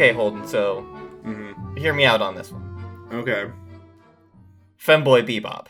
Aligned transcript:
Okay, 0.00 0.14
Holden. 0.14 0.48
So 0.48 0.80
hmm 1.24 1.76
hear 1.76 1.92
me 1.92 2.06
out 2.06 2.22
on 2.22 2.34
this 2.34 2.50
one. 2.50 3.10
Okay. 3.12 3.50
Femboy 4.82 5.26
Bebop. 5.28 5.66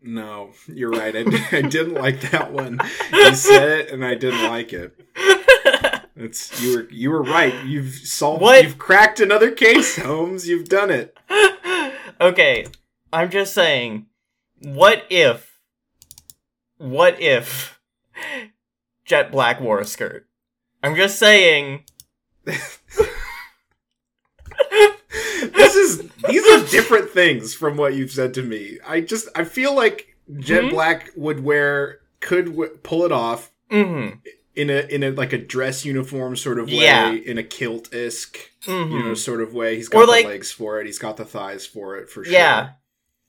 No, 0.00 0.52
you're 0.66 0.92
right. 0.92 1.14
I, 1.14 1.20
I 1.58 1.60
didn't 1.60 1.92
like 1.92 2.22
that 2.30 2.54
one. 2.54 2.80
You 3.12 3.34
said 3.34 3.68
it, 3.68 3.90
and 3.90 4.02
I 4.02 4.14
didn't 4.14 4.48
like 4.48 4.72
it. 4.72 4.98
It's 6.18 6.62
you 6.62 6.72
were 6.72 6.88
you 6.90 7.10
were 7.10 7.22
right. 7.22 7.52
You've 7.66 7.92
solved. 7.92 8.40
What? 8.40 8.64
You've 8.64 8.78
cracked 8.78 9.20
another 9.20 9.50
case, 9.50 9.98
Holmes. 9.98 10.48
You've 10.48 10.66
done 10.66 10.90
it. 10.90 11.14
okay, 12.18 12.64
I'm 13.12 13.30
just 13.30 13.52
saying, 13.52 14.06
what 14.62 15.04
if, 15.10 15.60
what 16.78 17.20
if 17.20 17.78
Jet 19.04 19.30
Black 19.30 19.60
wore 19.60 19.78
a 19.78 19.84
skirt? 19.84 20.26
I'm 20.82 20.96
just 20.96 21.18
saying. 21.18 21.84
this 25.54 25.74
is 25.74 26.08
these 26.28 26.46
are 26.48 26.66
different 26.70 27.10
things 27.10 27.54
from 27.54 27.76
what 27.76 27.94
you've 27.94 28.10
said 28.10 28.34
to 28.34 28.42
me. 28.42 28.78
I 28.86 29.00
just 29.00 29.28
I 29.34 29.44
feel 29.44 29.74
like 29.74 30.16
Jet 30.38 30.64
Mhm. 30.64 30.70
Black 30.70 31.10
would 31.16 31.42
wear 31.44 32.00
could 32.20 32.46
w- 32.46 32.78
pull 32.82 33.04
it 33.04 33.12
off 33.12 33.50
Mm-hmm. 33.70 34.18
in 34.54 34.70
a 34.70 34.86
in 34.94 35.02
a 35.02 35.10
like 35.10 35.32
a 35.32 35.38
dress 35.38 35.84
uniform 35.84 36.36
sort 36.36 36.58
of 36.58 36.66
way, 36.68 36.74
Yeah. 36.74 37.10
in 37.12 37.36
a 37.38 37.42
kilt 37.42 37.90
isk 37.90 38.36
Mm-hmm. 38.64 38.92
you 38.92 39.02
know 39.04 39.14
sort 39.14 39.40
of 39.40 39.52
way. 39.54 39.76
He's 39.76 39.88
got 39.88 40.08
like- 40.08 40.24
the 40.24 40.30
legs 40.30 40.52
for 40.52 40.80
it. 40.80 40.86
He's 40.86 40.98
got 40.98 41.16
the 41.16 41.24
thighs 41.24 41.66
for 41.66 41.96
it 41.96 42.08
for 42.08 42.24
sure. 42.24 42.32
Yeah. 42.32 42.70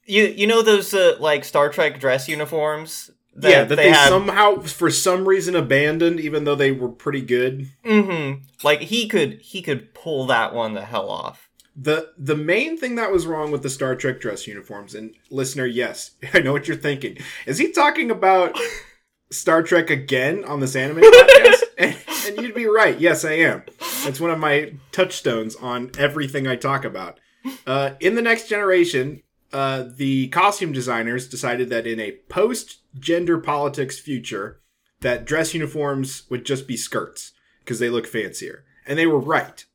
You 0.06 0.24
you 0.26 0.48
know 0.48 0.62
those 0.62 0.94
uh, 0.94 1.18
like 1.20 1.44
Star 1.44 1.70
Trek 1.70 2.00
dress 2.00 2.30
uniforms? 2.30 3.10
Yeah, 3.40 3.64
that 3.64 3.76
they, 3.76 3.92
have. 3.92 4.10
somehow 4.10 4.60
for 4.62 4.90
some 4.90 5.28
reason 5.28 5.56
abandoned, 5.56 6.20
even 6.20 6.44
though 6.44 6.56
they 6.56 6.72
were 6.72 6.90
pretty 6.90 7.22
good. 7.22 7.70
Mm-hmm. 7.86 8.44
Like 8.64 8.82
he 8.82 9.08
could 9.08 9.42
he 9.42 9.62
could 9.62 9.94
pull 9.94 10.26
that 10.28 10.54
one 10.54 10.74
the 10.74 10.86
hell 10.86 11.10
off. 11.10 11.50
The 11.76 12.14
the 12.18 12.36
main 12.36 12.78
thing 12.78 12.96
that 12.96 13.12
was 13.12 13.28
wrong 13.28 13.52
with 13.52 13.62
the 13.62 13.70
Star 13.70 13.96
Trek 13.96 14.20
dress 14.20 14.48
uniforms, 14.48 14.96
and 14.96 15.14
listener, 15.30 15.66
yes, 15.66 16.12
I 16.34 16.40
know 16.40 16.54
what 16.54 16.68
you're 16.68 16.78
thinking. 16.78 17.18
Is 17.46 17.58
he 17.58 17.72
talking 17.72 18.10
about 18.10 18.58
Star 19.32 19.62
Trek 19.62 19.90
again 19.90 20.44
on 20.44 20.60
this 20.60 20.76
anime 20.76 21.02
podcast? 21.02 21.64
and, 21.78 21.96
and 22.28 22.42
you'd 22.42 22.56
be 22.56 22.66
right. 22.66 23.00
Yes, 23.00 23.24
I 23.24 23.34
am. 23.34 23.64
It's 24.06 24.20
one 24.20 24.32
of 24.32 24.40
my 24.40 24.74
touchstones 24.92 25.56
on 25.56 25.92
everything 25.98 26.48
I 26.48 26.56
talk 26.56 26.86
about. 26.86 27.20
Uh, 27.66 27.92
in 28.00 28.16
the 28.16 28.22
next 28.22 28.50
generation, 28.50 29.22
uh, 29.58 29.90
the 29.96 30.28
costume 30.28 30.72
designers 30.72 31.28
decided 31.28 31.68
that 31.72 31.88
in 31.88 32.00
a 32.00 32.20
post 32.30 32.82
gender 32.94 33.40
politics 33.40 33.98
future, 33.98 34.62
that 35.02 35.26
dress 35.26 35.56
uniforms 35.56 36.30
would 36.30 36.46
just 36.46 36.68
be 36.68 36.78
skirts 36.78 37.32
because 37.62 37.80
they 37.80 37.90
look 37.90 38.06
fancier, 38.06 38.66
and 38.86 39.00
they 39.00 39.08
were 39.08 39.20
right. 39.20 39.66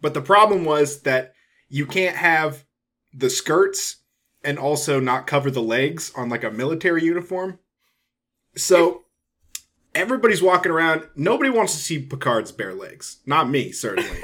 But 0.00 0.12
the 0.12 0.20
problem 0.20 0.64
was 0.64 1.02
that 1.02 1.34
you 1.68 1.86
can't 1.86 2.16
have 2.16 2.64
the 3.14 3.30
skirts 3.30 3.98
and 4.42 4.58
also 4.58 4.98
not 4.98 5.28
cover 5.28 5.52
the 5.52 5.62
legs 5.62 6.10
on 6.16 6.28
like 6.28 6.42
a 6.42 6.50
military 6.50 7.04
uniform. 7.04 7.60
So 8.56 9.04
everybody's 9.94 10.42
walking 10.42 10.72
around. 10.72 11.06
Nobody 11.14 11.50
wants 11.50 11.74
to 11.74 11.78
see 11.78 12.00
Picard's 12.00 12.50
bare 12.50 12.74
legs. 12.74 13.18
Not 13.24 13.48
me, 13.48 13.70
certainly. 13.70 14.10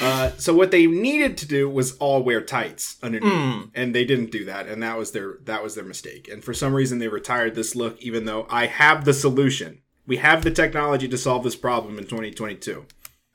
uh, 0.00 0.30
so 0.38 0.54
what 0.54 0.70
they 0.70 0.86
needed 0.86 1.36
to 1.38 1.46
do 1.46 1.68
was 1.68 1.96
all 1.98 2.22
wear 2.22 2.40
tights 2.40 2.96
underneath, 3.02 3.32
Mm. 3.32 3.70
and 3.74 3.94
they 3.94 4.04
didn't 4.04 4.30
do 4.30 4.44
that, 4.46 4.66
and 4.66 4.82
that 4.82 4.96
was 4.98 5.12
their 5.12 5.38
that 5.44 5.62
was 5.62 5.74
their 5.74 5.84
mistake. 5.84 6.28
And 6.28 6.42
for 6.44 6.54
some 6.54 6.72
reason, 6.74 6.98
they 6.98 7.08
retired 7.08 7.54
this 7.54 7.74
look, 7.74 8.00
even 8.00 8.24
though 8.24 8.46
I 8.50 8.66
have 8.66 9.04
the 9.04 9.14
solution. 9.14 9.82
We 10.06 10.16
have 10.18 10.42
the 10.42 10.50
technology 10.50 11.06
to 11.08 11.18
solve 11.18 11.44
this 11.44 11.56
problem 11.56 11.98
in 11.98 12.04
2022. 12.04 12.86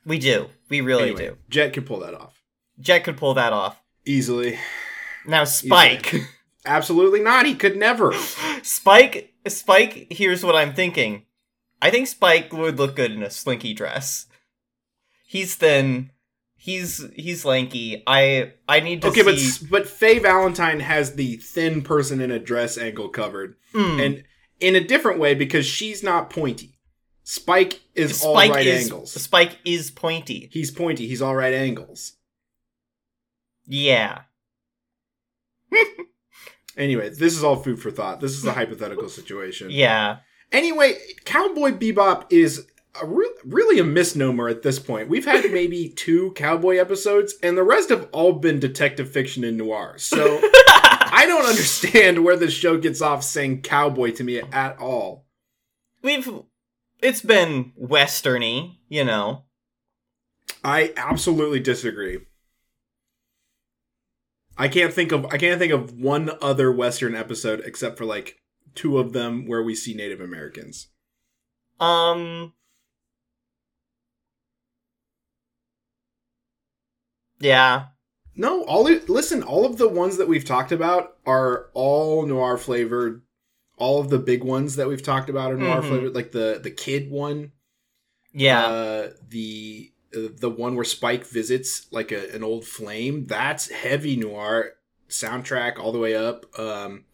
we 0.04 0.18
do. 0.18 0.48
We 0.68 0.80
really 0.80 1.04
Anyway, 1.10 1.28
do. 1.28 1.36
Jet 1.48 1.72
can 1.72 1.84
pull 1.84 2.00
that 2.00 2.14
off 2.14 2.42
Jet 2.80 3.04
could 3.04 3.16
pull 3.16 3.34
that 3.34 3.52
off. 3.52 3.80
easily. 4.04 4.58
Now 5.26 5.44
Spike. 5.44 6.14
Absolutely 6.66 7.20
not. 7.20 7.46
He 7.46 7.54
could 7.54 7.76
never. 7.76 8.12
Spike 8.62 9.32
Spike, 9.46 10.06
here's 10.10 10.42
what 10.44 10.56
I'm 10.56 10.72
thinking. 10.74 11.26
I 11.82 11.90
think 11.90 12.08
Spike 12.08 12.52
would 12.52 12.78
look 12.78 12.96
good 12.96 13.12
in 13.12 13.22
a 13.22 13.30
slinky 13.30 13.74
dress. 13.74 14.26
He's 15.26 15.54
thin. 15.54 16.10
He's 16.64 17.04
he's 17.14 17.44
lanky. 17.44 18.02
I 18.06 18.52
I 18.66 18.80
need 18.80 19.02
to 19.02 19.08
Okay, 19.08 19.20
but 19.20 19.36
see 19.38 19.66
but 19.70 19.86
Faye 19.86 20.18
Valentine 20.18 20.80
has 20.80 21.14
the 21.14 21.36
thin 21.36 21.82
person 21.82 22.22
in 22.22 22.30
a 22.30 22.38
dress 22.38 22.78
angle 22.78 23.10
covered, 23.10 23.56
Mm. 23.74 24.06
and 24.06 24.24
in 24.60 24.74
a 24.74 24.82
different 24.82 25.18
way 25.18 25.34
because 25.34 25.66
she's 25.66 26.02
not 26.02 26.30
pointy. 26.30 26.78
Spike 27.22 27.82
is 27.94 28.24
all 28.24 28.34
Spike 28.34 28.50
right 28.50 28.66
is 28.66 28.84
angles. 28.84 29.12
Spike 29.12 29.58
is 29.66 29.90
pointy. 29.90 30.48
He's 30.54 30.70
pointy. 30.70 31.06
He's 31.06 31.20
all 31.20 31.36
right 31.36 31.52
angles. 31.52 32.12
Yeah. 33.66 34.22
Anyway, 36.76 37.08
this 37.10 37.36
is 37.36 37.44
all 37.44 37.54
food 37.54 37.80
for 37.80 37.90
thought. 37.92 38.20
This 38.20 38.32
is 38.32 38.44
a 38.44 38.52
hypothetical 38.52 39.08
situation. 39.08 39.68
Yeah. 39.70 40.16
Anyway, 40.50 40.98
Cowboy 41.24 41.70
Bebop 41.70 42.26
is 42.30 42.66
a 43.00 43.06
re- 43.06 43.34
really 43.44 43.78
a 43.78 43.84
misnomer 43.84 44.48
at 44.48 44.62
this 44.62 44.78
point. 44.78 45.08
We've 45.08 45.24
had 45.24 45.44
maybe 45.52 45.88
two 45.88 46.32
cowboy 46.32 46.76
episodes, 46.76 47.34
and 47.42 47.56
the 47.56 47.62
rest 47.62 47.90
have 47.90 48.08
all 48.12 48.32
been 48.34 48.60
detective 48.60 49.10
fiction 49.10 49.44
and 49.44 49.56
noir. 49.56 49.98
So 49.98 50.40
I 50.42 51.24
don't 51.26 51.46
understand 51.46 52.24
where 52.24 52.36
this 52.36 52.52
show 52.52 52.78
gets 52.78 53.00
off 53.00 53.22
saying 53.22 53.62
cowboy 53.62 54.12
to 54.12 54.24
me 54.24 54.40
at 54.40 54.78
all. 54.78 55.26
We've 56.02 56.28
it's 57.00 57.20
been 57.20 57.72
westerny, 57.80 58.78
you 58.88 59.04
know. 59.04 59.44
I 60.62 60.92
absolutely 60.96 61.60
disagree. 61.60 62.20
I 64.56 64.68
can't 64.68 64.92
think 64.92 65.12
of 65.12 65.26
I 65.26 65.38
can't 65.38 65.58
think 65.58 65.72
of 65.72 65.92
one 66.00 66.30
other 66.40 66.72
Western 66.72 67.14
episode 67.14 67.62
except 67.64 67.98
for 67.98 68.04
like 68.04 68.40
two 68.74 68.98
of 68.98 69.12
them 69.12 69.46
where 69.46 69.62
we 69.62 69.74
see 69.74 69.94
Native 69.94 70.20
Americans. 70.20 70.88
Um 71.80 72.54
Yeah. 77.40 77.86
No, 78.36 78.64
all 78.64 78.82
listen, 78.84 79.42
all 79.42 79.64
of 79.64 79.78
the 79.78 79.88
ones 79.88 80.16
that 80.16 80.28
we've 80.28 80.44
talked 80.44 80.72
about 80.72 81.16
are 81.24 81.66
all 81.72 82.26
noir 82.26 82.58
flavored. 82.58 83.22
All 83.76 84.00
of 84.00 84.10
the 84.10 84.18
big 84.18 84.42
ones 84.44 84.76
that 84.76 84.88
we've 84.88 85.02
talked 85.02 85.28
about 85.30 85.52
are 85.52 85.56
noir 85.56 85.82
Mhm. 85.82 85.88
flavored, 85.88 86.14
like 86.14 86.32
the 86.32 86.58
the 86.62 86.70
kid 86.70 87.10
one, 87.10 87.52
Yeah. 88.32 88.66
uh, 88.66 89.10
the 89.28 89.92
uh, 90.16 90.28
the 90.38 90.50
one 90.50 90.74
where 90.74 90.84
Spike 90.84 91.24
visits 91.26 91.86
like 91.92 92.10
a, 92.12 92.32
an 92.34 92.42
old 92.42 92.64
flame. 92.66 93.26
That's 93.26 93.70
heavy 93.70 94.16
noir 94.16 94.72
soundtrack 95.08 95.78
all 95.78 95.92
the 95.92 95.98
way 96.00 96.14
up. 96.16 96.46
Um, 96.58 97.04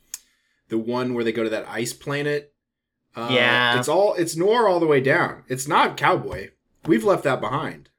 the 0.68 0.78
one 0.78 1.12
where 1.14 1.24
they 1.24 1.32
go 1.32 1.42
to 1.44 1.50
that 1.50 1.68
ice 1.68 1.92
planet. 1.92 2.54
Uh, 3.16 3.28
Yeah. 3.32 3.78
it's 3.78 3.88
all 3.88 4.14
it's 4.14 4.36
noir 4.36 4.68
all 4.68 4.80
the 4.80 4.86
way 4.86 5.00
down. 5.02 5.44
It's 5.48 5.68
not 5.68 5.96
cowboy. 5.98 6.50
We've 6.86 7.04
left 7.04 7.24
that 7.24 7.40
behind. 7.42 7.89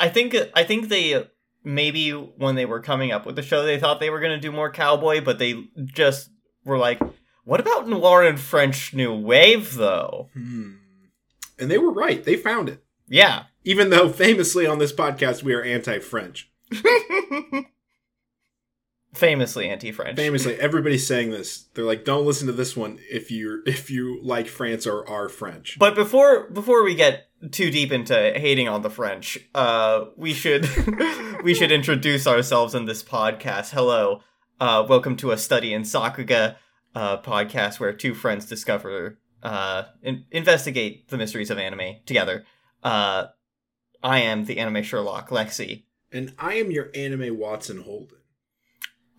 I 0.00 0.08
think 0.08 0.34
I 0.54 0.64
think 0.64 0.88
they 0.88 1.26
maybe 1.62 2.10
when 2.10 2.54
they 2.54 2.64
were 2.64 2.80
coming 2.80 3.12
up 3.12 3.26
with 3.26 3.36
the 3.36 3.42
show 3.42 3.64
they 3.64 3.78
thought 3.78 4.00
they 4.00 4.10
were 4.10 4.18
going 4.18 4.32
to 4.32 4.40
do 4.40 4.50
more 4.50 4.72
cowboy 4.72 5.20
but 5.22 5.38
they 5.38 5.62
just 5.84 6.30
were 6.64 6.78
like 6.78 7.00
what 7.44 7.60
about 7.60 7.86
noir 7.86 8.24
and 8.24 8.40
French 8.40 8.94
new 8.94 9.14
wave 9.14 9.74
though? 9.74 10.30
Hmm. 10.32 10.76
And 11.58 11.70
they 11.70 11.78
were 11.78 11.92
right. 11.92 12.24
They 12.24 12.36
found 12.36 12.70
it. 12.70 12.82
Yeah. 13.06 13.44
Even 13.64 13.90
though 13.90 14.08
famously 14.08 14.66
on 14.66 14.78
this 14.78 14.92
podcast 14.92 15.42
we 15.42 15.52
are 15.52 15.62
anti-French. 15.62 16.50
Famously 19.14 19.68
anti-French. 19.68 20.16
Famously, 20.16 20.54
everybody's 20.60 21.06
saying 21.06 21.30
this. 21.30 21.66
They're 21.74 21.84
like, 21.84 22.04
"Don't 22.04 22.24
listen 22.26 22.46
to 22.46 22.52
this 22.52 22.76
one 22.76 22.98
if 23.10 23.30
you 23.30 23.62
if 23.66 23.90
you 23.90 24.20
like 24.22 24.46
France 24.46 24.86
or 24.86 25.08
are 25.08 25.28
French." 25.28 25.78
But 25.78 25.94
before 25.96 26.48
before 26.50 26.84
we 26.84 26.94
get 26.94 27.26
too 27.50 27.70
deep 27.70 27.90
into 27.90 28.14
hating 28.14 28.68
on 28.68 28.82
the 28.82 28.90
French, 28.90 29.38
uh, 29.54 30.04
we 30.16 30.32
should 30.32 30.68
we 31.42 31.54
should 31.54 31.72
introduce 31.72 32.26
ourselves 32.26 32.74
in 32.74 32.84
this 32.84 33.02
podcast. 33.02 33.70
Hello, 33.70 34.20
uh, 34.60 34.86
welcome 34.88 35.16
to 35.16 35.32
a 35.32 35.38
study 35.38 35.74
in 35.74 35.82
Sakuga 35.82 36.56
uh, 36.94 37.20
podcast 37.20 37.80
where 37.80 37.92
two 37.92 38.14
friends 38.14 38.46
discover 38.46 39.18
uh, 39.42 39.84
in- 40.02 40.24
investigate 40.30 41.08
the 41.08 41.18
mysteries 41.18 41.50
of 41.50 41.58
anime 41.58 41.96
together. 42.06 42.44
Uh, 42.84 43.26
I 44.04 44.20
am 44.20 44.44
the 44.44 44.58
anime 44.58 44.84
Sherlock 44.84 45.30
Lexi. 45.30 45.82
and 46.12 46.32
I 46.38 46.54
am 46.54 46.70
your 46.70 46.90
anime 46.94 47.36
Watson 47.36 47.82
Holden. 47.82 48.18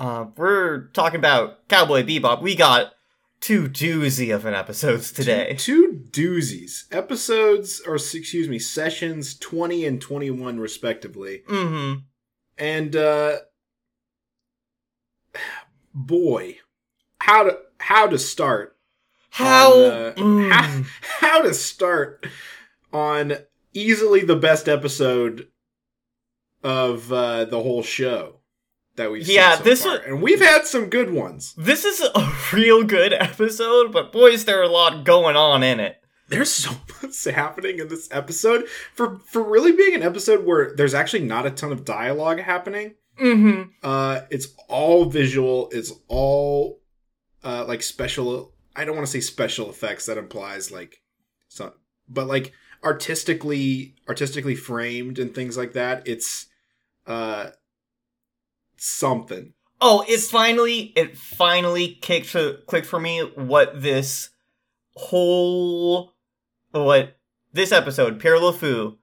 Uh, 0.02 0.26
we're 0.36 0.88
talking 0.94 1.20
about 1.20 1.68
Cowboy 1.68 2.02
Bebop. 2.02 2.42
We 2.42 2.56
got 2.56 2.94
two 3.40 3.70
doozy 3.70 4.34
of 4.34 4.46
an 4.46 4.56
episodes 4.56 5.12
today. 5.12 5.56
Two, 5.60 6.04
two 6.10 6.38
doozies. 6.40 6.86
Episodes 6.92 7.84
or 7.86 7.98
excuse 7.98 8.50
me, 8.50 8.58
sessions 8.58 9.38
20 9.38 9.86
and 9.86 10.02
21 10.02 10.60
respectively. 10.60 11.44
Mm-hmm. 11.48 12.00
And 12.58 12.96
uh 12.96 13.38
boy, 15.94 16.58
how 17.20 17.44
to 17.44 17.60
how 17.78 18.08
to 18.08 18.18
start 18.18 18.76
How? 19.30 19.72
on, 19.72 19.92
uh, 19.92 20.14
Mm. 20.18 20.52
how, 20.52 20.84
how 21.20 21.42
to 21.44 21.54
start 21.54 22.26
on 22.92 23.34
easily 23.76 24.22
the 24.22 24.36
best 24.36 24.68
episode 24.68 25.48
of 26.64 27.14
uh, 27.14 27.46
the 27.46 27.62
whole 27.62 27.84
show 27.84 28.41
that 28.96 29.12
we've 29.12 29.28
Yeah, 29.28 29.58
so 29.58 29.64
this 29.64 29.86
was- 29.86 30.02
and 30.06 30.22
we've 30.22 30.42
had 30.42 30.66
some 30.66 30.90
good 30.90 31.12
ones. 31.12 31.54
This 31.58 31.86
is 31.86 32.02
a 32.02 32.34
real 32.54 32.84
good 32.84 33.14
episode, 33.14 33.92
but 33.92 34.12
boys, 34.12 34.46
there 34.46 34.60
are 34.60 34.64
a 34.64 34.68
lot 34.70 35.04
going 35.06 35.36
on 35.36 35.64
in 35.64 35.80
it. 35.80 35.98
There's 36.28 36.50
so 36.52 36.72
much 37.04 37.24
happening 37.26 37.80
in 37.80 37.90
this 37.90 38.08
episode 38.12 38.68
for 38.94 39.20
for 39.26 39.44
really 39.44 39.74
being 39.74 39.96
an 39.96 40.02
episode 40.04 40.46
where 40.46 40.74
there's 40.76 40.94
actually 40.94 41.24
not 41.26 41.46
a 41.46 41.52
ton 41.52 41.72
of 41.74 41.84
dialogue 41.84 42.40
happening. 42.40 42.96
Mm-hmm. 43.20 43.64
Uh, 43.84 44.22
it's 44.30 44.48
all 44.70 45.06
visual. 45.06 45.68
It's 45.74 45.92
all 46.08 46.80
uh, 47.44 47.66
like 47.68 47.84
special. 47.84 48.54
I 48.78 48.86
don't 48.86 48.96
want 48.96 49.06
to 49.06 49.12
say 49.12 49.20
special 49.20 49.70
effects. 49.70 50.06
That 50.06 50.18
implies 50.18 50.72
like 50.72 51.02
some, 51.50 51.74
but 52.08 52.28
like 52.28 52.54
artistically, 52.82 53.96
artistically 54.08 54.56
framed 54.56 55.20
and 55.20 55.36
things 55.36 55.58
like 55.58 55.74
that. 55.74 56.08
It's 56.08 56.48
uh 57.08 57.50
something. 58.82 59.54
Oh, 59.80 60.04
it 60.08 60.20
finally, 60.22 60.94
it 60.96 61.18
finally 61.18 61.96
kicked 62.02 62.32
to, 62.34 62.60
clicked 62.68 62.88
for 62.88 63.00
me 63.00 63.20
what 63.36 63.82
this 63.82 64.30
whole, 64.96 66.14
what 66.72 67.18
this 67.54 67.72
episode, 67.72 68.20
Pierre 68.20 68.38
LeFou, 68.38 68.98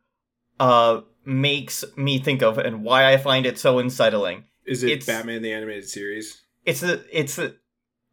uh, 0.60 1.00
makes 1.24 1.84
me 1.96 2.18
think 2.18 2.42
of 2.42 2.58
and 2.58 2.82
why 2.82 3.12
I 3.12 3.16
find 3.16 3.46
it 3.46 3.58
so 3.58 3.78
unsettling. 3.78 4.44
Is 4.66 4.82
it 4.82 4.90
It's- 4.90 5.06
Batman 5.06 5.42
the 5.42 5.52
animated 5.52 5.88
series? 5.88 6.42
It's 6.64 6.82
a, 6.82 7.00
it's 7.10 7.38
a, 7.38 7.54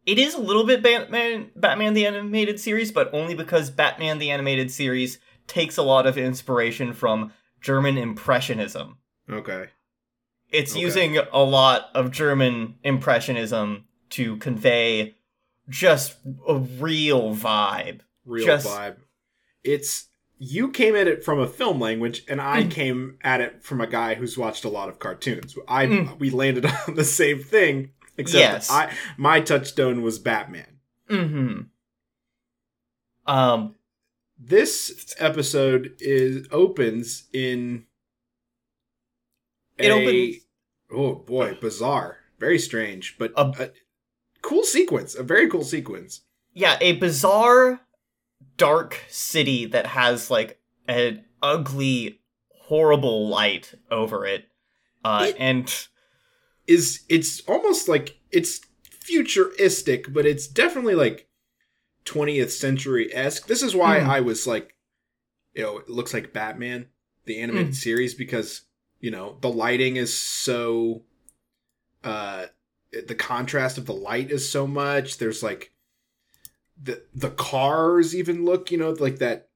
it 0.06 0.18
is 0.18 0.34
a 0.34 0.40
little 0.40 0.64
bit 0.64 0.82
Batman, 0.82 1.50
Batman 1.56 1.94
the 1.94 2.06
animated 2.06 2.58
series, 2.60 2.90
but 2.92 3.12
only 3.12 3.34
because 3.34 3.70
Batman 3.70 4.18
the 4.18 4.30
animated 4.30 4.70
series 4.70 5.18
takes 5.46 5.76
a 5.76 5.82
lot 5.82 6.06
of 6.06 6.16
inspiration 6.16 6.92
from 6.92 7.32
German 7.60 7.98
Impressionism. 7.98 8.98
Okay. 9.30 9.66
It's 10.50 10.72
Okay. 10.72 10.80
using 10.80 11.18
a 11.18 11.42
lot 11.42 11.90
of 11.94 12.10
German 12.12 12.76
Impressionism 12.84 13.84
to 14.10 14.36
convey 14.36 15.14
just 15.68 16.16
a 16.46 16.56
real 16.56 17.34
vibe. 17.34 18.00
Real 18.24 18.46
Just- 18.46 18.66
vibe. 18.66 18.96
It's 19.64 20.06
you 20.38 20.70
came 20.70 20.94
at 20.94 21.06
it 21.08 21.24
from 21.24 21.38
a 21.40 21.46
film 21.48 21.80
language, 21.80 22.22
and 22.28 22.40
I 22.42 22.64
Mm. 22.64 22.70
came 22.70 23.18
at 23.22 23.40
it 23.40 23.64
from 23.64 23.80
a 23.80 23.86
guy 23.86 24.14
who's 24.14 24.36
watched 24.36 24.64
a 24.64 24.68
lot 24.68 24.88
of 24.90 24.98
cartoons. 24.98 25.56
I 25.66 25.86
Mm. 25.86 26.18
we 26.18 26.28
landed 26.30 26.66
on 26.86 26.94
the 26.94 27.04
same 27.04 27.42
thing, 27.42 27.90
except 28.18 28.38
Yes. 28.40 28.70
I 28.70 28.92
my 29.16 29.40
touchstone 29.40 30.02
was 30.02 30.18
Batman. 30.18 30.78
Mm-hmm. 31.10 31.60
Um, 33.26 33.74
This 34.38 35.14
episode 35.18 35.94
is 35.98 36.46
opens 36.52 37.24
in 37.32 37.86
It 39.78 39.88
a- 39.90 39.94
opens- 39.94 40.36
oh 40.90 41.14
boy 41.16 41.54
bizarre 41.60 42.18
very 42.38 42.58
strange 42.58 43.16
but 43.18 43.32
A- 43.36 43.64
a 43.64 43.70
cool 44.42 44.62
sequence 44.62 45.14
a 45.14 45.22
very 45.22 45.48
cool 45.50 45.64
sequence 45.64 46.22
yeah, 46.54 46.78
a 46.80 46.92
bizarre, 46.92 47.80
dark 48.56 48.98
city 49.10 49.66
that 49.66 49.84
has 49.88 50.30
like 50.30 50.58
an 50.88 51.24
ugly, 51.42 52.20
horrible 52.50 53.28
light 53.28 53.74
over 53.90 54.24
it. 54.24 54.46
Uh, 55.04 55.26
It- 55.28 55.36
and 55.38 55.86
is 56.66 57.04
it's 57.10 57.40
almost 57.42 57.88
like 57.88 58.16
it's 58.30 58.60
futuristic 58.90 60.12
but 60.12 60.24
it's 60.26 60.46
definitely 60.48 60.94
like 60.94 61.28
20th 62.04 62.50
century 62.50 63.12
esque 63.14 63.46
this 63.46 63.62
is 63.62 63.74
why 63.74 63.98
Mm. 64.00 64.08
i 64.08 64.20
was 64.20 64.46
like 64.46 64.74
you 65.54 65.62
know 65.62 65.78
it 65.78 65.88
looks 65.88 66.12
like 66.14 66.32
batman 66.32 66.88
the 67.24 67.38
animated 67.38 67.72
Mm. 67.72 67.76
series 67.76 68.14
because 68.14 68.62
you 69.00 69.10
know 69.10 69.36
the 69.40 69.50
lighting 69.50 69.96
is 69.96 70.16
so 70.18 71.02
uh 72.04 72.46
the 73.06 73.14
contrast 73.14 73.78
of 73.78 73.86
the 73.86 73.92
light 73.92 74.30
is 74.30 74.48
so 74.50 74.66
much 74.66 75.18
there's 75.18 75.42
like 75.42 75.72
the 76.82 77.02
the 77.14 77.30
cars 77.30 78.14
even 78.14 78.44
look 78.44 78.70
you 78.70 78.78
know 78.78 78.90
like 78.90 79.18
that 79.18 79.48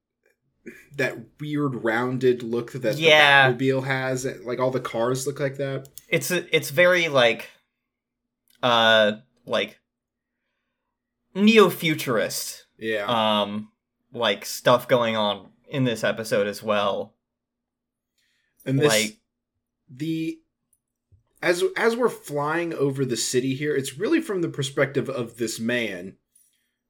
that 0.96 1.16
weird 1.40 1.74
rounded 1.84 2.42
look 2.42 2.72
that 2.72 2.98
Yeah. 2.98 3.50
the 3.50 3.56
Batmobile 3.56 3.84
has 3.86 4.26
like 4.44 4.58
all 4.58 4.70
the 4.70 4.80
cars 4.80 5.26
look 5.26 5.40
like 5.40 5.56
that 5.56 5.88
it's 6.08 6.30
a, 6.30 6.54
it's 6.54 6.70
very 6.70 7.08
like, 7.08 7.48
uh, 8.62 9.12
like 9.46 9.78
neo-futurist. 11.34 12.66
yeah 12.78 13.04
um 13.42 13.70
like 14.12 14.44
stuff 14.44 14.88
going 14.88 15.16
on 15.16 15.48
in 15.68 15.84
this 15.84 16.02
episode 16.02 16.46
as 16.48 16.62
well 16.62 17.14
and 18.66 18.78
this 18.80 18.88
like 18.88 19.16
the 19.90 20.38
as 21.42 21.64
as 21.76 21.96
we're 21.96 22.08
flying 22.08 22.72
over 22.74 23.04
the 23.04 23.16
city 23.16 23.54
here 23.54 23.74
it's 23.74 23.98
really 23.98 24.20
from 24.20 24.40
the 24.42 24.48
perspective 24.48 25.08
of 25.08 25.36
this 25.38 25.58
man 25.58 26.16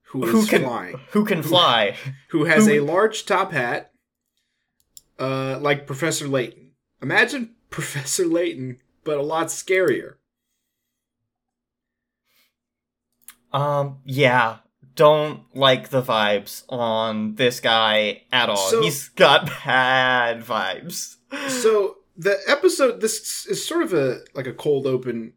who 0.09 0.25
is 0.25 0.31
Who 0.33 0.47
can- 0.47 0.63
flying. 0.63 1.01
who 1.13 1.25
can 1.25 1.43
fly. 1.43 1.97
Who 2.31 2.45
has 2.45 2.67
who- 2.67 2.73
a 2.73 2.81
large 2.81 3.25
top 3.27 3.53
hat 3.53 3.93
uh 5.19 5.59
like 5.61 5.87
professor 5.87 6.27
layton. 6.29 6.73
Imagine 7.01 7.55
professor 7.71 8.27
layton 8.27 8.79
but 9.05 9.19
a 9.19 9.23
lot 9.23 9.47
scarier. 9.47 10.15
Um 13.53 13.99
yeah. 14.05 14.59
Don't 14.97 15.45
like 15.55 15.89
the 15.89 16.03
vibes 16.03 16.65
on 16.69 17.37
this 17.37 17.61
guy 17.61 18.23
at 18.33 18.49
all. 18.51 18.57
So- 18.69 18.83
he's 18.83 19.09
got 19.11 19.47
bad 19.65 20.43
vibes. 20.43 21.17
So 21.49 21.99
the 22.21 22.39
episode 22.47 23.01
this 23.01 23.47
is 23.47 23.65
sort 23.67 23.83
of 23.83 23.95
a 23.95 24.21
like 24.35 24.47
a 24.47 24.53
cold 24.53 24.87
open 24.87 25.33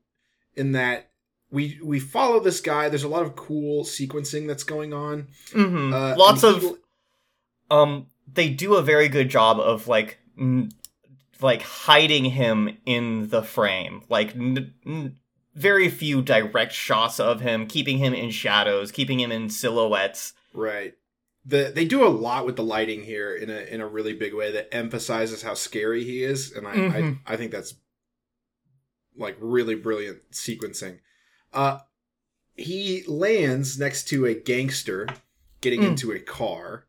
in 0.55 0.73
that 0.73 1.09
we 1.49 1.79
we 1.83 1.99
follow 1.99 2.39
this 2.39 2.59
guy. 2.59 2.89
There's 2.89 3.03
a 3.03 3.07
lot 3.07 3.23
of 3.23 3.35
cool 3.35 3.83
sequencing 3.85 4.47
that's 4.47 4.63
going 4.63 4.93
on. 4.93 5.27
Hmm 5.53 5.93
uh, 5.93 6.15
lots 6.17 6.43
of 6.43 6.65
um 7.71 8.07
they 8.31 8.49
do 8.49 8.75
a 8.75 8.81
very 8.81 9.07
good 9.07 9.29
job 9.29 9.59
of 9.59 9.87
like 9.87 10.19
n- 10.37 10.71
like 11.41 11.61
hiding 11.61 12.25
him 12.25 12.77
in 12.85 13.29
the 13.29 13.43
frame. 13.43 14.01
Like 14.09 14.35
n- 14.35 14.73
n- 14.85 15.17
very 15.55 15.89
few 15.89 16.21
direct 16.21 16.73
shots 16.73 17.19
of 17.19 17.41
him 17.41 17.67
keeping 17.67 17.97
him 17.99 18.13
in 18.13 18.31
shadows 18.31 18.91
keeping 18.91 19.19
him 19.19 19.31
in 19.31 19.49
silhouettes. 19.49 20.33
Right. 20.53 20.95
The 21.45 21.71
they 21.75 21.85
do 21.85 22.05
a 22.05 22.09
lot 22.09 22.45
with 22.45 22.55
the 22.55 22.63
lighting 22.63 23.03
here 23.03 23.35
in 23.35 23.49
a 23.49 23.59
in 23.73 23.81
a 23.81 23.87
really 23.87 24.13
big 24.13 24.33
way 24.33 24.51
that 24.51 24.73
emphasizes 24.73 25.41
how 25.41 25.53
scary 25.55 26.03
he 26.05 26.23
is, 26.23 26.51
and 26.53 26.65
I 26.67 26.75
Mhm. 26.75 27.19
I, 27.25 27.33
I 27.33 27.37
think 27.37 27.51
that's 27.51 27.75
like 29.17 29.35
really 29.39 29.75
brilliant 29.75 30.31
sequencing. 30.31 30.99
Uh, 31.51 31.79
he 32.55 33.03
lands 33.07 33.77
next 33.77 34.07
to 34.09 34.25
a 34.25 34.33
gangster 34.33 35.07
getting 35.61 35.81
Mm. 35.81 35.87
into 35.89 36.11
a 36.11 36.19
car 36.19 36.87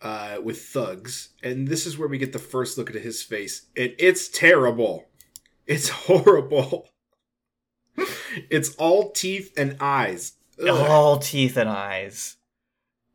uh, 0.00 0.38
with 0.42 0.62
thugs, 0.66 1.30
and 1.42 1.66
this 1.68 1.84
is 1.86 1.96
where 1.98 2.08
we 2.08 2.18
get 2.18 2.32
the 2.32 2.38
first 2.38 2.78
look 2.78 2.88
at 2.90 3.02
his 3.02 3.22
face. 3.22 3.66
and 3.76 3.94
it's 3.98 4.28
terrible. 4.28 5.08
It's 5.66 5.88
horrible. 6.06 6.88
it's 8.50 8.74
all 8.76 9.10
teeth 9.12 9.52
and 9.56 9.76
eyes. 9.80 10.34
Ugh. 10.60 10.68
all 10.68 11.18
teeth 11.18 11.56
and 11.56 11.68
eyes. 11.68 12.36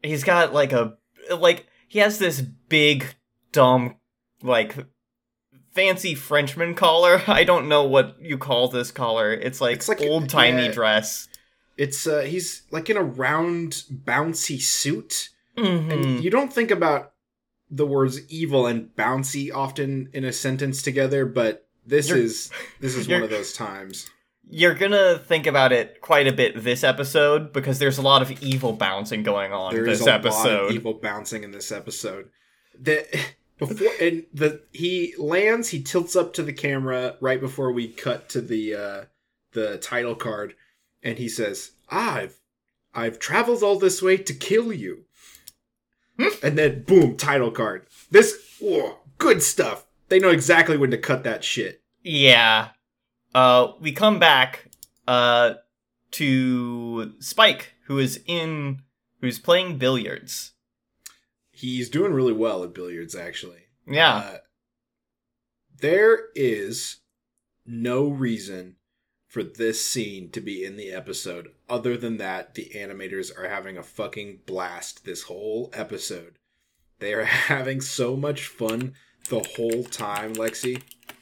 He's 0.04 0.24
got 0.24 0.54
like 0.54 0.74
a 0.74 0.98
like 1.36 1.66
he 1.88 2.00
has 2.00 2.20
this 2.20 2.42
big 2.42 3.06
dumb 3.52 3.96
like 4.42 4.76
fancy 5.74 6.14
Frenchman 6.16 6.76
collar. 6.76 7.22
I 7.28 7.44
don't 7.44 7.68
know 7.70 7.84
what 7.86 8.18
you 8.22 8.38
call 8.38 8.68
this 8.68 8.92
collar. 8.92 9.32
It's 9.34 9.62
like, 9.62 9.78
It's 9.78 9.88
like- 9.90 10.02
old 10.02 10.30
timey 10.30 10.66
yeah. 10.66 10.72
dress. 10.72 11.28
It's 11.78 12.06
uh 12.06 12.20
he's 12.22 12.64
like 12.72 12.90
in 12.90 12.98
a 12.98 13.04
round 13.04 13.84
bouncy 13.92 14.62
suit. 14.62 15.30
Mhm. 15.58 15.92
And 15.92 16.24
you 16.24 16.30
don't 16.30 16.52
think 16.54 16.70
about 16.72 17.14
the 17.72 17.86
words 17.88 18.20
evil 18.30 18.68
and 18.68 18.90
bouncy 18.96 19.52
often 19.54 20.10
in 20.14 20.24
a 20.26 20.32
sentence 20.34 20.82
together, 20.84 21.26
but 21.26 21.68
this 21.86 22.10
You're- 22.10 22.22
is 22.24 22.52
this 22.80 22.96
is 22.96 23.08
one 23.10 23.24
of 23.24 23.30
those 23.32 23.54
times. 23.54 24.08
You're 24.50 24.76
gonna 24.76 25.18
think 25.18 25.48
about 25.48 25.72
it 25.72 26.02
quite 26.02 26.28
a 26.28 26.34
bit 26.34 26.64
this 26.64 26.84
episode 26.84 27.54
because 27.54 27.80
there's 27.80 27.98
a 27.98 28.02
lot 28.02 28.22
of 28.22 28.44
evil 28.44 28.74
bouncing 28.74 29.24
going 29.24 29.52
on 29.52 29.74
There 29.74 29.86
this 29.86 30.02
is 30.02 30.08
a 30.08 30.14
episode. 30.14 30.62
lot 30.62 30.66
of 30.66 30.72
evil 30.72 30.94
bouncing 30.94 31.44
in 31.44 31.52
this 31.52 31.72
episode. 31.72 32.30
The 32.80 33.06
before 33.58 33.92
and 34.02 34.26
the 34.34 34.62
he 34.72 35.14
lands, 35.18 35.70
he 35.70 35.82
tilts 35.82 36.16
up 36.16 36.34
to 36.34 36.44
the 36.44 36.54
camera 36.54 37.16
right 37.22 37.40
before 37.40 37.72
we 37.72 37.88
cut 37.88 38.30
to 38.30 38.42
the 38.42 38.76
uh 38.76 39.04
the 39.54 39.78
title 39.78 40.16
card, 40.16 40.56
and 41.02 41.18
he 41.18 41.30
says, 41.30 41.72
"I've 41.90 42.40
I've 42.94 43.20
traveled 43.20 43.64
all 43.64 43.80
this 43.80 44.02
way 44.02 44.18
to 44.18 44.34
kill 44.34 44.74
you." 44.74 45.06
and 46.44 46.58
then 46.58 46.84
boom, 46.84 47.18
title 47.18 47.52
card. 47.52 47.88
This 48.12 48.58
oh, 48.64 49.00
good 49.18 49.42
stuff. 49.42 49.86
They 50.10 50.20
know 50.20 50.30
exactly 50.30 50.78
when 50.78 50.92
to 50.92 50.98
cut 50.98 51.24
that 51.24 51.44
shit. 51.44 51.82
Yeah. 52.04 52.70
Uh, 53.34 53.74
we 53.80 53.92
come 53.92 54.20
back 54.20 54.70
uh 55.08 55.56
to 56.12 57.14
Spike, 57.20 57.74
who 57.86 57.98
is 57.98 58.22
in 58.26 58.82
who's 59.22 59.40
playing 59.40 59.78
billiards. 59.78 60.52
He's 61.52 61.90
doing 61.90 62.14
really 62.14 62.34
well 62.34 62.64
at 62.64 62.74
billiards, 62.74 63.16
actually. 63.16 63.68
Yeah. 63.88 64.16
Uh, 64.16 64.38
there 65.80 66.26
is 66.36 66.98
no 67.66 68.08
reason 68.08 68.76
for 69.28 69.44
this 69.44 69.84
scene 69.84 70.30
to 70.30 70.40
be 70.40 70.64
in 70.64 70.78
the 70.78 70.92
episode 70.92 71.50
other 71.68 71.98
than 71.98 72.18
that 72.18 72.54
the 72.54 72.72
animators 72.76 73.36
are 73.38 73.50
having 73.50 73.78
a 73.78 73.84
fucking 73.84 74.42
blast 74.46 75.06
this 75.06 75.24
whole 75.24 75.72
episode. 75.74 76.38
They 77.00 77.14
are 77.14 77.24
having 77.50 77.82
so 77.82 78.16
much 78.16 78.46
fun 78.48 78.94
the 79.30 79.40
whole 79.56 79.84
time, 79.86 80.36
Lexi. 80.36 80.82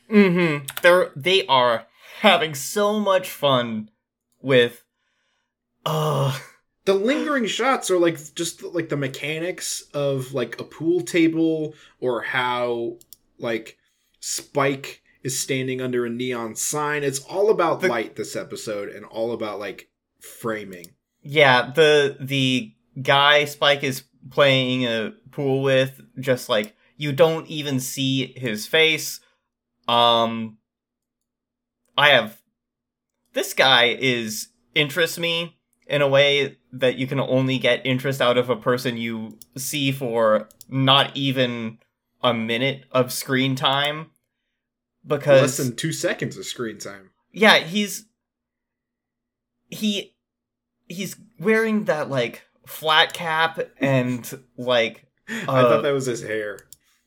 Mm-hmm. 0.10 0.66
They're 0.82 1.12
they 1.16 1.46
are 1.48 1.86
having 2.22 2.56
so 2.56 3.00
much 3.00 3.30
fun 3.30 3.90
with 4.42 4.84
uh 5.86 6.38
the 6.86 6.94
lingering 6.94 7.46
shots 7.46 7.92
are 7.92 8.00
like 8.00 8.18
just 8.36 8.64
like 8.64 8.90
the 8.90 8.98
mechanics 8.98 9.82
of 9.94 10.34
like 10.34 10.60
a 10.60 10.64
pool 10.64 11.02
table 11.02 11.74
or 12.00 12.22
how 12.22 12.98
like 13.38 13.78
spike 14.20 15.02
is 15.24 15.40
standing 15.40 15.82
under 15.82 16.06
a 16.06 16.10
neon 16.10 16.56
sign 16.56 17.04
it's 17.04 17.20
all 17.20 17.50
about 17.50 17.82
The- 17.82 17.88
light 17.90 18.16
this 18.16 18.36
episode 18.36 18.90
and 18.90 19.06
all 19.06 19.32
about 19.32 19.60
like 19.60 19.90
framing 20.20 20.88
yeah, 21.24 21.72
the 21.72 22.18
the 22.20 22.74
guy 23.00 23.46
Spike 23.46 23.84
is 23.84 24.04
playing 24.32 24.86
a 24.86 25.14
pool 25.32 25.62
with 25.62 26.02
just 26.20 26.50
like 26.50 26.76
you 26.98 27.12
don't 27.12 27.48
even 27.48 27.80
see 27.80 28.34
his 28.36 28.66
face. 28.68 29.20
Um 29.88 30.58
I 31.98 32.10
have 32.10 32.42
this 33.34 33.54
guy 33.54 33.96
is 34.00 34.50
interests 34.76 35.18
me 35.18 35.58
in 35.88 36.02
a 36.02 36.08
way 36.08 36.58
that 36.72 36.98
you 36.98 37.08
can 37.08 37.20
only 37.20 37.58
get 37.60 37.86
interest 37.86 38.22
out 38.22 38.38
of 38.38 38.50
a 38.50 38.56
person 38.56 38.98
you 38.98 39.38
see 39.58 39.92
for 39.92 40.48
not 40.70 41.16
even 41.16 41.80
a 42.24 42.34
minute 42.34 42.86
of 42.92 43.12
screen 43.12 43.56
time 43.56 44.12
because 45.06 45.42
less 45.42 45.58
than 45.58 45.76
two 45.76 45.92
seconds 45.92 46.38
of 46.38 46.46
screen 46.46 46.78
time 46.78 47.10
yeah, 47.34 47.60
he's 47.60 48.06
he 49.70 50.14
he's 50.88 51.16
wearing 51.40 51.86
that 51.86 52.10
like 52.10 52.44
flat 52.66 53.14
cap 53.14 53.60
and 53.80 54.40
like 54.58 55.06
i 55.30 55.42
Uh, 55.44 55.46
thought 55.70 55.84
that 55.84 55.94
was 55.94 56.06
his 56.06 56.22
hair 56.24 56.60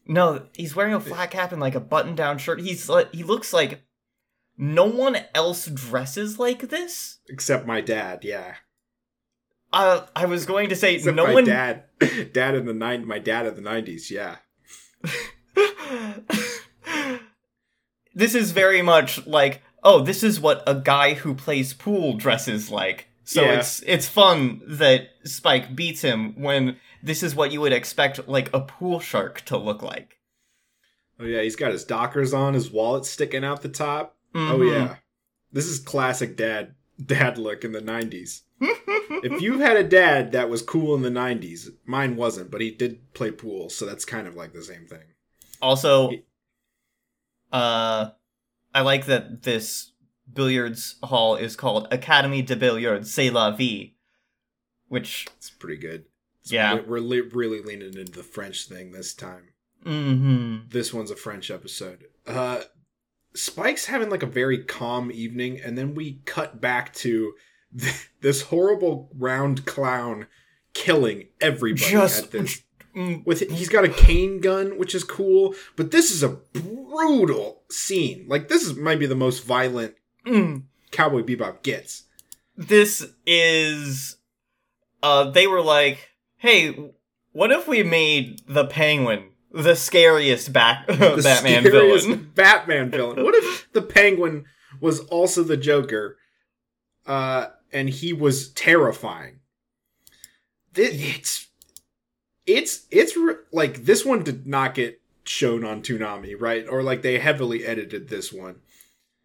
no, 0.07 0.47
he's 0.55 0.77
wearing 0.77 0.93
a 0.93 1.01
flat 1.01 1.31
cap 1.31 1.53
and 1.53 1.63
like 1.63 1.75
a 1.75 1.81
button-down 1.81 2.37
shirt. 2.37 2.61
He's 2.61 2.91
like 2.91 3.11
he 3.15 3.23
looks 3.23 3.55
like 3.55 3.83
no 4.57 4.85
one 4.85 5.17
else 5.35 5.67
dresses 5.67 6.39
like 6.39 6.69
this. 6.71 7.19
except 7.29 7.67
my 7.67 7.81
dad 7.81 8.25
yeah 8.25 8.55
Uh, 9.73 10.07
I 10.15 10.27
was 10.27 10.47
going 10.47 10.69
to 10.69 10.77
say 10.77 10.95
except 10.97 11.17
no 11.17 11.27
my 11.27 11.35
one. 11.35 11.45
dad 11.45 11.85
dad 12.33 12.55
in 12.55 12.67
the 12.67 12.75
nine 12.75 13.07
my 13.07 13.19
dad 13.19 13.47
of 13.47 13.57
the 13.57 13.63
90s 13.63 14.11
yeah 14.11 14.37
this 18.15 18.35
is 18.35 18.53
very 18.53 18.83
much 18.83 19.27
like 19.27 19.63
oh, 19.87 20.01
this 20.01 20.23
is 20.23 20.41
what 20.41 20.63
a 20.67 20.75
guy 20.75 21.13
who 21.13 21.35
plays 21.35 21.75
pool 21.75 22.15
dresses 22.17 22.71
like. 22.71 23.07
So 23.25 23.43
Yeah. 23.43 23.59
it's 23.59 23.83
it's 23.87 24.09
fun 24.09 24.63
that 24.67 25.09
Spike 25.25 25.77
beats 25.77 26.01
him 26.03 26.41
when 26.41 26.79
this 27.03 27.23
is 27.23 27.35
what 27.35 27.53
you 27.53 27.61
would 27.61 27.73
expect 27.75 28.27
like 28.29 28.49
a 28.55 28.61
pool 28.61 28.99
shark 29.01 29.43
to 29.43 29.57
look 29.59 29.83
like. 29.83 30.17
oh 31.21 31.25
yeah 31.25 31.43
he's 31.43 31.57
got 31.57 31.73
his 31.73 31.85
dockers 31.85 32.33
on 32.33 32.55
his 32.55 32.71
wallet 32.71 33.05
sticking 33.05 33.45
out 33.45 33.61
the 33.63 33.69
top 33.69 34.14
Oh 34.35 34.59
Mhm. 34.59 34.73
yeah. 34.73 34.97
This 35.53 35.67
is 35.67 35.79
classic 35.79 36.37
dad 36.37 36.75
dad 37.05 37.39
look 37.39 37.65
in 37.65 37.73
the 37.73 37.81
90s. 37.81 38.43
If 39.23 39.41
you 39.41 39.59
had 39.61 39.77
a 39.77 39.85
dad 39.85 40.33
that 40.33 40.49
was 40.51 40.61
cool 40.63 40.95
in 40.95 41.03
the 41.03 41.11
90s, 41.11 41.69
mine 41.87 42.17
wasn't, 42.17 42.51
but 42.51 42.61
he 42.61 42.71
did 42.71 43.13
play 43.15 43.31
pool, 43.31 43.71
so 43.71 43.87
that's 43.87 44.05
kind 44.05 44.27
of 44.27 44.35
like 44.35 44.53
the 44.53 44.63
same 44.63 44.87
thing. 44.87 45.05
Also, 45.63 46.11
uh, 47.53 48.11
I 48.75 48.81
like 48.81 49.07
that 49.07 49.43
this 49.43 49.93
billiards 50.33 50.97
hall 51.03 51.37
is 51.37 51.57
called 51.57 51.89
Academy 51.91 52.43
de 52.43 52.57
Billiards 52.57 53.13
C'est 53.13 53.31
la 53.31 53.51
Vie, 53.53 53.95
which, 54.89 55.27
It's 55.39 55.51
pretty 55.51 55.77
good. 55.81 56.01
It's- 56.45 56.53
Yeah. 56.53 56.75
We're, 56.75 56.83
we're 56.87 57.01
li- 57.01 57.31
really 57.33 57.63
leaning 57.63 57.95
into 57.97 58.13
the 58.13 58.23
French 58.23 58.67
thing 58.67 58.93
this 58.93 59.15
time. 59.15 59.49
mm-hmm. 59.85 60.69
This 60.69 60.93
one's 60.93 61.11
a 61.11 61.17
French 61.17 61.51
episode. 61.51 62.07
Uh 62.27 62.63
Spike's 63.35 63.87
having 63.87 64.11
like 64.11 64.23
a 64.23 64.27
very 64.27 64.59
calm 64.59 65.11
evening 65.13 65.61
and 65.61 65.77
then 65.77 65.95
we 65.95 66.21
cut 66.25 66.61
back 66.61 66.95
to 66.95 67.35
th- 67.79 68.11
this 68.21 68.43
horrible 68.43 69.11
round 69.17 69.67
clown 69.67 70.27
killing 70.73 71.29
everybody 71.41 71.91
Just 71.91 72.25
at 72.25 72.31
this. 72.31 72.63
Mm, 72.97 73.27
with 73.27 73.41
he's 73.51 73.69
got 73.69 73.85
a 73.85 73.89
cane 73.89 74.41
gun 74.41 74.79
which 74.79 74.95
is 74.95 75.03
cool 75.03 75.55
but 75.75 75.91
this 75.91 76.13
is 76.13 76.23
a 76.23 76.29
brutal 76.29 77.63
scene. 77.71 78.27
Like 78.29 78.49
this 78.49 78.63
is 78.63 78.77
might 78.77 78.99
be 78.99 79.07
the 79.07 79.17
most 79.17 79.45
violent 79.45 79.95
mm. 80.27 80.63
cowboy 80.91 81.23
bebop 81.23 81.63
gets. 81.63 82.05
This 82.57 83.05
is, 83.27 84.17
uh, 85.03 85.31
they 85.31 85.49
were 85.49 85.61
like, 85.61 86.11
hey, 86.37 86.93
what 87.33 87.51
if 87.51 87.67
we 87.67 87.83
made 87.83 88.43
the 88.47 88.65
penguin 88.67 89.31
the 89.55 89.75
scariest 89.77 90.53
back- 90.53 90.87
The 90.89 91.21
Batman 91.23 91.65
scariest 91.65 92.07
villain? 92.07 92.33
batman 92.35 92.91
villain 92.91 93.23
what 93.25 93.35
if 93.35 93.69
the 93.73 93.83
penguin 93.83 94.45
was 94.81 95.01
also 95.01 95.43
the 95.43 95.57
joker 95.57 96.17
uh 97.07 97.47
and 97.73 97.89
he 97.89 98.13
was 98.13 98.49
terrifying 98.51 99.41
it's 100.75 101.49
it's 102.47 102.87
it's 102.91 103.17
like 103.53 103.85
this 103.85 104.05
one 104.05 104.23
did 104.23 104.47
not 104.47 104.75
get 104.75 105.01
shown 105.25 105.65
on 105.65 105.83
Toonami, 105.83 106.35
right? 106.39 106.67
Or 106.69 106.83
like 106.83 107.03
they 107.03 107.19
heavily 107.19 107.65
edited 107.65 108.09
this 108.09 108.33
one. 108.33 108.57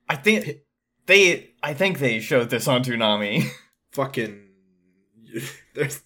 I 0.08 0.16
think 0.16 0.60
they, 1.06 1.52
I 1.62 1.74
think 1.74 2.00
they 2.00 2.20
showed 2.20 2.50
this 2.50 2.68
on 2.68 2.84
Toonami. 2.84 3.50
fucking 3.92 4.42
there's 5.74 6.02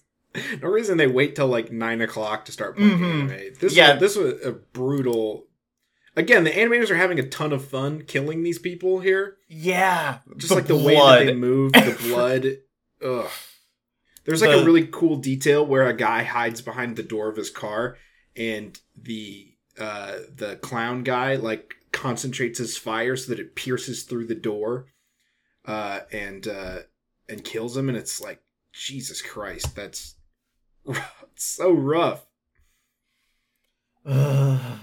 no 0.62 0.68
reason 0.68 0.96
they 0.98 1.06
wait 1.06 1.36
till 1.36 1.46
like 1.46 1.70
nine 1.72 2.00
o'clock 2.00 2.44
to 2.46 2.52
start 2.52 2.76
playing 2.76 2.98
Mhm. 2.98 3.30
anime. 3.30 3.54
This 3.60 3.74
Yeah. 3.74 3.92
was, 3.92 4.00
this 4.00 4.16
was 4.16 4.44
a 4.44 4.52
brutal. 4.52 5.46
Again, 6.16 6.44
the 6.44 6.50
animators 6.50 6.90
are 6.90 6.96
having 6.96 7.18
a 7.18 7.28
ton 7.28 7.52
of 7.52 7.64
fun 7.66 8.02
killing 8.02 8.42
these 8.42 8.58
people 8.58 9.00
here. 9.00 9.36
yeah, 9.48 10.18
Just 10.36 10.52
like 10.52 10.66
the 10.66 10.76
way 10.76 10.94
that 10.94 11.26
they 11.26 11.34
move, 11.34 11.72
the 11.72 11.96
blood. 12.08 12.58
Ugh. 13.02 13.30
There's 14.24 14.40
like 14.40 14.50
The- 14.52 14.62
a 14.62 14.64
really 14.64 14.86
cool 14.86 15.16
detail 15.16 15.66
where 15.66 15.86
a 15.86 15.92
guy 15.96 16.22
hides 16.22 16.62
behind 16.62 16.96
the 16.96 17.02
door 17.02 17.28
of 17.28 17.36
his 17.36 17.50
car, 17.50 17.96
and 18.36 18.78
the 18.96 19.48
uh 19.78 20.18
the 20.34 20.56
clown 20.56 21.02
guy 21.02 21.34
like 21.36 21.74
concentrates 21.92 22.58
his 22.58 22.76
fire 22.76 23.16
so 23.16 23.30
that 23.30 23.40
it 23.40 23.54
pierces 23.56 24.04
through 24.04 24.26
the 24.26 24.34
door, 24.34 24.86
uh 25.64 26.00
and 26.12 26.46
uh 26.48 26.78
and 27.28 27.44
kills 27.44 27.76
him, 27.76 27.88
and 27.88 27.98
it's 27.98 28.20
like 28.20 28.40
Jesus 28.72 29.20
Christ, 29.20 29.74
that's 29.76 30.14
so 31.34 31.72
rough. 31.72 32.24
Ugh. 34.06 34.60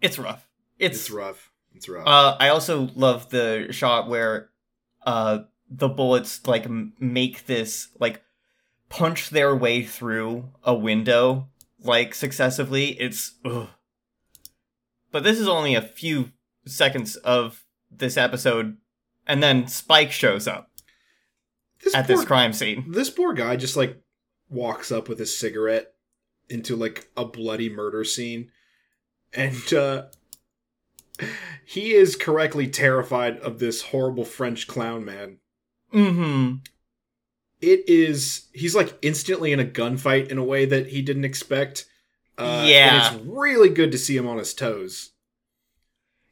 it's 0.00 0.18
rough. 0.18 0.46
It's, 0.78 1.00
It's 1.00 1.10
rough. 1.10 1.50
It's 1.74 1.88
rough. 1.88 2.06
Uh, 2.06 2.36
I 2.38 2.48
also 2.48 2.90
love 2.94 3.30
the 3.30 3.68
shot 3.70 4.08
where 4.08 4.50
uh 5.04 5.40
the 5.70 5.88
bullets 5.88 6.46
like 6.46 6.64
m- 6.64 6.92
make 6.98 7.46
this 7.46 7.88
like 7.98 8.22
punch 8.88 9.30
their 9.30 9.54
way 9.54 9.82
through 9.82 10.50
a 10.64 10.74
window 10.74 11.48
like 11.82 12.14
successively. 12.14 12.90
It's 13.00 13.34
ugh. 13.44 13.68
but 15.12 15.22
this 15.22 15.38
is 15.38 15.48
only 15.48 15.74
a 15.74 15.82
few 15.82 16.32
seconds 16.66 17.16
of 17.16 17.64
this 17.90 18.16
episode, 18.16 18.76
and 19.26 19.42
then 19.42 19.68
Spike 19.68 20.12
shows 20.12 20.48
up 20.48 20.70
this 21.86 21.94
at 21.94 22.06
poor 22.06 22.16
this 22.16 22.24
crime 22.26 22.52
scene. 22.52 22.84
this 22.90 23.08
poor 23.10 23.32
guy 23.32 23.56
just 23.56 23.76
like 23.76 23.96
walks 24.50 24.92
up 24.92 25.08
with 25.08 25.18
his 25.18 25.36
cigarette 25.36 25.92
into 26.50 26.76
like 26.76 27.08
a 27.16 27.24
bloody 27.24 27.68
murder 27.70 28.04
scene 28.04 28.50
and 29.32 29.72
uh 29.72 30.04
he 31.64 31.94
is 31.94 32.14
correctly 32.14 32.68
terrified 32.68 33.38
of 33.38 33.58
this 33.58 33.82
horrible 33.82 34.24
french 34.24 34.66
clown 34.66 35.04
man 35.04 35.38
Mm-hmm. 35.94 36.56
it 37.60 37.88
is 37.88 38.46
he's 38.52 38.74
like 38.74 38.98
instantly 39.02 39.52
in 39.52 39.60
a 39.60 39.64
gunfight 39.64 40.28
in 40.28 40.36
a 40.36 40.44
way 40.44 40.66
that 40.66 40.88
he 40.88 41.00
didn't 41.00 41.24
expect 41.24 41.86
uh 42.36 42.64
Yeah. 42.68 43.06
and 43.10 43.16
it's 43.16 43.24
really 43.26 43.68
good 43.70 43.92
to 43.92 43.98
see 43.98 44.16
him 44.16 44.26
on 44.26 44.36
his 44.38 44.52
toes 44.52 45.12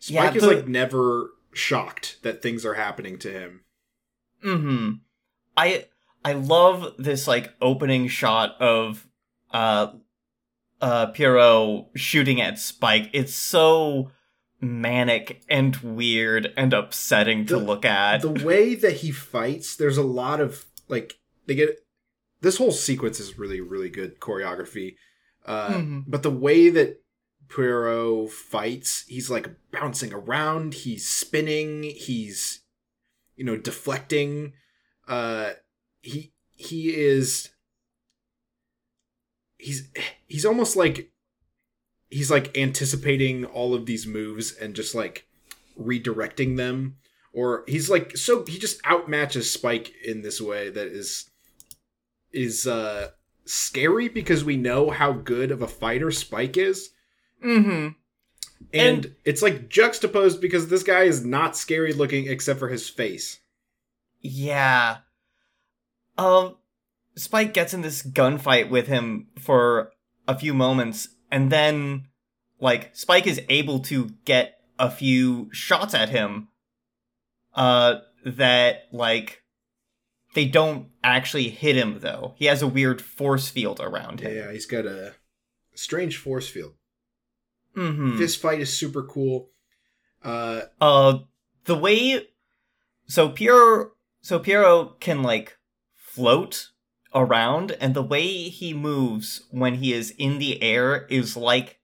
Yeah, 0.02 0.24
spike 0.26 0.36
is 0.36 0.42
like 0.44 0.66
never 0.68 1.30
shocked 1.52 2.18
that 2.22 2.42
things 2.42 2.66
are 2.66 2.74
happening 2.74 3.18
to 3.20 3.30
him 3.32 3.60
Mm-hmm. 4.44 4.90
I 5.56 5.86
I 6.24 6.32
love 6.32 6.94
this 6.98 7.26
like 7.28 7.52
opening 7.60 8.08
shot 8.08 8.60
of 8.60 9.06
uh 9.52 9.92
uh 10.80 11.06
Pierrot 11.08 11.86
shooting 11.94 12.40
at 12.40 12.58
Spike. 12.58 13.10
It's 13.12 13.34
so 13.34 14.10
manic 14.60 15.42
and 15.48 15.76
weird 15.76 16.52
and 16.56 16.72
upsetting 16.72 17.44
to 17.46 17.56
The- 17.58 17.64
look 17.64 17.84
at. 17.84 18.22
the 18.22 18.30
way 18.44 18.74
that 18.74 18.94
he 18.98 19.10
fights 19.10 19.76
there's 19.76 19.98
a 19.98 20.02
lot 20.02 20.40
of 20.40 20.64
like 20.88 21.14
they 21.46 21.54
get 21.54 21.78
this 22.40 22.56
whole 22.56 22.72
sequence 22.72 23.20
is 23.20 23.38
really 23.38 23.60
really 23.60 23.90
good 23.90 24.20
choreography 24.20 24.96
Uh, 25.46 25.68
Mhm. 25.74 26.04
But 26.06 26.22
the 26.22 26.30
way 26.30 26.70
that 26.70 27.02
Poirot 27.50 28.30
fights, 28.30 29.04
he's 29.06 29.28
like 29.28 29.50
bouncing 29.70 30.10
around, 30.14 30.72
he's 30.72 31.06
spinning, 31.06 31.82
he's 31.82 32.62
you 33.36 33.44
know 33.44 33.58
deflecting. 33.58 34.54
Uh, 35.08 35.50
he 36.02 36.32
he 36.56 36.94
is 36.94 37.50
he's 39.58 39.88
he's 40.28 40.44
almost 40.44 40.76
like 40.76 41.10
he's 42.10 42.30
like 42.30 42.56
anticipating 42.56 43.44
all 43.44 43.74
of 43.74 43.86
these 43.86 44.06
moves 44.06 44.52
and 44.54 44.74
just 44.74 44.94
like 44.94 45.26
redirecting 45.80 46.56
them. 46.56 46.96
Or 47.32 47.64
he's 47.66 47.90
like 47.90 48.16
so 48.16 48.44
he 48.46 48.58
just 48.58 48.82
outmatches 48.82 49.44
spike 49.44 49.92
in 50.04 50.22
this 50.22 50.40
way 50.40 50.70
that 50.70 50.86
is 50.86 51.30
is 52.32 52.66
uh 52.66 53.10
scary 53.44 54.08
because 54.08 54.44
we 54.44 54.56
know 54.56 54.90
how 54.90 55.12
good 55.12 55.50
of 55.50 55.60
a 55.62 55.68
fighter 55.68 56.10
spike 56.10 56.56
is. 56.56 56.90
Mm-hmm. 57.44 57.70
and, 57.70 57.94
And- 58.72 59.14
it's 59.24 59.42
like 59.42 59.68
juxtaposed 59.68 60.40
because 60.40 60.68
this 60.68 60.82
guy 60.82 61.02
is 61.02 61.24
not 61.24 61.56
scary 61.56 61.92
looking 61.92 62.28
except 62.28 62.58
for 62.58 62.68
his 62.68 62.88
face 62.88 63.40
Yeah. 64.24 64.98
Um, 66.18 66.56
Spike 67.14 67.52
gets 67.54 67.74
in 67.74 67.82
this 67.82 68.02
gunfight 68.02 68.70
with 68.70 68.86
him 68.88 69.28
for 69.38 69.92
a 70.26 70.36
few 70.36 70.54
moments, 70.54 71.08
and 71.30 71.52
then, 71.52 72.08
like, 72.58 72.96
Spike 72.96 73.26
is 73.26 73.40
able 73.48 73.80
to 73.80 74.10
get 74.24 74.58
a 74.78 74.90
few 74.90 75.48
shots 75.52 75.92
at 75.94 76.08
him, 76.08 76.48
uh, 77.54 77.96
that, 78.24 78.84
like, 78.90 79.42
they 80.34 80.46
don't 80.46 80.88
actually 81.04 81.50
hit 81.50 81.76
him, 81.76 81.98
though. 82.00 82.34
He 82.38 82.46
has 82.46 82.62
a 82.62 82.66
weird 82.66 83.02
force 83.02 83.48
field 83.50 83.78
around 83.80 84.20
him. 84.20 84.34
yeah 84.34 84.50
he's 84.50 84.66
got 84.66 84.86
a 84.86 85.14
strange 85.74 86.16
force 86.16 86.48
field 86.48 86.72
Mm-hmm. 87.76 88.18
this 88.18 88.36
fight 88.36 88.60
is 88.60 88.72
super 88.72 89.02
cool 89.02 89.50
uh 90.22 90.60
Uh, 90.80 91.18
the 91.64 91.74
way 91.76 92.28
so 93.08 93.28
Pierrot 93.28 93.90
so 94.24 94.38
Pierrot 94.38 95.00
can 95.00 95.22
like 95.22 95.58
float 95.94 96.70
around, 97.14 97.72
and 97.80 97.94
the 97.94 98.02
way 98.02 98.26
he 98.48 98.72
moves 98.72 99.42
when 99.50 99.74
he 99.76 99.92
is 99.92 100.10
in 100.18 100.38
the 100.38 100.62
air 100.62 101.06
is 101.10 101.36
like 101.36 101.78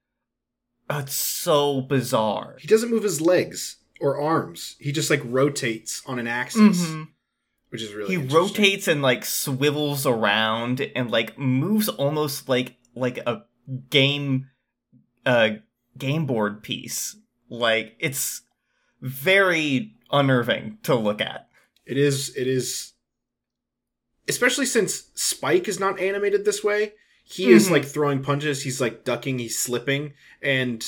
it's 0.89 1.15
so 1.15 1.81
bizarre. 1.83 2.57
he 2.59 2.67
doesn't 2.67 2.91
move 2.91 3.03
his 3.05 3.21
legs 3.21 3.77
or 4.01 4.19
arms 4.21 4.77
he 4.81 4.91
just 4.91 5.11
like 5.11 5.21
rotates 5.25 6.03
on 6.07 6.19
an 6.19 6.27
axis 6.27 6.81
Mhm. 6.87 7.09
which 7.69 7.83
is 7.83 7.93
really 7.95 8.11
He 8.17 8.17
rotates 8.17 8.89
and 8.89 9.01
like 9.03 9.25
swivels 9.25 10.05
around 10.07 10.81
and 10.97 11.11
like 11.11 11.39
moves 11.39 11.89
almost 11.89 12.49
like 12.49 12.77
like 12.97 13.19
a 13.19 13.43
game 13.91 14.49
uh 15.27 15.51
game 15.99 16.27
board 16.27 16.63
piece. 16.63 17.15
Like 17.49 17.95
it's 18.01 18.41
very 19.01 19.95
unnerving 20.11 20.79
to 20.85 20.95
look 20.97 21.21
at. 21.21 21.47
It 21.91 21.99
is. 21.99 22.35
It 22.37 22.47
is. 22.47 22.93
Especially 24.29 24.67
since 24.67 25.11
Spike 25.15 25.67
is 25.67 25.81
not 25.81 25.99
animated 25.99 26.45
this 26.45 26.63
way. 26.63 26.93
He 27.25 27.51
is 27.51 27.67
Mhm. 27.67 27.71
like 27.73 27.85
throwing 27.85 28.23
punches. 28.23 28.63
He's 28.63 28.81
like 28.81 29.05
ducking. 29.05 29.39
He's 29.41 29.59
slipping, 29.59 30.15
and 30.41 30.85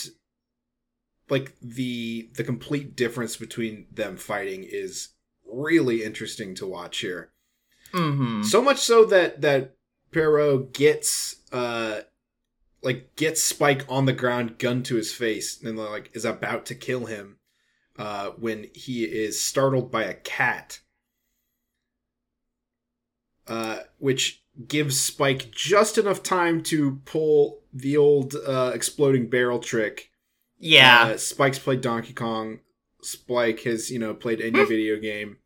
like 1.29 1.55
the 1.61 2.31
the 2.35 2.45
complete 2.45 2.95
difference 2.95 3.37
between 3.37 3.87
them 3.93 4.17
fighting 4.17 4.63
is 4.65 5.09
really 5.45 6.03
interesting 6.05 6.55
to 6.57 6.67
watch 6.67 6.99
here. 6.99 7.33
Mhm. 7.93 8.45
So 8.45 8.63
much 8.63 8.79
so 8.79 9.05
that 9.07 9.41
that 9.41 9.77
Pierrot 10.13 10.73
gets 10.73 11.37
uh 11.53 12.03
like 12.83 13.15
gets 13.17 13.43
Spike 13.43 13.85
on 13.89 14.05
the 14.07 14.13
ground, 14.13 14.59
gun 14.59 14.83
to 14.85 14.97
his 14.97 15.13
face, 15.13 15.61
and 15.63 15.77
like 15.79 16.11
is 16.15 16.25
about 16.25 16.65
to 16.67 16.75
kill 16.75 17.07
him 17.07 17.39
uh 17.99 18.31
when 18.31 18.71
he 18.75 19.05
is 19.05 19.41
startled 19.41 19.91
by 19.91 20.05
a 20.05 20.15
cat. 20.15 20.81
Uh 23.47 23.81
which 23.99 24.43
gives 24.69 25.01
Spike 25.01 25.51
just 25.51 25.99
enough 25.99 26.23
time 26.23 26.63
to 26.65 27.01
pull 27.05 27.61
the 27.73 27.97
old 27.97 28.35
uh 28.35 28.73
exploding 28.75 29.29
barrel 29.29 29.59
trick. 29.59 30.11
Yeah. 30.59 31.03
Uh, 31.15 31.17
Spike's 31.17 31.59
played 31.59 31.81
Donkey 31.81 32.13
Kong. 32.13 32.61
Spike 33.03 33.61
has, 33.63 33.91
you 33.91 33.99
know, 33.99 34.15
played 34.15 34.41
any 34.41 34.65
video 34.65 34.97
game. 35.01 35.39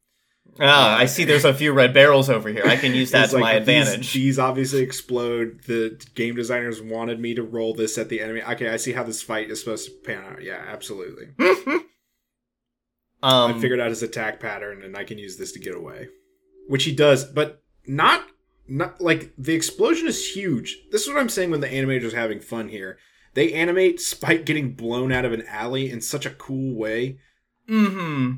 Ah, 0.60 0.96
I 0.96 1.06
see 1.06 1.24
there's 1.24 1.44
a 1.44 1.52
few 1.52 1.72
red 1.72 1.92
barrels 1.92 2.30
over 2.30 2.48
here. 2.48 2.64
I 2.66 2.76
can 2.76 2.94
use 2.94 3.10
that 3.12 3.30
to 3.30 3.38
my 3.38 3.54
like, 3.54 3.64
these- 3.64 3.88
advantage. 3.88 4.12
These, 4.12 4.38
obviously 4.38 4.80
explode. 4.82 5.60
The 5.66 6.00
game 6.14 6.34
designers 6.34 6.80
wanted 6.80 7.20
me 7.20 7.34
to 7.34 7.42
roll 7.42 7.74
this 7.74 7.98
at 7.98 8.08
the 8.08 8.20
enemy. 8.20 8.42
Okay, 8.42 8.68
I 8.68 8.76
see 8.76 8.92
how 8.92 9.02
this 9.02 9.22
fight 9.22 9.50
is 9.50 9.60
supposed 9.60 9.86
to 9.86 9.92
pan 10.04 10.24
out. 10.24 10.42
Yeah, 10.42 10.62
absolutely. 10.66 11.28
um, 11.38 11.82
I 13.22 13.58
figured 13.58 13.80
out 13.80 13.90
his 13.90 14.02
attack 14.02 14.40
pattern, 14.40 14.82
and 14.82 14.96
I 14.96 15.04
can 15.04 15.18
use 15.18 15.36
this 15.36 15.52
to 15.52 15.58
get 15.58 15.74
away, 15.74 16.08
which 16.68 16.84
he 16.84 16.94
does, 16.94 17.24
but 17.24 17.62
not 17.88 18.26
not 18.68 19.00
like 19.00 19.32
the 19.38 19.54
explosion 19.54 20.06
is 20.08 20.34
huge. 20.34 20.78
This 20.90 21.02
is 21.02 21.08
what 21.08 21.18
I'm 21.18 21.28
saying 21.28 21.50
when 21.50 21.60
the 21.60 21.68
animators 21.68 22.12
are 22.12 22.16
having 22.16 22.40
fun 22.40 22.68
here. 22.68 22.98
They 23.34 23.52
animate 23.52 24.00
Spike 24.00 24.44
getting 24.46 24.72
blown 24.74 25.12
out 25.12 25.24
of 25.24 25.32
an 25.32 25.44
alley 25.46 25.90
in 25.90 26.00
such 26.00 26.26
a 26.26 26.30
cool 26.30 26.74
way. 26.76 27.18
hmm 27.68 28.32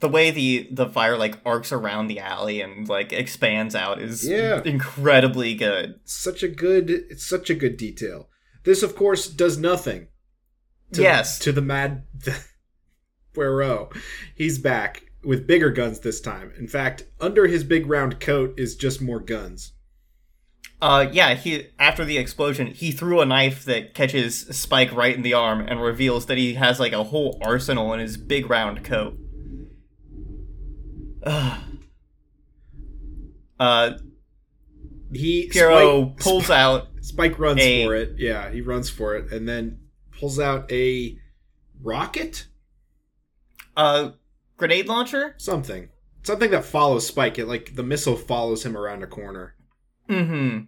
The 0.00 0.08
way 0.08 0.30
the 0.30 0.68
the 0.70 0.86
fire 0.88 1.16
like 1.16 1.40
arcs 1.44 1.72
around 1.72 2.06
the 2.08 2.20
alley 2.20 2.60
and 2.60 2.88
like 2.88 3.12
expands 3.12 3.74
out 3.74 4.00
is 4.00 4.26
Yeah. 4.28 4.62
incredibly 4.64 5.54
good. 5.54 5.98
Such 6.04 6.42
a 6.42 6.48
good, 6.48 6.90
it's 6.90 7.26
such 7.26 7.48
a 7.50 7.54
good 7.54 7.76
detail. 7.76 8.28
This, 8.64 8.82
of 8.82 8.94
course, 8.96 9.26
does 9.28 9.56
nothing. 9.58 10.08
to, 10.92 11.02
Yes. 11.02 11.38
to 11.40 11.50
the 11.52 11.62
mad 11.62 12.04
Poirot. 13.34 13.88
He's 14.34 14.58
back 14.58 15.04
with 15.26 15.46
bigger 15.46 15.70
guns 15.70 16.00
this 16.00 16.20
time. 16.20 16.52
In 16.58 16.68
fact, 16.68 17.04
under 17.20 17.46
his 17.46 17.64
big 17.64 17.86
round 17.86 18.20
coat 18.20 18.54
is 18.58 18.76
just 18.76 19.02
more 19.02 19.20
guns. 19.20 19.72
Uh, 20.80 21.06
yeah. 21.10 21.34
He 21.34 21.68
after 21.78 22.04
the 22.04 22.18
explosion, 22.18 22.68
he 22.68 22.92
threw 22.92 23.20
a 23.20 23.26
knife 23.26 23.64
that 23.64 23.94
catches 23.94 24.40
Spike 24.56 24.92
right 24.92 25.14
in 25.14 25.22
the 25.22 25.34
arm 25.34 25.60
and 25.60 25.82
reveals 25.82 26.26
that 26.26 26.38
he 26.38 26.54
has 26.54 26.78
like 26.78 26.92
a 26.92 27.04
whole 27.04 27.38
arsenal 27.42 27.92
in 27.92 28.00
his 28.00 28.16
big 28.16 28.48
round 28.48 28.84
coat. 28.84 29.18
Ugh. 31.24 31.58
uh, 33.60 33.90
He 35.12 35.48
Pierrot 35.50 36.14
Spike, 36.14 36.16
pulls 36.18 36.50
out. 36.50 36.88
Spike 37.00 37.38
runs 37.38 37.60
a- 37.60 37.84
for 37.84 37.94
it. 37.94 38.14
Yeah, 38.18 38.50
he 38.50 38.60
runs 38.60 38.90
for 38.90 39.16
it 39.16 39.32
and 39.32 39.48
then 39.48 39.80
pulls 40.18 40.38
out 40.38 40.70
a 40.70 41.18
rocket, 41.82 42.46
a 43.76 44.12
grenade 44.56 44.86
launcher. 44.86 45.34
something, 45.38 45.88
something 46.22 46.50
that 46.50 46.64
follows 46.64 47.06
Spike. 47.06 47.38
It 47.38 47.46
like 47.46 47.74
the 47.74 47.82
missile 47.82 48.16
follows 48.16 48.64
him 48.64 48.76
around 48.76 49.02
a 49.02 49.06
corner. 49.06 49.54
Mm-hmm. 50.08 50.64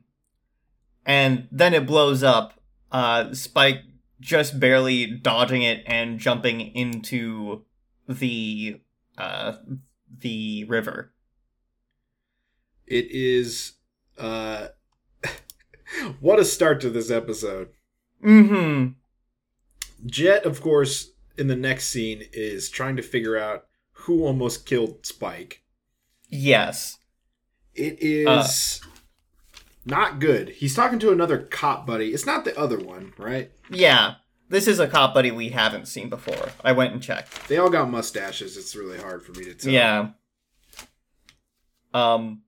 And 1.07 1.49
then 1.51 1.75
it 1.75 1.87
blows 1.87 2.23
up. 2.23 2.61
Uh, 2.91 3.33
Spike 3.33 3.83
just 4.21 4.59
barely 4.59 5.07
dodging 5.07 5.63
it 5.63 5.83
and 5.87 6.19
jumping 6.19 6.61
into 6.61 7.65
the 8.09 8.81
uh 9.17 9.53
the 10.21 10.65
river. 10.65 11.13
It 12.87 13.07
is 13.11 13.75
uh 14.17 14.69
what 16.21 16.39
a 16.39 16.45
start 16.45 16.81
to 16.81 16.91
this 16.91 17.11
episode. 17.11 17.69
Mm-hmm. 18.25 18.93
Jet, 20.07 20.45
of 20.45 20.61
course, 20.61 21.13
in 21.37 21.49
the 21.49 21.57
next 21.57 21.89
scene 21.89 22.23
is 22.33 22.69
trying 22.69 22.97
to 22.97 23.03
figure 23.03 23.37
out 23.37 23.68
who 24.09 24.25
almost 24.25 24.65
killed 24.65 25.05
Spike. 25.05 25.63
Yes. 26.31 26.97
It 27.75 27.99
is 28.01 28.81
not 29.85 30.19
good. 30.19 30.49
He's 30.49 30.75
talking 30.75 30.99
to 31.01 31.13
another 31.13 31.37
cop 31.37 31.87
buddy. 31.87 32.15
It's 32.15 32.25
not 32.25 32.47
the 32.47 32.59
other 32.59 32.79
one, 32.79 33.13
right? 33.19 33.51
Yeah. 33.69 34.15
This 34.49 34.67
is 34.67 34.81
a 34.81 34.89
cop 34.89 35.13
buddy 35.13 35.31
we 35.31 35.51
haven't 35.51 35.89
seen 35.89 36.09
before. 36.09 36.49
I 36.65 36.73
went 36.73 36.95
and 36.95 37.03
checked. 37.03 37.49
They 37.49 37.59
all 37.59 37.69
got 37.69 37.91
mustaches. 37.91 38.57
It's 38.57 38.75
really 38.75 38.97
hard 38.99 39.23
for 39.23 39.33
me 39.33 39.45
to 39.45 39.53
tell. 39.53 39.71
Yeah. 39.71 40.09
Um, 41.93 42.45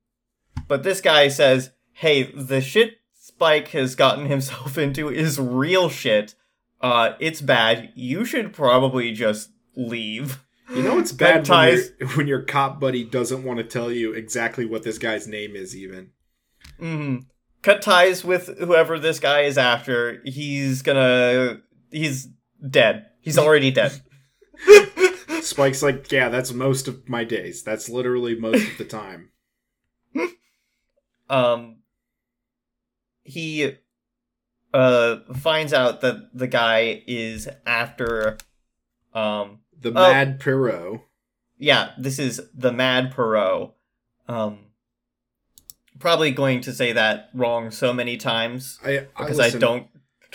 but 0.66 0.82
this 0.82 1.02
guy 1.02 1.28
says, 1.28 1.72
"Hey, 1.92 2.22
the 2.22 2.62
shit 2.62 3.00
Spike 3.12 3.68
has 3.68 3.94
gotten 3.94 4.24
himself 4.34 4.78
into 4.78 5.10
is 5.10 5.38
real 5.38 5.90
shit. 5.90 6.34
Uh, 6.80 7.16
it's 7.20 7.42
bad. 7.42 7.92
You 7.94 8.24
should 8.24 8.54
probably 8.54 9.12
just 9.12 9.50
leave." 9.76 10.40
You 10.74 10.83
know 10.83 10.98
it's 10.98 11.12
bad 11.12 11.48
when, 11.48 11.78
when 12.14 12.26
your 12.28 12.42
cop 12.42 12.78
buddy 12.80 13.04
doesn't 13.04 13.42
want 13.44 13.59
to 13.59 13.64
tell 13.64 13.90
you 13.90 14.12
exactly 14.12 14.64
what 14.64 14.83
this 14.83 14.98
guy's 14.98 15.26
name 15.26 15.56
is, 15.56 15.76
even. 15.76 16.11
hmm 16.78 17.16
Cut 17.62 17.83
ties 17.83 18.24
with 18.24 18.59
whoever 18.59 18.98
this 18.98 19.20
guy 19.20 19.40
is 19.42 19.59
after. 19.59 20.22
He's 20.24 20.80
gonna. 20.83 21.61
He's 21.90 22.28
dead. 22.68 23.06
He's 23.20 23.37
already 23.37 23.70
dead. 23.70 24.00
Spike's 25.42 25.83
like, 25.83 26.11
yeah, 26.11 26.28
that's 26.28 26.52
most 26.52 26.88
of 26.88 27.09
my 27.09 27.24
days. 27.24 27.62
That's 27.62 27.88
literally 27.88 28.35
most 28.35 28.66
of 28.66 28.78
the 28.78 28.85
time. 28.85 29.30
um 31.30 31.76
he 33.22 33.76
uh 34.74 35.16
finds 35.37 35.72
out 35.72 36.00
that 36.00 36.30
the 36.35 36.46
guy 36.46 37.02
is 37.06 37.48
after 37.66 38.38
um 39.14 39.59
The 39.80 39.90
Oh. 39.90 39.92
Mad 39.94 40.40
Pierrot. 40.40 41.00
yeah, 41.58 41.92
this 41.98 42.18
is 42.18 42.40
the 42.54 42.72
Mad 42.72 43.12
Pierrot. 43.14 43.72
Um 44.28 44.58
probably 45.98 46.30
going 46.30 46.60
to 46.62 46.72
say 46.72 46.92
that 46.92 47.28
wrong 47.34 47.70
so 47.70 47.92
many 47.92 48.16
times 48.16 48.78
I, 48.84 48.98
I 48.98 49.06
because 49.18 49.38
I, 49.40 49.50
don't 49.50 49.86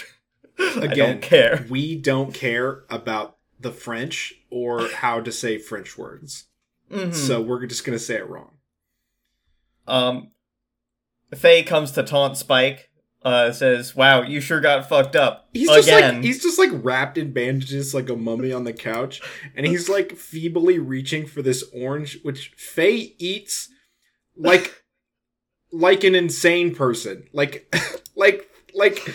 I 0.60 0.80
Again, 0.86 0.98
don't 1.14 1.22
care. 1.22 1.66
We 1.70 1.96
don't 1.96 2.34
care 2.34 2.84
about 2.90 3.38
the 3.60 3.72
French 3.72 4.34
or 4.52 4.88
how 4.90 5.22
to 5.22 5.32
say 5.32 5.58
French 5.58 5.98
words. 5.98 6.46
Mhm. 6.92 7.14
So 7.16 7.42
we're 7.42 7.66
just 7.66 7.84
gonna 7.86 7.98
say 8.00 8.16
it 8.16 8.30
wrong. 8.30 8.52
Um, 9.88 10.32
Faye 11.34 11.64
comes 11.64 11.92
to 11.92 12.04
taunt 12.04 12.38
Spike. 12.38 12.90
Uh, 13.26 13.52
says, 13.52 13.96
"Wow, 13.96 14.22
you 14.22 14.40
sure 14.40 14.62
got 14.62 14.88
fucked 14.88 15.16
up 15.16 15.46
He's 15.56 15.70
just 15.70 15.90
like 15.90 16.22
he's 16.22 16.44
just 16.44 16.60
like 16.60 16.70
wrapped 16.74 17.18
in 17.18 17.32
bandages 17.32 17.94
like 17.94 18.10
a 18.10 18.16
mummy 18.16 18.52
on 18.52 18.66
the 18.66 18.74
couch, 18.74 19.22
and 19.56 19.66
he's 19.66 19.88
like 19.88 20.16
feebly 20.16 20.80
reaching 20.80 21.26
for 21.26 21.42
this 21.42 21.64
orange, 21.74 22.20
which 22.24 22.52
Faye 22.58 23.16
eats 23.18 23.70
like 24.36 24.84
like 25.72 26.04
an 26.04 26.14
insane 26.14 26.76
person. 26.76 27.28
Like 27.32 27.74
like 28.16 28.50
like 28.76 29.12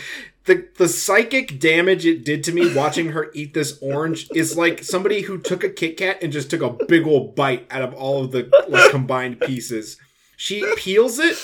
the 0.46 0.66
the 0.78 0.88
psychic 0.88 1.60
damage 1.60 2.06
it 2.06 2.24
did 2.24 2.42
to 2.44 2.52
me 2.52 2.74
watching 2.74 3.10
her 3.10 3.30
eat 3.34 3.52
this 3.52 3.78
orange 3.82 4.28
is 4.34 4.56
like 4.56 4.82
somebody 4.82 5.20
who 5.20 5.36
took 5.36 5.62
a 5.62 5.68
Kit 5.68 5.98
Kat 5.98 6.22
and 6.22 6.32
just 6.32 6.48
took 6.48 6.62
a 6.62 6.84
big 6.86 7.06
old 7.06 7.36
bite 7.36 7.66
out 7.70 7.82
of 7.82 7.92
all 7.92 8.24
of 8.24 8.32
the 8.32 8.50
like 8.66 8.90
combined 8.90 9.40
pieces. 9.40 9.98
She 10.38 10.64
peels 10.76 11.18
it 11.18 11.36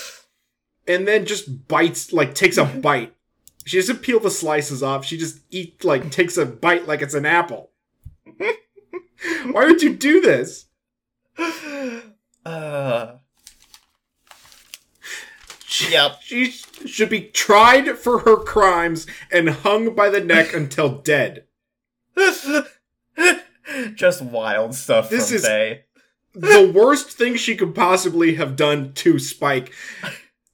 and 0.87 1.07
then 1.07 1.25
just 1.25 1.67
bites 1.67 2.11
like 2.13 2.33
takes 2.33 2.57
a 2.57 2.65
bite. 2.81 3.13
She 3.65 3.77
doesn't 3.77 4.01
peel 4.01 4.19
the 4.19 4.31
slices 4.31 4.81
off. 4.81 5.05
She 5.05 5.17
just 5.17 5.39
eat 5.51 5.83
like 5.83 6.09
takes 6.11 6.37
a 6.37 6.45
bite 6.45 6.87
like 6.87 7.01
it's 7.01 7.13
an 7.13 7.25
apple. 7.25 7.71
Why 9.51 9.65
would 9.65 9.81
you 9.81 9.93
do 9.95 10.21
this? 10.21 10.65
uh, 12.45 13.15
yep. 15.89 16.21
She 16.21 16.51
should 16.85 17.09
be 17.09 17.21
tried 17.21 17.97
for 17.97 18.19
her 18.19 18.37
crimes 18.37 19.05
and 19.31 19.49
hung 19.49 19.93
by 19.95 20.09
the 20.09 20.21
neck 20.21 20.53
until 20.53 20.89
dead. 20.99 21.45
Just 23.95 24.21
wild 24.21 24.73
stuff 24.75 25.09
This 25.09 25.31
is- 25.31 25.45
Faye. 25.45 25.83
The 26.33 26.71
worst 26.73 27.09
thing 27.11 27.35
she 27.35 27.55
could 27.55 27.73
possibly 27.73 28.35
have 28.35 28.55
done 28.55 28.93
to 28.93 29.17
Spike, 29.17 29.73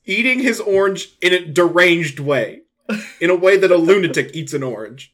eating 0.05 0.39
his 0.39 0.59
orange 0.59 1.15
in 1.21 1.33
a 1.33 1.45
deranged 1.45 2.19
way, 2.19 2.61
in 3.19 3.29
a 3.29 3.35
way 3.35 3.57
that 3.57 3.71
a 3.71 3.77
lunatic 3.77 4.31
eats 4.33 4.53
an 4.53 4.63
orange. 4.63 5.13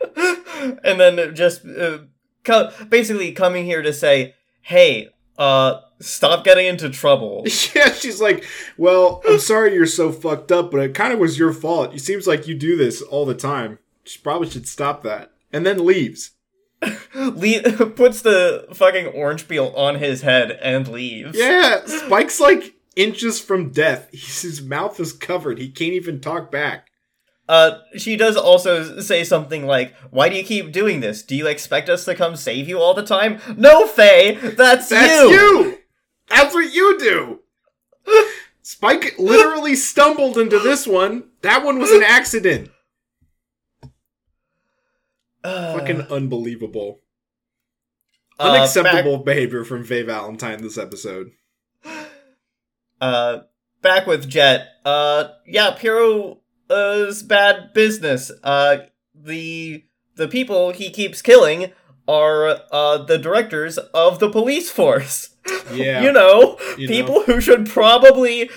and 0.16 1.00
then 1.00 1.34
just 1.34 1.64
uh, 1.66 1.98
co- 2.44 2.70
basically 2.88 3.32
coming 3.32 3.64
here 3.64 3.82
to 3.82 3.92
say, 3.92 4.34
"Hey, 4.62 5.08
uh, 5.38 5.80
stop 6.00 6.44
getting 6.44 6.66
into 6.66 6.90
trouble." 6.90 7.46
Yeah, 7.74 7.92
she's 7.92 8.20
like, 8.20 8.44
"Well, 8.76 9.22
I'm 9.28 9.38
sorry 9.38 9.74
you're 9.74 9.86
so 9.86 10.12
fucked 10.12 10.52
up, 10.52 10.70
but 10.70 10.80
it 10.80 10.94
kind 10.94 11.12
of 11.12 11.18
was 11.18 11.38
your 11.38 11.52
fault. 11.52 11.94
It 11.94 12.00
seems 12.00 12.26
like 12.26 12.46
you 12.46 12.54
do 12.54 12.76
this 12.76 13.02
all 13.02 13.26
the 13.26 13.34
time. 13.34 13.78
She 14.04 14.18
probably 14.18 14.48
should 14.50 14.68
stop 14.68 15.02
that." 15.02 15.32
And 15.52 15.64
then 15.64 15.84
leaves. 15.84 16.32
Le- 17.14 17.86
puts 17.90 18.20
the 18.22 18.66
fucking 18.74 19.06
orange 19.06 19.48
peel 19.48 19.72
on 19.76 19.96
his 19.96 20.22
head 20.22 20.50
and 20.50 20.86
leaves. 20.88 21.38
Yeah, 21.38 21.84
Spike's 21.86 22.40
like 22.40 22.73
inches 22.96 23.40
from 23.40 23.70
death. 23.70 24.08
He's, 24.12 24.42
his 24.42 24.62
mouth 24.62 24.98
is 25.00 25.12
covered. 25.12 25.58
He 25.58 25.68
can't 25.70 25.92
even 25.94 26.20
talk 26.20 26.50
back. 26.50 26.88
Uh, 27.46 27.78
she 27.98 28.16
does 28.16 28.36
also 28.38 29.00
say 29.00 29.22
something 29.22 29.66
like, 29.66 29.94
"Why 30.10 30.30
do 30.30 30.36
you 30.36 30.44
keep 30.44 30.72
doing 30.72 31.00
this? 31.00 31.22
Do 31.22 31.36
you 31.36 31.46
expect 31.46 31.90
us 31.90 32.06
to 32.06 32.14
come 32.14 32.36
save 32.36 32.68
you 32.68 32.78
all 32.80 32.94
the 32.94 33.02
time?" 33.04 33.38
No, 33.56 33.86
Faye, 33.86 34.34
that's, 34.34 34.88
That's 34.88 35.30
you. 35.30 35.78
That's 36.30 36.54
what 36.54 36.72
you 36.72 36.98
do. 36.98 37.40
Spike 38.62 39.18
literally 39.18 39.74
stumbled 39.76 40.38
into 40.38 40.58
this 40.58 40.86
one. 40.86 41.24
That 41.42 41.62
one 41.64 41.78
was 41.78 41.90
an 41.90 42.02
accident. 42.06 42.70
Uh, 45.42 45.78
Fucking 45.78 46.00
unbelievable. 46.10 47.00
uh, 48.38 48.52
Unacceptable 48.52 49.18
behavior 49.18 49.64
from 49.64 49.84
Faye 49.84 50.02
Valentine 50.02 50.62
this 50.62 50.78
episode. 50.78 51.32
Back, 53.04 53.14
uh, 53.14 53.42
back 53.82 54.06
with 54.06 54.28
Jet. 54.28 54.68
Uh, 54.84 55.28
yeah, 55.46 55.76
is 56.70 57.22
bad 57.22 57.72
business. 57.74 58.30
Uh, 58.42 58.78
the 59.14 59.84
the 60.16 60.28
people 60.28 60.70
he 60.72 60.90
keeps 60.90 61.22
killing 61.22 61.72
are 62.06 62.60
uh 62.70 62.98
the 62.98 63.18
directors 63.18 63.78
of 63.78 64.18
the 64.18 64.30
police 64.30 64.70
force. 64.70 65.30
Yeah. 65.72 66.02
you 66.02 66.12
know, 66.12 66.58
You 66.78 66.88
people 66.88 67.22
who 67.22 67.40
should 67.40 67.66
probably 67.66 68.48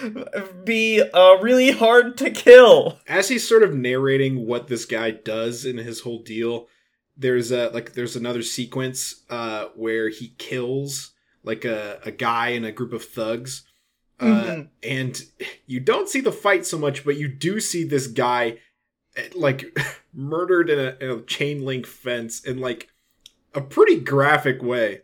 be 0.66 1.02
uh 1.02 1.36
really 1.42 1.72
hard 1.72 2.18
to 2.18 2.30
kill. 2.30 3.00
as 3.08 3.28
he's 3.30 3.48
sort 3.48 3.64
of 3.64 3.74
narrating 3.74 4.46
what 4.46 4.68
this 4.68 4.86
guy 4.86 5.12
does 5.12 5.66
in 5.66 5.78
his 5.78 6.02
whole 6.02 6.22
deal 6.22 6.68
there's 7.18 7.52
a 7.52 7.70
like 7.70 7.94
there's 7.94 8.16
another 8.16 8.42
sequence 8.44 9.24
uh 9.30 9.66
where 9.76 10.10
he 10.10 10.34
kills 10.38 11.12
like 11.44 11.66
a, 11.66 12.00
a 12.06 12.12
guy 12.12 12.50
and 12.50 12.66
a 12.66 12.72
group 12.72 12.94
of 12.94 13.04
thugs 13.04 13.64
uh 14.20 14.26
Mhm. 14.26 14.68
and 14.84 15.22
you 15.68 15.80
don't 15.80 16.10
see 16.10 16.22
the 16.22 16.32
fight 16.32 16.66
so 16.66 16.78
much 16.78 17.06
but 17.06 17.18
you 17.18 17.28
do 17.28 17.60
see 17.60 17.84
this 17.84 18.08
guy 18.08 18.58
eh, 19.16 19.30
like 19.36 19.78
murdered 20.14 20.70
in 20.70 20.80
a, 20.80 20.98
in 21.00 21.10
a 21.20 21.22
chain 21.24 21.64
link 21.64 21.86
fence 21.86 22.44
in 22.44 22.60
like 22.60 22.90
a 23.54 23.62
pretty 23.62 24.00
graphic 24.00 24.62
way 24.62 25.02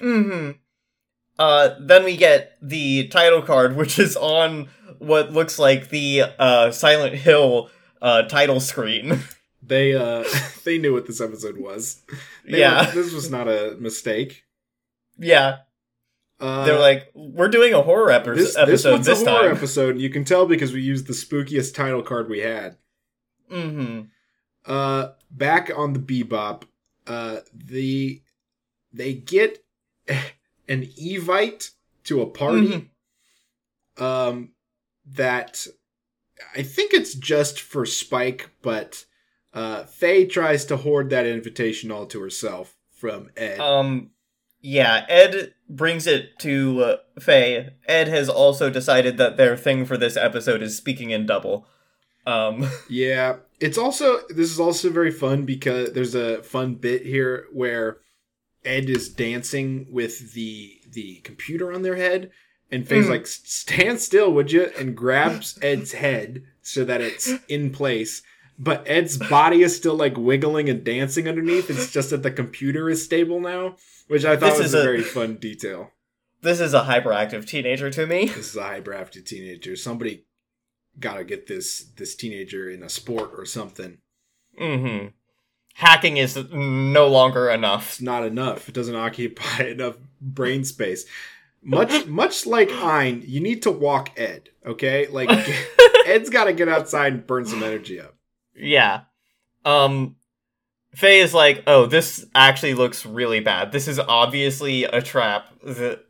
Mm-hmm. 0.00 0.52
Uh, 1.38 1.74
then 1.80 2.04
we 2.04 2.16
get 2.16 2.56
the 2.60 3.08
title 3.08 3.42
card, 3.42 3.76
which 3.80 3.98
is 3.98 4.16
on 4.16 4.68
what 4.98 5.32
looks 5.32 5.58
like 5.58 5.88
the 5.90 6.22
uh 6.38 6.70
Silent 6.70 7.14
Hill 7.14 7.70
uh 8.00 8.22
title 8.22 8.60
screen. 8.60 9.20
they 9.62 9.94
uh 9.94 10.24
they 10.64 10.78
knew 10.78 10.92
what 10.92 11.06
this 11.06 11.20
episode 11.20 11.56
was 11.58 12.02
They 12.44 12.58
yeah, 12.60 12.86
were- 12.86 12.92
this 13.02 13.12
was 13.12 13.30
not 13.30 13.48
a 13.48 13.76
mistake 13.78 14.44
yeah. 15.18 15.58
Uh, 16.42 16.64
They're 16.66 16.78
like, 16.78 17.10
we're 17.14 17.48
doing 17.48 17.72
a 17.72 17.80
horror 17.82 18.10
epi- 18.10 18.30
this, 18.34 18.48
this 18.48 18.56
episode 18.56 18.92
one's 18.92 19.06
this, 19.06 19.22
a 19.22 19.30
horror 19.30 19.48
time. 19.48 19.56
episode. 19.56 19.90
and 19.92 20.00
You 20.02 20.10
can 20.10 20.24
tell 20.24 20.46
because 20.46 20.72
we 20.72 20.80
used 20.82 21.06
the 21.06 21.12
spookiest 21.14 21.74
title 21.74 22.02
card 22.02 22.28
we 22.28 22.40
had. 22.40 22.76
mm-hmm. 23.50 24.00
Uh, 24.64 25.08
back 25.30 25.70
on 25.74 25.92
the 25.92 25.98
Bebop, 25.98 26.64
uh, 27.06 27.38
the 27.52 28.22
they 28.92 29.12
get 29.14 29.64
an 30.08 30.82
Evite 31.00 31.70
to 32.04 32.20
a 32.20 32.26
party. 32.26 32.68
Mm-hmm. 32.68 34.02
Um, 34.04 34.52
that 35.14 35.66
I 36.56 36.62
think 36.62 36.94
it's 36.94 37.14
just 37.14 37.60
for 37.60 37.84
Spike, 37.84 38.50
but 38.62 39.04
uh, 39.52 39.84
Faye 39.84 40.26
tries 40.26 40.64
to 40.66 40.76
hoard 40.76 41.10
that 41.10 41.26
invitation 41.26 41.90
all 41.90 42.06
to 42.06 42.20
herself 42.20 42.76
from 42.90 43.30
Ed. 43.36 43.58
Um, 43.58 44.10
yeah. 44.60 45.04
Ed 45.08 45.54
brings 45.76 46.06
it 46.06 46.38
to 46.40 46.84
uh, 46.84 46.96
Faye. 47.18 47.70
Ed 47.86 48.08
has 48.08 48.28
also 48.28 48.70
decided 48.70 49.16
that 49.18 49.36
their 49.36 49.56
thing 49.56 49.84
for 49.84 49.96
this 49.96 50.16
episode 50.16 50.62
is 50.62 50.76
speaking 50.76 51.10
in 51.10 51.26
double. 51.26 51.66
Um, 52.26 52.68
Yeah, 52.88 53.36
it's 53.60 53.78
also 53.78 54.20
this 54.28 54.50
is 54.50 54.60
also 54.60 54.90
very 54.90 55.10
fun 55.10 55.44
because 55.44 55.92
there's 55.92 56.14
a 56.14 56.42
fun 56.42 56.74
bit 56.76 57.04
here 57.06 57.46
where 57.52 57.98
Ed 58.64 58.88
is 58.88 59.08
dancing 59.08 59.86
with 59.90 60.32
the 60.34 60.78
the 60.92 61.16
computer 61.24 61.72
on 61.72 61.82
their 61.82 61.96
head, 61.96 62.30
and 62.70 62.86
Faye's 62.86 63.06
Mm. 63.06 63.10
like, 63.10 63.26
"Stand 63.26 64.00
still, 64.00 64.32
would 64.32 64.52
you?" 64.52 64.70
and 64.78 64.96
grabs 64.96 65.58
Ed's 65.62 65.92
head 65.92 66.42
so 66.62 66.84
that 66.84 67.00
it's 67.00 67.32
in 67.48 67.70
place. 67.70 68.22
But 68.58 68.84
Ed's 68.86 69.16
body 69.16 69.62
is 69.62 69.74
still 69.76 69.94
like 69.94 70.16
wiggling 70.16 70.68
and 70.68 70.84
dancing 70.84 71.28
underneath. 71.28 71.68
It's 71.70 71.90
just 71.90 72.10
that 72.10 72.22
the 72.22 72.30
computer 72.30 72.88
is 72.88 73.04
stable 73.04 73.40
now, 73.40 73.76
which 74.08 74.24
I 74.24 74.36
thought 74.36 74.50
This 74.50 74.58
was 74.58 74.66
is 74.68 74.74
a, 74.74 74.78
a- 74.78 74.82
very 74.82 75.02
fun 75.02 75.36
detail. 75.36 75.90
this 76.42 76.60
is 76.60 76.74
a 76.74 76.82
hyperactive 76.82 77.46
teenager 77.46 77.90
to 77.90 78.06
me. 78.06 78.26
This 78.26 78.50
is 78.50 78.56
a 78.56 78.60
hyperactive 78.62 79.24
teenager. 79.24 79.74
Somebody 79.76 80.24
gotta 81.00 81.24
get 81.24 81.46
this 81.46 81.86
this 81.96 82.14
teenager 82.14 82.68
in 82.70 82.82
a 82.82 82.88
sport 82.88 83.30
or 83.36 83.44
something. 83.46 83.98
Mm-hmm. 84.60 85.08
Hacking 85.74 86.18
is 86.18 86.36
no 86.52 87.08
longer 87.08 87.48
enough. 87.50 87.92
it's 87.92 88.02
not 88.02 88.24
enough. 88.24 88.68
It 88.68 88.74
doesn't 88.74 88.94
occupy 89.06 89.64
enough 89.64 89.96
brain 90.20 90.64
space. 90.64 91.06
Much 91.64 92.06
much 92.06 92.46
like 92.46 92.70
Ein, 92.70 93.22
you 93.26 93.40
need 93.40 93.62
to 93.62 93.70
walk 93.70 94.10
Ed, 94.18 94.50
okay? 94.66 95.06
Like 95.06 95.30
Ed's 96.06 96.28
got 96.28 96.44
to 96.44 96.52
get 96.52 96.68
outside 96.68 97.12
and 97.12 97.26
burn 97.26 97.46
some 97.46 97.62
energy 97.62 98.00
up. 98.00 98.11
Yeah. 98.54 99.02
Um 99.64 100.16
Faye 100.94 101.20
is 101.20 101.32
like, 101.32 101.62
"Oh, 101.66 101.86
this 101.86 102.26
actually 102.34 102.74
looks 102.74 103.06
really 103.06 103.40
bad. 103.40 103.72
This 103.72 103.88
is 103.88 103.98
obviously 103.98 104.84
a 104.84 105.00
trap 105.00 105.48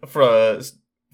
for, 0.09 0.61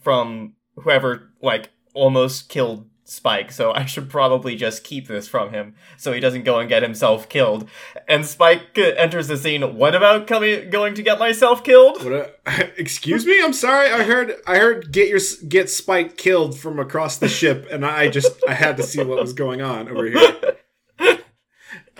from 0.00 0.54
whoever 0.76 1.30
like 1.42 1.70
almost 1.92 2.48
killed 2.48 2.88
Spike, 3.10 3.50
so 3.52 3.72
I 3.72 3.86
should 3.86 4.10
probably 4.10 4.54
just 4.54 4.84
keep 4.84 5.08
this 5.08 5.26
from 5.26 5.50
him 5.50 5.74
so 5.96 6.12
he 6.12 6.20
doesn't 6.20 6.44
go 6.44 6.58
and 6.58 6.68
get 6.68 6.82
himself 6.82 7.26
killed. 7.30 7.66
And 8.06 8.26
Spike 8.26 8.76
enters 8.76 9.28
the 9.28 9.38
scene. 9.38 9.62
What 9.76 9.94
about 9.94 10.26
coming 10.26 10.68
going 10.68 10.92
to 10.94 11.02
get 11.02 11.18
myself 11.18 11.64
killed? 11.64 12.04
What 12.04 12.12
a, 12.12 12.70
excuse 12.78 13.24
me? 13.24 13.42
I'm 13.42 13.54
sorry. 13.54 13.90
I 13.90 14.02
heard 14.02 14.34
I 14.46 14.58
heard 14.58 14.92
get 14.92 15.08
your 15.08 15.20
get 15.48 15.70
Spike 15.70 16.18
killed 16.18 16.58
from 16.58 16.78
across 16.78 17.16
the 17.16 17.28
ship, 17.28 17.66
and 17.70 17.84
I 17.84 18.08
just 18.08 18.32
I 18.46 18.52
had 18.52 18.76
to 18.76 18.82
see 18.82 19.02
what 19.02 19.20
was 19.20 19.32
going 19.32 19.62
on 19.62 19.88
over 19.88 20.04
here. 20.04 20.40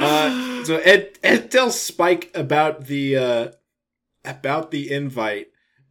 Uh, 0.00 0.64
so 0.64 0.76
Ed 0.76 1.18
Ed 1.24 1.50
tells 1.50 1.80
Spike 1.80 2.30
about 2.32 2.86
the 2.86 3.16
uh, 3.16 3.48
about 4.24 4.70
the 4.70 4.92
invite, 4.92 5.48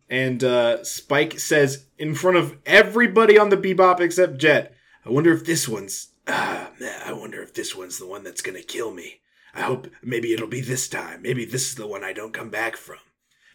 and 0.10 0.44
uh, 0.44 0.84
Spike 0.86 1.40
says 1.40 1.88
in 1.98 2.16
front 2.16 2.38
of 2.38 2.58
everybody 2.66 3.38
on 3.38 3.50
the 3.50 3.58
Bebop 3.58 4.00
except 4.00 4.38
Jet, 4.38 4.74
"I 5.06 5.10
wonder 5.10 5.34
if 5.34 5.46
this 5.46 5.68
one's. 5.68 6.14
Ah, 6.26 6.72
I 7.06 7.12
wonder 7.12 7.42
if 7.44 7.54
this 7.54 7.76
one's 7.76 8.00
the 8.00 8.08
one 8.08 8.24
that's 8.24 8.42
gonna 8.42 8.62
kill 8.62 8.94
me. 8.94 9.20
I 9.54 9.62
hope 9.62 9.90
maybe 10.02 10.34
it'll 10.34 10.48
be 10.48 10.62
this 10.62 10.88
time. 10.88 11.22
Maybe 11.22 11.44
this 11.44 11.70
is 11.70 11.76
the 11.76 11.88
one 11.88 12.06
I 12.06 12.14
don't 12.14 12.34
come 12.34 12.50
back 12.50 12.78
from. 12.78 13.00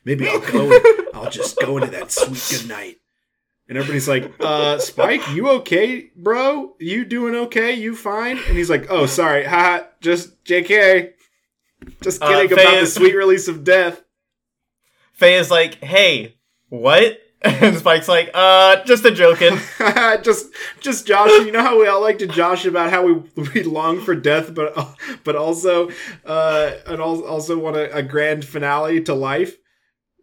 Maybe 0.05 0.29
I'll 0.29 0.41
go. 0.41 0.79
I'll 1.15 1.31
just 1.31 1.59
go 1.59 1.79
into 1.79 1.91
that 1.93 2.12
sweet 2.12 2.61
good 2.61 2.69
night." 2.69 3.02
And 3.73 3.79
everybody's 3.79 4.07
like, 4.07 4.31
uh, 4.39 4.77
Spike, 4.77 5.27
you 5.31 5.49
okay, 5.49 6.11
bro? 6.15 6.77
You 6.79 7.07
doing 7.07 7.35
okay? 7.35 7.73
You 7.73 7.97
fine? 7.97 8.37
And 8.37 8.55
he's 8.55 8.69
like, 8.69 8.91
oh, 8.91 9.07
sorry. 9.07 9.45
Ha, 9.45 9.87
just 10.03 10.45
JK. 10.45 11.15
Just 12.03 12.23
Uh, 12.23 12.29
kidding 12.29 12.55
Faye 12.55 12.63
about 12.65 12.81
the 12.83 12.87
sweet 12.87 13.15
release 13.17 13.49
of 13.49 13.65
death. 13.65 14.03
Faye 15.15 15.37
is 15.37 15.51
like, 15.51 15.83
hey, 15.83 16.37
what? 16.69 17.19
And 17.45 17.79
Spike's 17.79 18.09
like, 18.09 18.31
uh, 18.35 18.85
just 18.85 19.07
a 19.07 19.11
joking. 19.11 19.59
just, 20.23 20.51
just 20.81 21.07
Josh. 21.07 21.31
You 21.31 21.51
know 21.51 21.63
how 21.63 21.81
we 21.81 21.87
all 21.89 22.03
like 22.03 22.19
to 22.19 22.27
josh 22.27 22.67
about 22.67 22.91
how 22.91 23.07
we 23.07 23.15
we 23.55 23.63
long 23.63 24.03
for 24.03 24.15
death, 24.15 24.55
but 24.55 24.77
but 25.25 25.35
also, 25.35 25.89
uh, 26.27 26.73
and 26.87 27.01
also 27.01 27.59
want 27.59 27.77
a, 27.77 27.97
a 27.97 28.03
grand 28.03 28.45
finale 28.45 29.01
to 29.05 29.15
life. 29.15 29.57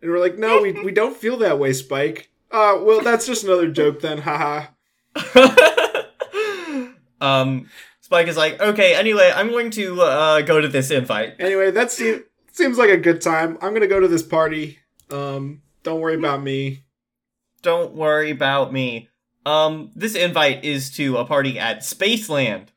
And 0.03 0.11
we're 0.11 0.19
like, 0.19 0.37
no, 0.37 0.61
we 0.61 0.71
we 0.71 0.91
don't 0.91 1.17
feel 1.17 1.37
that 1.37 1.57
way, 1.57 1.73
Spike. 1.73 2.28
Uh, 2.51 2.79
well, 2.81 3.01
that's 3.01 3.27
just 3.27 3.43
another 3.43 3.69
joke 3.69 4.01
then. 4.01 4.19
Haha. 4.19 4.67
um, 7.21 7.69
Spike 8.01 8.27
is 8.27 8.37
like, 8.37 8.59
okay, 8.59 8.95
anyway, 8.95 9.31
I'm 9.35 9.49
going 9.49 9.69
to 9.71 10.01
uh, 10.01 10.41
go 10.41 10.59
to 10.59 10.67
this 10.67 10.89
invite. 10.89 11.35
Anyway, 11.39 11.71
that 11.71 11.91
seems 11.91 12.23
seems 12.51 12.77
like 12.77 12.89
a 12.89 12.97
good 12.97 13.21
time. 13.21 13.57
I'm 13.61 13.73
gonna 13.73 13.87
go 13.87 13.99
to 13.99 14.07
this 14.07 14.23
party. 14.23 14.79
Um, 15.11 15.61
don't 15.83 16.01
worry 16.01 16.15
about 16.15 16.41
me. 16.41 16.85
Don't 17.61 17.93
worry 17.93 18.31
about 18.31 18.73
me. 18.73 19.09
Um, 19.45 19.91
this 19.95 20.15
invite 20.15 20.63
is 20.65 20.89
to 20.91 21.17
a 21.17 21.25
party 21.25 21.57
at 21.57 21.79
Spaceland, 21.79 22.67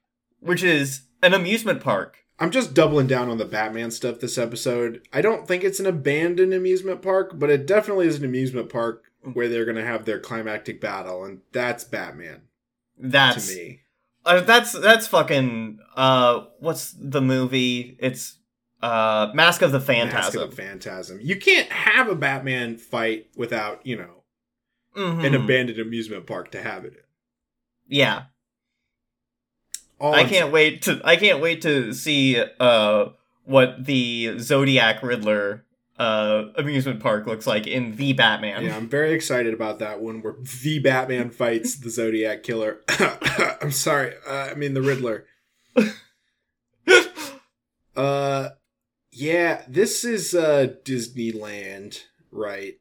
which 0.40 0.62
is 0.62 1.02
an 1.22 1.34
amusement 1.34 1.80
park. 1.80 2.18
I'm 2.38 2.50
just 2.50 2.74
doubling 2.74 3.06
down 3.06 3.30
on 3.30 3.38
the 3.38 3.44
Batman 3.44 3.90
stuff 3.90 4.20
this 4.20 4.38
episode. 4.38 5.06
I 5.12 5.20
don't 5.20 5.46
think 5.46 5.64
it's 5.64 5.80
an 5.80 5.86
abandoned 5.86 6.52
amusement 6.52 7.00
park, 7.02 7.38
but 7.38 7.50
it 7.50 7.66
definitely 7.66 8.06
is 8.06 8.18
an 8.18 8.24
amusement 8.24 8.68
park 8.68 9.04
where 9.32 9.48
they're 9.48 9.64
gonna 9.64 9.84
have 9.84 10.04
their 10.04 10.18
climactic 10.20 10.80
battle, 10.80 11.24
and 11.24 11.40
that's 11.52 11.84
Batman 11.84 12.42
That's 12.98 13.48
to 13.48 13.54
me. 13.54 13.80
Uh, 14.24 14.40
that's 14.40 14.72
that's 14.72 15.06
fucking 15.08 15.78
uh 15.96 16.44
what's 16.60 16.92
the 16.98 17.20
movie? 17.20 17.96
It's 18.00 18.38
uh 18.82 19.30
Mask 19.34 19.62
of 19.62 19.72
the 19.72 19.78
Mask 19.78 19.86
Phantasm. 19.88 20.42
of 20.42 20.50
the 20.50 20.56
Phantasm. 20.56 21.18
You 21.20 21.36
can't 21.36 21.70
have 21.70 22.08
a 22.08 22.14
Batman 22.14 22.76
fight 22.78 23.26
without, 23.36 23.84
you 23.86 23.96
know, 23.96 24.22
Mhm. 24.96 25.24
an 25.26 25.34
abandoned 25.34 25.78
amusement 25.78 26.26
park 26.26 26.50
to 26.52 26.62
have 26.62 26.84
it 26.84 26.92
in. 26.94 27.96
yeah. 27.98 28.24
All 30.00 30.14
I 30.14 30.24
can't 30.24 30.50
wait 30.52 30.82
to 30.82 31.00
I 31.04 31.14
can't 31.16 31.40
wait 31.40 31.62
to 31.62 31.92
see 31.92 32.42
uh 32.60 33.06
what 33.44 33.84
the 33.84 34.36
Zodiac 34.38 35.02
Riddler 35.02 35.64
uh 36.02 36.48
amusement 36.56 37.00
park 37.00 37.26
looks 37.26 37.46
like 37.46 37.66
in 37.66 37.96
the 37.96 38.12
Batman. 38.12 38.64
Yeah, 38.64 38.76
I'm 38.76 38.88
very 38.88 39.12
excited 39.12 39.54
about 39.54 39.78
that 39.78 40.00
one 40.00 40.20
where 40.22 40.34
the 40.62 40.78
Batman 40.80 41.30
fights 41.30 41.76
the 41.76 41.90
Zodiac 41.90 42.42
Killer. 42.42 42.80
I'm 43.62 43.70
sorry, 43.72 44.14
uh, 44.26 44.48
I 44.50 44.54
mean 44.54 44.74
the 44.74 44.82
Riddler. 44.82 45.26
Uh, 47.94 48.48
yeah, 49.10 49.62
this 49.68 50.02
is 50.04 50.34
uh 50.34 50.68
Disneyland, 50.84 52.04
right? 52.30 52.74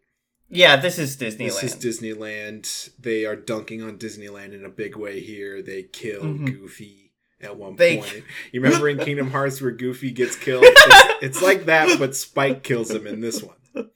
yeah, 0.49 0.75
this 0.77 0.97
is 0.97 1.17
Disneyland. 1.17 1.37
This 1.61 1.63
is 1.63 1.75
Disneyland. 1.75 2.89
They 2.97 3.25
are 3.25 3.35
dunking 3.35 3.81
on 3.83 3.97
Disneyland 3.97 4.53
in 4.53 4.63
a 4.65 4.69
big 4.69 4.95
way 4.95 5.19
here. 5.19 5.61
They 5.61 5.83
kill 5.83 6.21
Mhm. 6.23 6.45
Goofy 6.45 7.00
at 7.43 7.57
one 7.57 7.75
They- 7.75 7.97
point. 7.97 8.23
You 8.51 8.61
remember 8.61 8.89
in 8.89 8.97
Kingdom 9.05 9.31
Hearts 9.31 9.61
where 9.61 9.71
Goofy 9.71 10.11
gets 10.11 10.35
killed? 10.35 10.63
It's, 10.67 11.23
it's 11.23 11.41
like 11.41 11.65
that, 11.65 11.97
but 11.99 12.15
Spike 12.15 12.63
kills 12.63 12.91
him 12.91 13.07
in 13.07 13.21
this 13.21 13.41
one. 13.43 13.89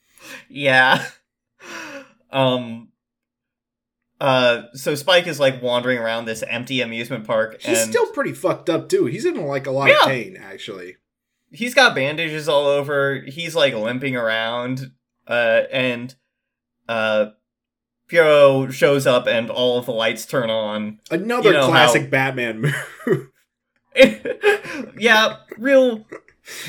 yeah. 0.49 1.05
Um 2.31 2.89
uh 4.21 4.63
so 4.73 4.95
Spike 4.95 5.27
is 5.27 5.39
like 5.39 5.61
wandering 5.61 5.97
around 5.99 6.25
this 6.25 6.43
empty 6.47 6.81
amusement 6.81 7.25
park 7.27 7.61
He's 7.61 7.79
and 7.81 7.89
still 7.89 8.07
pretty 8.13 8.33
fucked 8.33 8.69
up 8.69 8.87
too. 8.89 9.05
He's 9.05 9.25
in 9.25 9.35
like 9.45 9.67
a 9.67 9.71
lot 9.71 9.89
Yeah. 9.89 10.01
of 10.03 10.07
pain, 10.07 10.37
actually. 10.37 10.95
he's 11.51 11.73
got 11.73 11.95
bandages 11.95 12.47
all 12.49 12.65
over. 12.65 13.21
He's 13.27 13.55
like 13.55 13.73
limping 13.73 14.15
around. 14.15 14.91
Uh 15.27 15.61
and 15.71 16.15
uh 16.87 17.27
Pierrot 18.07 18.71
shows 18.73 19.07
up 19.07 19.27
and 19.27 19.49
all 19.49 19.77
of 19.79 19.85
the 19.87 19.91
lights 19.91 20.25
turn 20.25 20.49
on. 20.49 20.99
Another 21.11 21.49
You 21.51 21.57
know 21.57 21.67
classic 21.67 22.03
how- 22.03 22.09
Batman 22.09 22.61
move. 23.07 23.27
yeah, 24.97 25.37
real 25.57 26.05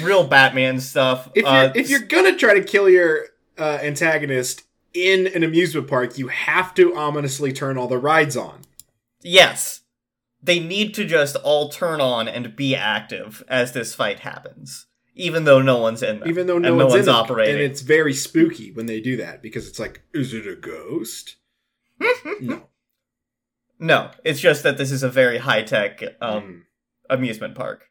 real 0.03 0.27
Batman 0.27 0.81
stuff. 0.81 1.29
if 1.35 1.45
you're 1.45 1.53
uh, 1.53 1.73
if 1.75 1.91
you're 1.91 2.01
gonna 2.01 2.37
try 2.37 2.55
to 2.55 2.65
kill 2.65 2.89
your 2.89 3.27
uh, 3.59 3.79
antagonist 3.83 4.62
in 4.95 5.27
an 5.29 5.43
amusement 5.43 5.89
park, 5.89 6.17
you 6.19 6.29
have 6.29 6.75
to 6.75 6.97
ominously 6.97 7.53
turn 7.53 7.77
all 7.77 7.89
the 7.89 7.99
rides 7.99 8.37
on. 8.37 8.62
Yes. 9.23 9.83
They 10.43 10.61
need 10.61 10.95
to 10.95 11.05
just 11.05 11.35
all 11.37 11.69
turn 11.71 12.01
on 12.01 12.29
and 12.29 12.55
be 12.55 12.77
active 12.77 13.43
as 13.49 13.73
this 13.73 13.95
fight 13.95 14.21
happens. 14.21 14.87
Even 15.15 15.45
though 15.45 15.61
no 15.62 15.79
one's 15.79 16.03
in 16.03 16.21
them. 16.21 16.29
Even 16.29 16.47
though 16.47 16.59
no 16.59 16.75
one's, 16.75 16.93
no 16.93 16.97
one's 16.97 17.09
operating. 17.09 17.55
and 17.55 17.65
it's 17.65 17.81
very 17.81 18.12
spooky 18.12 18.71
when 18.71 18.87
they 18.87 19.01
do 19.01 19.17
that 19.17 19.43
because 19.43 19.67
it's 19.67 19.79
like, 19.79 20.03
is 20.12 20.33
it 20.35 20.47
a 20.47 20.55
ghost? 20.55 21.37
no. 22.41 22.69
no, 23.79 24.11
it's 24.25 24.41
just 24.41 24.62
that 24.62 24.77
this 24.77 24.93
is 24.93 25.03
a 25.03 25.09
very 25.09 25.39
high 25.39 25.62
tech 25.62 26.03
um, 26.21 26.43
Mm. 26.43 26.62
Amusement 27.11 27.55
park. 27.55 27.88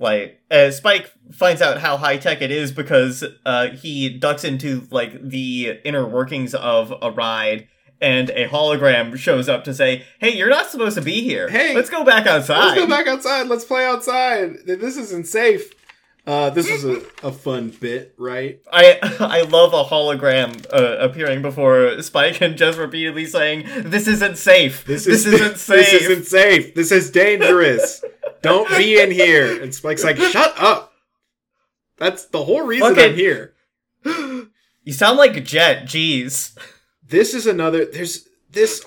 Like, 0.00 0.40
uh, 0.50 0.70
Spike 0.70 1.10
finds 1.32 1.60
out 1.60 1.78
how 1.78 1.96
high 1.96 2.18
tech 2.18 2.40
it 2.40 2.50
is 2.50 2.70
because 2.70 3.24
uh, 3.44 3.70
he 3.70 4.08
ducks 4.08 4.44
into 4.44 4.86
like 4.90 5.20
the 5.20 5.80
inner 5.84 6.06
workings 6.06 6.54
of 6.54 6.94
a 7.02 7.10
ride, 7.10 7.66
and 8.00 8.30
a 8.30 8.46
hologram 8.46 9.16
shows 9.16 9.48
up 9.48 9.64
to 9.64 9.74
say, 9.74 10.04
"Hey, 10.20 10.36
you're 10.36 10.50
not 10.50 10.70
supposed 10.70 10.96
to 10.96 11.02
be 11.02 11.22
here. 11.22 11.48
Hey, 11.48 11.74
let's 11.74 11.90
go 11.90 12.04
back 12.04 12.26
outside." 12.26 12.66
Let's 12.66 12.80
go 12.80 12.86
back 12.86 13.08
outside. 13.08 13.48
Let's 13.48 13.64
play 13.64 13.84
outside. 13.84 14.58
This 14.66 14.96
isn't 14.96 15.26
safe. 15.26 15.72
Uh, 16.28 16.50
this 16.50 16.68
is 16.68 16.84
a, 16.84 17.00
a 17.26 17.32
fun 17.32 17.70
bit, 17.70 18.14
right? 18.18 18.60
I 18.70 18.98
I 19.18 19.40
love 19.42 19.72
a 19.72 19.82
hologram 19.82 20.66
uh, 20.70 20.98
appearing 20.98 21.40
before 21.40 22.02
Spike 22.02 22.42
and 22.42 22.54
just 22.54 22.78
repeatedly 22.78 23.24
saying, 23.24 23.64
"This 23.78 24.06
isn't 24.06 24.36
safe. 24.36 24.84
This, 24.84 25.06
is, 25.06 25.24
isn't 25.24 25.56
safe." 25.58 25.90
This 25.90 26.02
isn't 26.02 26.26
safe. 26.26 26.74
This 26.74 26.92
is 26.92 27.10
dangerous. 27.10 28.04
Don't 28.42 28.68
be 28.76 29.00
in 29.00 29.10
here. 29.10 29.62
And 29.62 29.74
Spike's 29.74 30.04
like, 30.04 30.18
shut 30.18 30.54
up. 30.58 30.92
That's 31.96 32.26
the 32.26 32.44
whole 32.44 32.62
reason 32.62 32.92
Okay. 32.92 33.08
I'm 33.10 33.14
here. 33.14 33.54
you 34.04 34.92
sound 34.92 35.16
like 35.16 35.42
Jet. 35.44 35.86
Jeez. 35.86 36.56
This 37.02 37.32
is 37.32 37.46
another. 37.46 37.86
There's 37.86 38.28
this. 38.50 38.84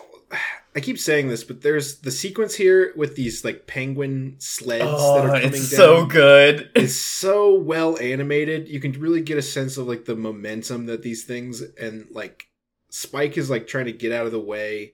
I 0.73 0.79
keep 0.79 0.97
saying 0.97 1.27
this, 1.27 1.43
but 1.43 1.61
there's 1.61 1.99
the 1.99 2.11
sequence 2.11 2.55
here 2.55 2.93
with 2.95 3.15
these 3.17 3.43
like 3.43 3.67
penguin 3.67 4.35
sleds 4.39 4.83
that 4.85 4.89
Oh, 4.97 5.19
are 5.23 5.27
coming 5.41 5.47
it's 5.53 5.69
down. 5.69 5.77
so 5.77 6.05
good. 6.05 6.71
it's 6.75 6.95
so 6.95 7.53
well 7.55 7.97
animated. 7.99 8.69
You 8.69 8.79
can 8.79 8.93
really 8.93 9.21
get 9.21 9.37
a 9.37 9.41
sense 9.41 9.75
of 9.77 9.87
like 9.87 10.05
the 10.05 10.15
momentum 10.15 10.85
that 10.85 11.01
these 11.01 11.25
things 11.25 11.61
and 11.61 12.07
like 12.11 12.47
Spike 12.89 13.37
is 13.37 13.49
like 13.49 13.67
trying 13.67 13.85
to 13.85 13.91
get 13.91 14.11
out 14.13 14.25
of 14.25 14.31
the 14.31 14.39
way 14.39 14.93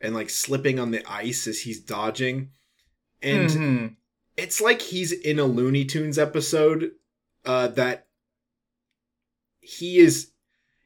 and 0.00 0.14
like 0.14 0.30
slipping 0.30 0.78
on 0.78 0.90
the 0.90 1.04
ice 1.10 1.46
as 1.46 1.60
he's 1.60 1.80
dodging. 1.80 2.50
And 3.22 3.50
Mhm. 3.50 3.96
it's 4.38 4.60
like 4.62 4.80
he's 4.80 5.12
in 5.12 5.38
a 5.38 5.44
Looney 5.44 5.84
Tunes 5.84 6.18
episode 6.18 6.92
uh 7.44 7.68
that 7.68 8.06
he 9.60 9.98
is 9.98 10.29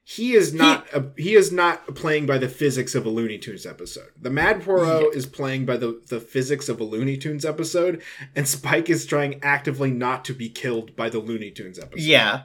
he 0.07 0.35
is 0.35 0.53
not 0.53 0.87
a, 0.93 1.07
he 1.17 1.35
is 1.35 1.51
not 1.51 1.95
playing 1.95 2.27
by 2.27 2.37
the 2.39 2.49
physics 2.49 2.95
of 2.95 3.07
a 3.07 3.09
Looney 3.09 3.39
Tunes 3.39 3.65
episode. 3.65 4.11
The 4.21 4.31
Mad 4.31 4.63
Pierrot 4.63 5.15
is 5.15 5.25
playing 5.27 5.65
by 5.67 5.77
the 5.79 6.03
the 6.09 6.21
physics 6.21 6.69
of 6.69 6.79
a 6.81 6.85
Looney 6.85 7.17
Tunes 7.17 7.45
episode, 7.45 8.03
and 8.37 8.47
Spike 8.47 8.91
is 8.91 9.07
trying 9.07 9.41
actively 9.43 9.91
not 9.91 10.25
to 10.27 10.35
be 10.35 10.49
killed 10.51 10.95
by 10.95 11.09
the 11.09 11.21
Looney 11.21 11.51
Tunes 11.51 11.79
episode. 11.79 12.05
Yeah. 12.05 12.43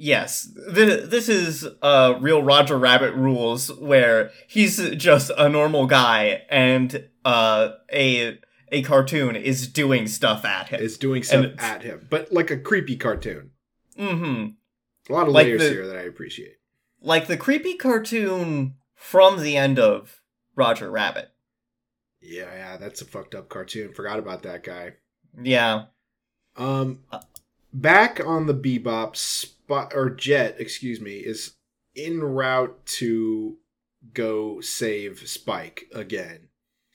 Yes, 0.00 0.48
th- 0.74 1.10
this 1.10 1.28
is 1.28 1.66
uh, 1.82 2.14
real 2.20 2.40
Roger 2.40 2.78
Rabbit 2.78 3.14
rules, 3.14 3.72
where 3.80 4.30
he's 4.46 4.78
just 4.90 5.32
a 5.36 5.48
normal 5.48 5.86
guy, 5.88 6.42
and 6.48 7.08
uh, 7.24 7.70
a 7.92 8.38
a 8.70 8.82
cartoon 8.82 9.34
is 9.34 9.66
doing 9.66 10.06
stuff 10.06 10.44
at 10.44 10.68
him. 10.68 10.80
Is 10.80 10.98
doing 10.98 11.24
stuff 11.24 11.46
at 11.58 11.82
him, 11.82 12.06
but 12.10 12.32
like 12.32 12.52
a 12.52 12.58
creepy 12.58 12.96
cartoon. 12.96 13.50
hmm 13.96 14.46
A 15.08 15.12
lot 15.12 15.26
of 15.26 15.32
Like 15.34 15.46
layers 15.46 15.62
the- 15.62 15.70
here 15.70 15.86
that 15.88 15.96
I 15.96 16.02
appreciate. 16.02 16.57
Like 17.00 17.26
the 17.26 17.36
creepy 17.36 17.74
cartoon 17.74 18.74
from 18.94 19.42
the 19.42 19.56
end 19.56 19.78
of 19.78 20.20
Roger 20.56 20.90
Rabbit. 20.90 21.30
Yeah, 22.20 22.52
yeah, 22.52 22.76
that's 22.76 23.00
a 23.00 23.04
fucked 23.04 23.34
up 23.34 23.48
cartoon. 23.48 23.92
Forgot 23.92 24.18
about 24.18 24.42
that 24.42 24.64
guy. 24.64 24.94
Yeah. 25.40 25.84
Um, 26.56 27.00
back 27.72 28.20
on 28.24 28.46
the 28.46 28.54
Bebop 28.54 29.14
spot 29.14 29.92
or 29.94 30.10
Jet, 30.10 30.56
excuse 30.58 31.00
me, 31.00 31.18
is 31.18 31.54
en 31.96 32.20
route 32.20 32.84
to 32.86 33.58
go 34.12 34.60
save 34.60 35.28
Spike 35.28 35.84
again, 35.94 36.48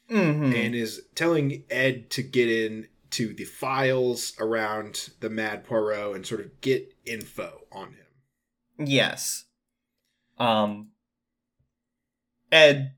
hmm 0.10 0.54
and 0.54 0.76
is 0.76 1.04
telling 1.16 1.64
Ed 1.70 2.10
to 2.12 2.24
get 2.24 2.50
in 2.50 2.88
to 3.12 3.34
the 3.34 3.46
files 3.46 4.34
around 4.40 5.12
the 5.20 5.30
Mad 5.30 5.66
Pierrot 5.66 6.16
and 6.16 6.26
sort 6.26 6.42
of 6.42 6.62
get 6.62 6.94
info 7.06 7.62
on 7.72 7.94
him. 7.94 8.88
Yes. 8.88 9.46
Um 10.38 10.90
Ed 12.52 12.94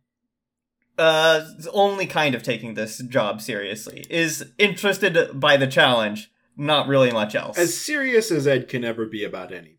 uh 0.97 1.45
only 1.73 2.05
kind 2.05 2.35
of 2.35 2.43
taking 2.43 2.73
this 2.73 2.99
job 2.99 3.41
seriously 3.41 4.05
is 4.09 4.51
interested 4.57 5.39
by 5.39 5.57
the 5.57 5.67
challenge, 5.67 6.31
not 6.55 6.87
really 6.87 7.11
much 7.11 7.35
else. 7.35 7.57
As 7.57 7.75
serious 7.77 8.31
as 8.31 8.47
Ed 8.47 8.67
can 8.69 8.83
ever 8.85 9.05
be 9.05 9.23
about 9.23 9.51
anything. 9.51 9.71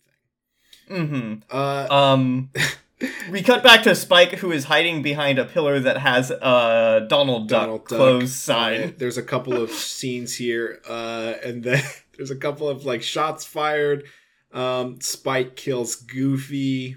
Mm-hmm. 0.90 1.34
Uh, 1.50 1.86
Um 1.90 2.50
we 3.30 3.42
cut 3.42 3.62
back 3.62 3.82
to 3.82 3.94
Spike 3.94 4.32
who 4.38 4.52
is 4.52 4.64
hiding 4.64 5.02
behind 5.02 5.38
a 5.38 5.44
pillar 5.44 5.80
that 5.80 5.98
has 5.98 6.30
a 6.30 7.06
Donald 7.08 7.48
Duck 7.48 7.62
Donald 7.62 7.80
Duck. 7.88 7.98
closed 7.98 8.34
sign. 8.34 8.82
Uh, 8.82 8.92
there's 8.96 9.18
a 9.18 9.22
couple 9.22 9.54
of 9.60 9.70
scenes 9.92 10.34
here, 10.36 10.80
uh, 10.88 11.34
and 11.44 11.62
then 11.62 11.82
there's 12.16 12.30
a 12.30 12.36
couple 12.36 12.68
of 12.68 12.84
like 12.84 13.02
shots 13.02 13.44
fired. 13.44 14.04
Um, 14.52 15.00
Spike 15.00 15.56
kills 15.56 15.96
Goofy, 15.96 16.96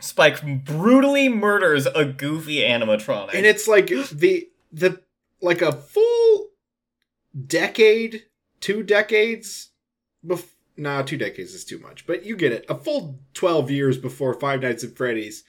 Spike 0.00 0.64
brutally 0.64 1.28
murders 1.28 1.86
a 1.86 2.04
goofy 2.04 2.58
animatronic. 2.58 3.34
and 3.34 3.46
it's 3.46 3.66
like 3.66 3.86
the 3.88 4.48
the 4.72 5.00
like 5.40 5.62
a 5.62 5.72
full 5.72 6.48
decade, 7.46 8.24
two 8.60 8.82
decades. 8.82 9.70
Bef- 10.26 10.52
nah, 10.76 11.02
two 11.02 11.16
decades 11.16 11.54
is 11.54 11.64
too 11.64 11.78
much, 11.78 12.06
but 12.06 12.24
you 12.24 12.36
get 12.36 12.52
it. 12.52 12.64
A 12.68 12.74
full 12.74 13.20
twelve 13.34 13.70
years 13.70 13.96
before 13.98 14.34
Five 14.34 14.62
Nights 14.62 14.84
at 14.84 14.96
Freddy's. 14.96 15.44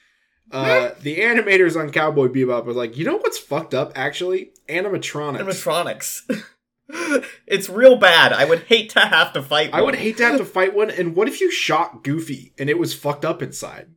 Uh, 0.50 0.92
the 1.02 1.18
animators 1.18 1.78
on 1.78 1.90
Cowboy 1.92 2.28
Bebop 2.28 2.64
was 2.64 2.74
like, 2.74 2.96
you 2.96 3.04
know 3.04 3.18
what's 3.18 3.36
fucked 3.38 3.74
up? 3.74 3.92
Actually, 3.94 4.52
animatronics. 4.66 5.40
animatronics. 5.40 6.46
it's 7.46 7.68
real 7.68 7.96
bad. 7.96 8.32
I 8.32 8.46
would 8.46 8.60
hate 8.60 8.88
to 8.90 9.00
have 9.00 9.34
to 9.34 9.42
fight. 9.42 9.74
I 9.74 9.82
would 9.82 9.96
hate 9.96 10.16
to 10.16 10.24
have 10.24 10.38
to 10.38 10.44
fight 10.46 10.74
one. 10.74 10.88
And 10.90 11.14
what 11.14 11.28
if 11.28 11.42
you 11.42 11.50
shot 11.50 12.02
Goofy 12.02 12.54
and 12.58 12.70
it 12.70 12.78
was 12.78 12.94
fucked 12.94 13.26
up 13.26 13.42
inside? 13.42 13.88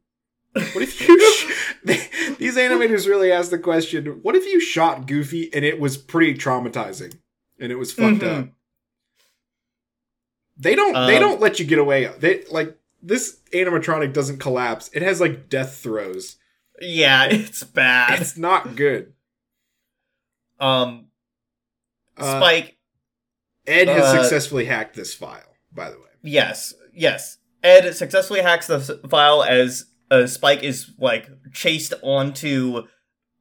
What 0.54 0.76
if 0.84 1.00
you? 1.08 1.34
Sh- 1.34 2.36
These 2.38 2.58
animators 2.58 3.08
really 3.08 3.32
asked 3.32 3.52
the 3.52 3.60
question: 3.60 4.06
What 4.22 4.36
if 4.36 4.46
you 4.46 4.60
shot 4.60 5.08
Goofy 5.08 5.54
and 5.54 5.64
it 5.66 5.80
was 5.80 5.98
pretty 5.98 6.34
traumatizing 6.36 7.16
and 7.60 7.72
it 7.72 7.76
was 7.76 7.92
fucked 7.94 8.22
Mhm. 8.22 8.40
up? 8.40 8.50
They 10.58 10.76
don't. 10.76 10.94
they 11.08 11.16
Um, 11.18 11.22
don't 11.22 11.42
let 11.42 11.60
you 11.60 11.66
get 11.66 11.80
away. 11.80 12.06
They 12.20 12.44
like 12.52 12.78
this 13.02 13.40
animatronic 13.54 14.14
doesn't 14.14 14.38
collapse. 14.40 14.90
It 14.94 15.02
has 15.02 15.20
like 15.20 15.50
death 15.50 15.78
throes. 15.78 16.38
Yeah, 16.80 17.26
it's 17.32 17.64
bad. 17.64 18.22
It's 18.22 18.38
not 18.38 18.76
good. 18.76 19.14
Um, 20.60 21.08
Uh, 22.18 22.40
Spike. 22.40 22.78
Ed 23.66 23.88
has 23.88 24.04
uh, 24.04 24.22
successfully 24.22 24.66
hacked 24.66 24.96
this 24.96 25.14
file. 25.14 25.56
By 25.72 25.90
the 25.90 25.98
way, 25.98 26.08
Yes, 26.24 26.74
yes. 26.94 27.38
Ed 27.64 27.96
successfully 27.96 28.42
hacks 28.42 28.68
the 28.68 28.80
file 29.10 29.44
as 29.44 29.86
uh, 30.12 30.28
Spike 30.28 30.62
is 30.64 30.92
like 31.00 31.28
chased 31.54 31.94
onto 32.04 32.84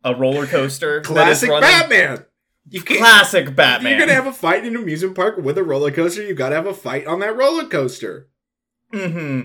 a 0.02 0.14
roller 0.14 0.46
coaster. 0.46 1.02
classic 1.02 1.50
Batman. 1.50 2.24
You 2.68 2.80
can't. 2.82 3.00
Classic 3.00 3.54
Batman. 3.54 3.90
You're 3.92 4.00
gonna 4.00 4.14
have 4.14 4.26
a 4.26 4.32
fight 4.32 4.64
in 4.64 4.76
an 4.76 4.82
amusement 4.82 5.16
park 5.16 5.36
with 5.38 5.58
a 5.58 5.64
roller 5.64 5.90
coaster. 5.90 6.22
You 6.22 6.34
gotta 6.34 6.54
have 6.54 6.66
a 6.66 6.74
fight 6.74 7.06
on 7.06 7.18
that 7.20 7.36
roller 7.36 7.66
coaster. 7.66 8.28
hmm 8.92 9.40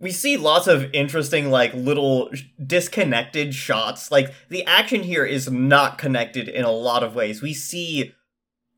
We 0.00 0.10
see 0.12 0.36
lots 0.36 0.66
of 0.68 0.92
interesting, 0.94 1.50
like, 1.50 1.74
little 1.74 2.30
disconnected 2.64 3.54
shots. 3.54 4.10
Like, 4.10 4.32
the 4.48 4.64
action 4.64 5.02
here 5.02 5.24
is 5.24 5.50
not 5.50 5.98
connected 5.98 6.48
in 6.48 6.64
a 6.64 6.70
lot 6.70 7.02
of 7.02 7.14
ways. 7.14 7.42
We 7.42 7.54
see, 7.54 8.14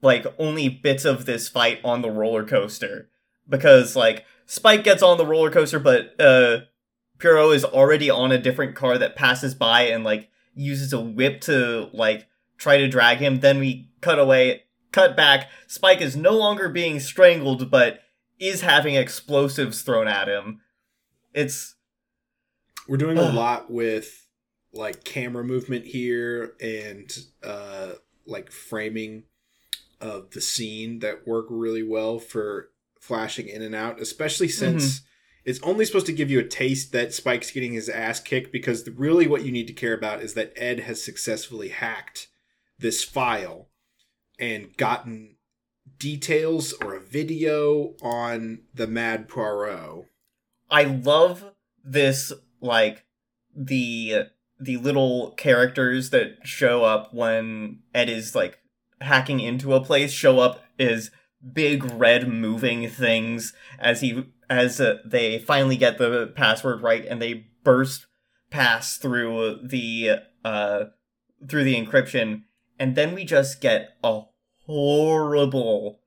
like, 0.02 0.26
only 0.38 0.68
bits 0.68 1.04
of 1.04 1.24
this 1.26 1.48
fight 1.48 1.80
on 1.84 2.02
the 2.02 2.10
roller 2.10 2.44
coaster. 2.44 3.08
Because, 3.48 3.94
like, 3.96 4.24
Spike 4.46 4.84
gets 4.84 5.02
on 5.02 5.18
the 5.18 5.26
roller 5.26 5.50
coaster, 5.50 5.78
but, 5.78 6.18
uh, 6.20 6.60
Pierrot 7.18 7.54
is 7.54 7.64
already 7.64 8.10
on 8.10 8.32
a 8.32 8.38
different 8.38 8.74
car 8.74 8.98
that 8.98 9.16
passes 9.16 9.54
by 9.54 9.82
and, 9.82 10.04
like, 10.04 10.28
uses 10.54 10.92
a 10.92 11.00
whip 11.00 11.40
to, 11.42 11.88
like, 11.92 12.26
try 12.58 12.78
to 12.78 12.88
drag 12.88 13.18
him. 13.18 13.40
Then 13.40 13.58
we 13.58 13.90
cut 14.00 14.18
away, 14.18 14.64
cut 14.92 15.16
back. 15.16 15.48
Spike 15.66 16.00
is 16.00 16.16
no 16.16 16.32
longer 16.32 16.68
being 16.68 17.00
strangled, 17.00 17.70
but 17.70 18.00
is 18.38 18.60
having 18.60 18.94
explosives 18.94 19.82
thrown 19.82 20.08
at 20.08 20.28
him. 20.28 20.60
It's 21.32 21.74
We're 22.88 22.96
doing 22.96 23.18
a 23.18 23.22
lot 23.32 23.70
with 23.70 24.26
like 24.72 25.04
camera 25.04 25.44
movement 25.44 25.86
here 25.86 26.54
and 26.60 27.08
uh 27.44 27.92
like 28.26 28.50
framing 28.50 29.22
of 30.00 30.30
the 30.32 30.40
scene 30.40 30.98
that 30.98 31.26
work 31.26 31.46
really 31.48 31.82
well 31.84 32.18
for 32.18 32.70
flashing 33.00 33.48
in 33.48 33.62
and 33.62 33.74
out, 33.74 34.00
especially 34.00 34.48
since 34.48 35.02
it's 35.44 35.60
only 35.62 35.84
supposed 35.84 36.06
to 36.06 36.12
give 36.12 36.30
you 36.30 36.40
a 36.40 36.44
taste 36.44 36.92
that 36.92 37.12
Spike's 37.12 37.50
getting 37.50 37.74
his 37.74 37.88
ass 37.88 38.20
kicked 38.20 38.52
because 38.52 38.88
really 38.88 39.26
what 39.26 39.44
you 39.44 39.52
need 39.52 39.66
to 39.66 39.72
care 39.72 39.94
about 39.94 40.22
is 40.22 40.34
that 40.34 40.52
Ed 40.56 40.80
has 40.80 41.04
successfully 41.04 41.68
hacked 41.68 42.28
this 42.78 43.04
file 43.04 43.68
and 44.38 44.76
gotten 44.76 45.36
details 45.98 46.72
or 46.82 46.94
a 46.94 47.00
video 47.00 47.94
on 48.02 48.62
the 48.72 48.86
Mad 48.86 49.28
Pierrot. 49.28 50.06
I 50.70 50.84
love 50.84 51.52
this 51.84 52.32
like 52.60 53.04
the 53.54 54.24
the 54.58 54.76
little 54.78 55.32
characters 55.32 56.10
that 56.10 56.38
show 56.44 56.84
up 56.84 57.12
when 57.12 57.80
Ed 57.94 58.08
is 58.08 58.34
like 58.34 58.58
hacking 59.00 59.40
into 59.40 59.74
a 59.74 59.84
place 59.84 60.12
show 60.12 60.38
up 60.38 60.64
as 60.78 61.10
big 61.52 61.84
red 61.84 62.26
moving 62.28 62.88
things 62.88 63.52
as 63.78 64.00
he 64.00 64.24
as 64.50 64.80
uh, 64.80 64.98
they 65.04 65.38
finally 65.38 65.76
get 65.76 65.98
the 65.98 66.32
password 66.34 66.82
right 66.82 67.04
and 67.06 67.20
they 67.20 67.46
burst 67.62 68.06
pass 68.50 68.96
through 68.98 69.58
the 69.64 70.10
uh 70.44 70.84
through 71.48 71.64
the 71.64 71.74
encryption 71.74 72.42
and 72.78 72.94
then 72.96 73.14
we 73.14 73.24
just 73.24 73.60
get 73.60 73.96
a 74.04 74.22
horrible 74.66 76.00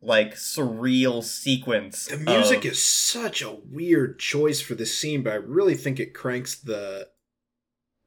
like 0.00 0.34
surreal 0.34 1.22
sequence 1.24 2.06
The 2.06 2.16
music 2.18 2.58
of- 2.58 2.72
is 2.72 2.82
such 2.82 3.42
a 3.42 3.50
weird 3.68 4.18
choice 4.20 4.60
for 4.60 4.74
this 4.76 4.96
scene, 4.96 5.22
but 5.24 5.32
I 5.32 5.36
really 5.36 5.74
think 5.74 5.98
it 5.98 6.14
cranks 6.14 6.54
the 6.54 7.08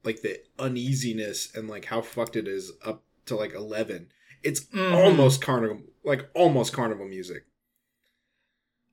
like 0.03 0.21
the 0.21 0.39
uneasiness 0.57 1.53
and 1.53 1.67
like 1.67 1.85
how 1.85 2.01
fucked 2.01 2.35
it 2.37 2.47
is 2.47 2.71
up 2.85 3.03
to 3.25 3.35
like 3.35 3.53
eleven. 3.53 4.07
It's 4.41 4.61
Mhm. 4.61 4.93
almost 4.93 5.41
carnival, 5.41 5.81
like 6.03 6.29
almost 6.33 6.71
carnival 6.73 7.07
music. 7.07 7.43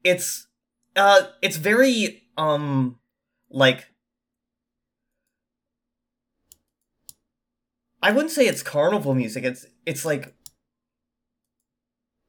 it's 0.04 0.47
uh 0.98 1.22
it's 1.40 1.56
very 1.56 2.22
um 2.36 2.98
like 3.50 3.86
I 8.02 8.12
wouldn't 8.12 8.30
say 8.30 8.46
it's 8.46 8.62
carnival 8.62 9.14
music. 9.14 9.44
It's 9.44 9.66
it's 9.86 10.04
like 10.04 10.34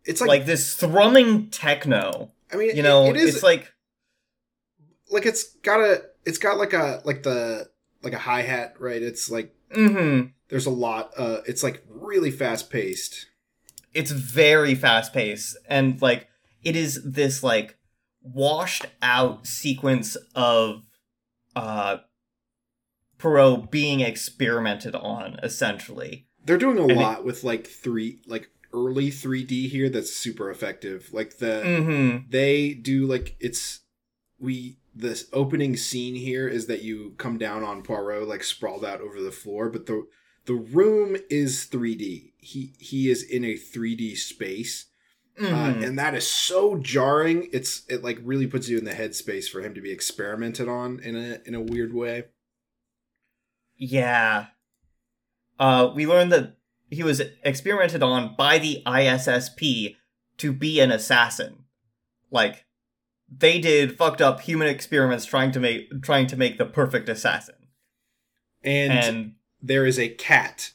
It's 0.05 0.22
like, 0.22 0.28
like, 0.28 0.45
this 0.45 0.76
thrumming 0.76 1.49
techno. 1.51 2.32
I 2.51 2.55
mean, 2.55 2.76
You 2.76 2.84
know, 2.84 3.05
it 3.05 3.15
is 3.15 3.36
it's 3.36 3.43
like 3.43 3.74
like 5.09 5.26
it's 5.26 5.55
got 5.57 5.80
a 5.80 6.03
it's 6.26 6.38
got 6.38 6.57
like 6.57 6.74
a 6.74 7.01
like 7.05 7.24
the 7.24 7.70
like 8.01 8.13
a 8.13 8.20
hi 8.20 8.41
hat, 8.41 8.76
right? 8.80 9.01
It's 9.01 9.30
like 9.30 9.53
mhm. 9.76 10.32
there's 10.49 10.65
a 10.65 10.72
lot. 10.72 11.11
Uh, 11.17 11.41
it's 11.45 11.63
like 11.63 11.84
really 11.89 12.32
fast 12.32 12.70
paced. 12.70 13.28
It's 13.93 14.11
very 14.11 14.76
fast 14.76 15.13
paced 15.13 15.57
and 15.67 16.01
like 16.01 16.28
it 16.63 16.76
is 16.76 17.01
this 17.03 17.43
like 17.43 17.78
washed 18.34 18.86
out 19.01 19.45
sequence 19.47 20.15
of 20.36 20.84
uh 21.55 21.97
Pierrot 23.17 23.69
being 23.71 23.99
experimented 23.99 24.95
on 24.95 25.39
essentially. 25.43 26.27
They're 26.45 26.57
doing 26.57 26.77
a 26.80 26.84
And 26.84 26.91
it- 26.91 26.95
lot 26.97 27.25
with 27.25 27.43
like 27.43 27.67
three 27.67 28.19
like 28.25 28.49
early 28.73 29.09
3D 29.09 29.67
here. 29.67 29.89
That's 29.89 30.13
super 30.15 30.49
effective. 30.49 31.09
Like 31.11 31.38
the 31.38 31.63
Mhm. 31.65 32.30
they 32.32 32.73
do 32.73 33.05
like 33.05 33.36
it's 33.39 33.82
we 34.39 34.77
this 34.95 35.27
opening 35.34 35.75
scene 35.77 36.15
here 36.15 36.47
is 36.47 36.67
that 36.67 36.82
you 36.82 37.13
come 37.17 37.38
down 37.38 37.63
on 37.63 37.84
Pierrot 37.84 38.27
like 38.27 38.43
sprawled 38.43 38.86
out 38.86 39.01
over 39.01 39.21
the 39.21 39.32
floor, 39.32 39.69
but 39.69 39.86
the 39.86 40.05
the 40.45 40.53
room 40.55 41.17
is 41.30 41.65
3D. 41.65 42.34
He 42.38 42.73
he 42.80 43.09
is 43.09 43.21
in 43.21 43.43
a 43.43 43.55
3D 43.55 44.15
space. 44.15 44.86
Uh, 45.39 45.43
Mhm. 45.73 45.85
and 45.87 45.97
that 45.97 46.13
is 46.15 46.27
so 46.27 46.75
jarring. 46.77 47.49
It's 47.53 47.83
it 47.87 48.03
like 48.03 48.19
really 48.23 48.45
puts 48.45 48.67
you 48.67 48.77
in 48.77 48.83
the 48.83 48.91
headspace 48.93 49.47
for 49.49 49.61
him 49.61 49.73
to 49.73 49.79
be 49.81 49.91
experimented 49.91 50.67
on 50.67 50.99
in 50.99 51.15
a 51.15 51.39
in 51.45 51.55
a 51.55 51.61
weird 51.61 51.93
way. 51.93 52.25
Yeah. 53.77 54.47
Uh, 55.57 55.91
we 55.95 56.05
learned 56.05 56.31
that 56.33 56.57
he 56.89 57.03
was 57.03 57.21
experimented 57.43 58.03
on 58.03 58.35
by 58.37 58.57
the 58.59 58.81
ISSP 58.85 59.95
to 60.37 60.51
be 60.51 60.79
an 60.79 60.91
assassin. 60.91 61.65
Like, 62.31 62.65
they 63.29 63.59
did 63.59 63.97
fucked 63.97 64.21
up 64.21 64.41
human 64.41 64.67
experiments 64.67 65.25
trying 65.25 65.51
to 65.51 65.59
make 65.59 66.01
trying 66.01 66.27
to 66.27 66.37
make 66.37 66.57
the 66.57 66.65
perfect 66.65 67.07
assassin. 67.09 67.55
And, 68.63 68.91
And 68.91 69.35
there 69.61 69.85
is 69.85 69.97
a 69.97 70.09
cat 70.09 70.71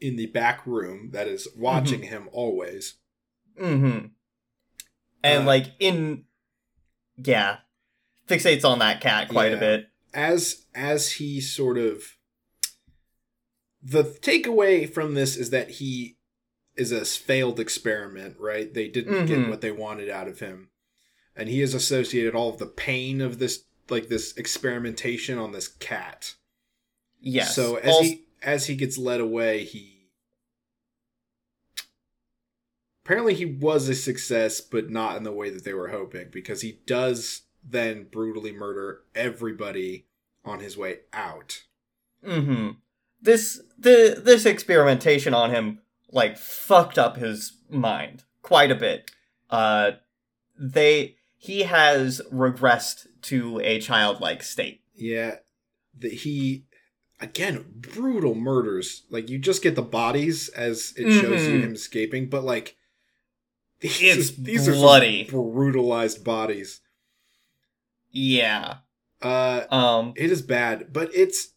in 0.00 0.16
the 0.16 0.26
back 0.26 0.66
room 0.66 1.10
that 1.12 1.26
is 1.28 1.48
watching 1.56 2.02
him 2.02 2.28
always. 2.32 2.94
Mm-hmm. 3.60 4.06
And 5.24 5.42
Uh, 5.42 5.46
like 5.46 5.66
in 5.78 6.24
yeah. 7.16 7.58
Fixates 8.28 8.64
on 8.64 8.78
that 8.80 9.00
cat 9.00 9.28
quite 9.28 9.52
a 9.52 9.56
bit. 9.56 9.88
as 10.12 10.66
as 10.74 11.12
he 11.12 11.40
sort 11.40 11.78
of 11.78 12.02
the 13.82 14.02
takeaway 14.04 14.90
from 14.92 15.14
this 15.14 15.36
is 15.36 15.50
that 15.50 15.70
he 15.72 16.16
is 16.76 16.92
a 16.92 17.04
failed 17.04 17.60
experiment 17.60 18.36
right 18.38 18.74
they 18.74 18.88
didn't 18.88 19.26
get 19.26 19.38
Mhm. 19.38 19.48
what 19.48 19.60
they 19.60 19.70
wanted 19.70 20.10
out 20.10 20.28
of 20.28 20.40
him 20.40 20.70
and 21.36 21.48
he 21.48 21.60
has 21.60 21.72
associated 21.74 22.34
all 22.34 22.50
of 22.50 22.58
the 22.58 22.66
pain 22.66 23.20
of 23.20 23.38
this 23.38 23.64
like 23.88 24.08
this 24.08 24.36
experimentation 24.36 25.38
on 25.38 25.52
this 25.52 25.68
cat 25.68 26.34
Yes. 27.20 27.54
so 27.54 27.76
as 27.76 27.98
he 28.00 28.24
as 28.42 28.66
he 28.66 28.74
gets 28.74 28.98
led 28.98 29.20
away 29.20 29.64
he 29.64 29.95
apparently 33.06 33.34
he 33.34 33.44
was 33.46 33.88
a 33.88 33.94
success 33.94 34.60
but 34.60 34.90
not 34.90 35.16
in 35.16 35.22
the 35.22 35.32
way 35.32 35.48
that 35.48 35.64
they 35.64 35.72
were 35.72 35.88
hoping 35.88 36.26
because 36.32 36.60
he 36.62 36.80
does 36.86 37.42
then 37.64 38.04
brutally 38.10 38.52
murder 38.52 39.02
everybody 39.14 40.06
on 40.44 40.60
his 40.60 40.76
way 40.76 40.98
out 41.12 41.62
Mm-hmm. 42.26 42.70
This 43.22 43.60
the 43.78 44.20
this 44.22 44.46
experimentation 44.46 45.32
on 45.34 45.50
him 45.50 45.80
like 46.10 46.36
fucked 46.36 46.98
up 46.98 47.16
his 47.16 47.52
mind 47.70 48.24
quite 48.42 48.70
a 48.72 48.74
bit. 48.74 49.10
Uh 49.48 49.92
they 50.58 51.16
he 51.36 51.62
has 51.64 52.20
regressed 52.32 53.06
to 53.22 53.60
a 53.62 53.78
childlike 53.80 54.42
state. 54.42 54.80
yeah 54.96 55.36
that 55.98 56.12
he 56.12 56.64
again 57.20 57.64
brutal 57.76 58.34
murders 58.34 59.04
like 59.10 59.28
you 59.30 59.38
just 59.38 59.62
get 59.62 59.76
the 59.76 59.82
bodies 59.82 60.48
as 60.48 60.92
it 60.96 61.10
shows 61.20 61.46
you 61.46 61.58
Mhm. 61.60 61.62
him 61.62 61.72
escaping 61.74 62.28
but 62.28 62.42
like 62.44 62.76
It's 64.00 64.30
these 64.36 64.68
are 64.68 64.72
bloody. 64.72 65.24
brutalized 65.24 66.24
bodies 66.24 66.80
Yeah. 68.10 68.78
uh 69.22 69.64
Um 69.70 70.12
It 70.16 70.30
is 70.30 70.42
bad, 70.42 70.92
but 70.92 71.10
it's 71.14 71.52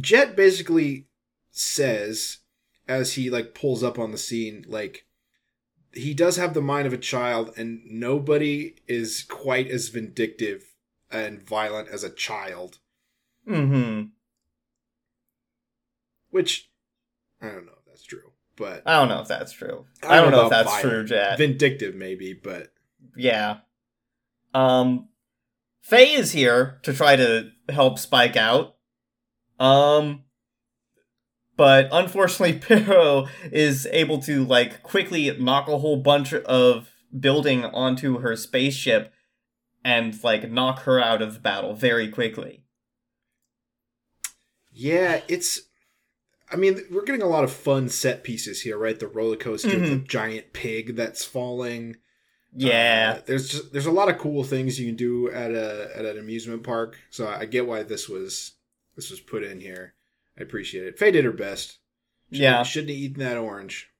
Jet 0.00 0.36
basically 0.36 1.06
says 1.50 2.38
as 2.86 3.14
he 3.14 3.30
like 3.30 3.54
pulls 3.54 3.82
up 3.82 3.98
on 3.98 4.12
the 4.12 4.18
scene 4.18 4.64
like 4.68 5.04
he 5.92 6.14
does 6.14 6.36
have 6.36 6.54
the 6.54 6.60
mind 6.62 6.86
of 6.86 6.92
a 6.92 6.98
child 6.98 7.52
and 7.56 7.80
nobody 7.86 8.76
is 8.86 9.22
quite 9.24 9.68
as 9.68 9.88
vindictive 9.88 10.74
and 11.10 11.42
violent 11.42 11.88
as 11.88 12.04
a 12.04 12.10
child, 12.10 12.78
mhm. 13.48 14.10
which 16.30 16.70
I 17.40 17.46
don't 17.48 17.64
know 17.66 17.72
if 17.72 17.77
that's 17.77 17.77
true, 17.77 17.77
but 18.58 18.82
I 18.86 18.98
don't 18.98 19.08
know 19.08 19.20
if 19.20 19.28
that's 19.28 19.52
true. 19.52 19.86
I 20.02 20.20
don't, 20.20 20.30
know 20.30 20.44
if 20.44 20.50
that's 20.50 20.80
true, 20.80 20.90
violent. 20.90 21.08
Jet. 21.08 21.38
Vindictive 21.38 21.94
maybe, 21.94 22.32
but 22.34 22.72
Yeah. 23.16 23.58
Um 24.54 25.08
Faye 25.80 26.12
is 26.12 26.32
here 26.32 26.80
to 26.82 26.92
try 26.92 27.16
to 27.16 27.50
help 27.68 27.98
Spike 27.98 28.36
out. 28.36 28.76
Um 29.58 30.24
but 31.56 31.88
unfortunately 31.92 32.58
Pierrot 32.60 33.28
is 33.50 33.86
able 33.92 34.18
to 34.22 34.44
like 34.44 34.82
quickly 34.82 35.30
knock 35.38 35.68
a 35.68 35.78
whole 35.78 35.96
bunch 35.96 36.32
of 36.34 36.90
building 37.18 37.64
onto 37.64 38.18
her 38.18 38.36
spaceship 38.36 39.12
and 39.84 40.22
like 40.22 40.50
knock 40.50 40.80
her 40.80 41.00
out 41.00 41.22
of 41.22 41.34
the 41.34 41.40
battle 41.40 41.74
very 41.74 42.08
quickly. 42.08 42.64
Yeah, 44.72 45.22
it's. 45.28 45.67
I 46.50 46.56
mean, 46.56 46.80
we're 46.90 47.04
getting 47.04 47.22
a 47.22 47.26
lot 47.28 47.44
of 47.44 47.52
fun 47.52 47.88
set 47.88 48.24
pieces 48.24 48.62
here, 48.62 48.78
right? 48.78 48.98
The 48.98 49.06
roller 49.08 49.36
coaster, 49.36 49.68
the 49.78 49.96
Mhm. 49.96 50.08
giant 50.08 50.52
pig 50.52 50.96
that's 50.96 51.24
falling. 51.24 51.96
Yeah. 52.56 53.16
Uh, 53.18 53.22
there's 53.26 53.48
just 53.50 53.72
there's 53.72 53.86
a 53.86 53.90
lot 53.92 54.08
of 54.08 54.18
cool 54.18 54.42
things 54.44 54.80
you 54.80 54.86
can 54.86 54.96
do 54.96 55.30
at 55.30 55.50
a 55.52 55.90
at 55.94 56.04
an 56.06 56.18
amusement 56.18 56.62
park. 56.62 56.96
So 57.10 57.26
I 57.28 57.44
get 57.44 57.66
why 57.66 57.82
this 57.82 58.08
was 58.08 58.52
this 58.96 59.10
was 59.10 59.20
put 59.20 59.42
in 59.44 59.60
here. 59.60 59.94
I 60.38 60.42
appreciate 60.42 60.86
it. 60.86 60.98
Faye 60.98 61.10
did 61.10 61.24
her 61.24 61.32
best. 61.32 61.78
Shouldn't- 62.30 62.42
Yeah. 62.42 62.62
shouldn't 62.62 62.90
have 62.90 62.98
eaten 62.98 63.20
that 63.20 63.36
orange. 63.36 63.90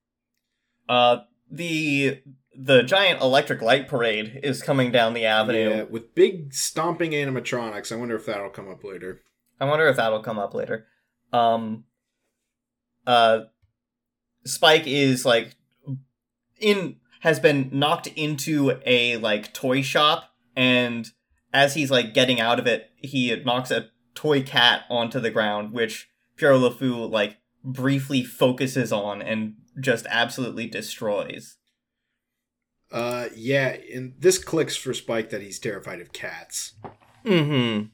Uh 0.88 1.18
the 1.51 2.20
the 2.57 2.82
giant 2.82 3.20
electric 3.20 3.61
light 3.62 3.86
parade 3.88 4.40
is 4.42 4.62
coming 4.62 4.90
down 4.90 5.12
the 5.14 5.26
avenue. 5.26 5.68
Yeah, 5.70 5.82
with 5.82 6.14
big 6.14 6.53
stomping 6.55 7.12
animatronics. 7.12 7.92
I 7.92 7.96
wonder 7.96 8.16
if 8.16 8.26
that'll 8.26 8.51
come 8.51 8.68
up 8.70 8.82
later. 8.82 9.20
I 9.61 9.66
wonder 9.66 9.86
if 9.88 9.96
that'll 9.96 10.22
come 10.22 10.38
up 10.38 10.55
later. 10.55 10.86
Um 11.32 11.84
uh 13.09 13.40
Spike 14.44 14.86
is 14.86 15.24
like 15.24 15.56
in 16.61 16.96
has 17.20 17.40
been 17.40 17.70
knocked 17.72 18.06
into 18.09 18.78
a 18.86 19.16
like 19.16 19.52
toy 19.52 19.82
shop 19.82 20.32
and 20.54 21.11
as 21.52 21.74
he's 21.74 21.90
like 21.90 22.14
getting 22.14 22.40
out 22.40 22.59
of 22.59 22.66
it, 22.66 22.90
he 22.96 23.34
knocks 23.44 23.70
a 23.70 23.88
toy 24.14 24.42
cat 24.42 24.82
onto 24.90 25.20
the 25.20 25.30
ground, 25.30 25.72
which 25.72 26.09
Pierrot 26.36 26.61
LeFou 26.61 27.11
like 27.11 27.38
briefly 27.64 28.22
focuses 28.22 28.92
on 28.92 29.22
and 29.22 29.54
just 29.80 30.06
absolutely 30.11 30.66
destroys. 30.66 31.56
Uh, 32.90 33.28
yeah, 33.34 33.76
and 33.92 34.14
this 34.18 34.38
clicks 34.38 34.76
for 34.76 34.94
Spike 34.94 35.30
that 35.30 35.42
he's 35.42 35.59
terrified 35.59 36.00
of 36.00 36.12
cats. 36.12 36.74
Mm-hmm. 37.24 37.86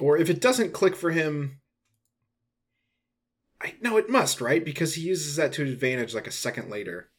Or 0.00 0.18
if 0.18 0.28
it 0.28 0.40
doesn't 0.40 0.72
click 0.72 0.96
for 0.96 1.12
him, 1.12 1.60
no, 3.82 3.96
it 3.96 4.08
must, 4.08 4.40
right? 4.40 4.64
Because 4.64 4.94
he 4.94 5.02
uses 5.02 5.36
that 5.36 5.52
to 5.54 5.62
advantage 5.62 6.14
like 6.14 6.26
a 6.26 6.32
second 6.32 6.70
later. 6.70 7.10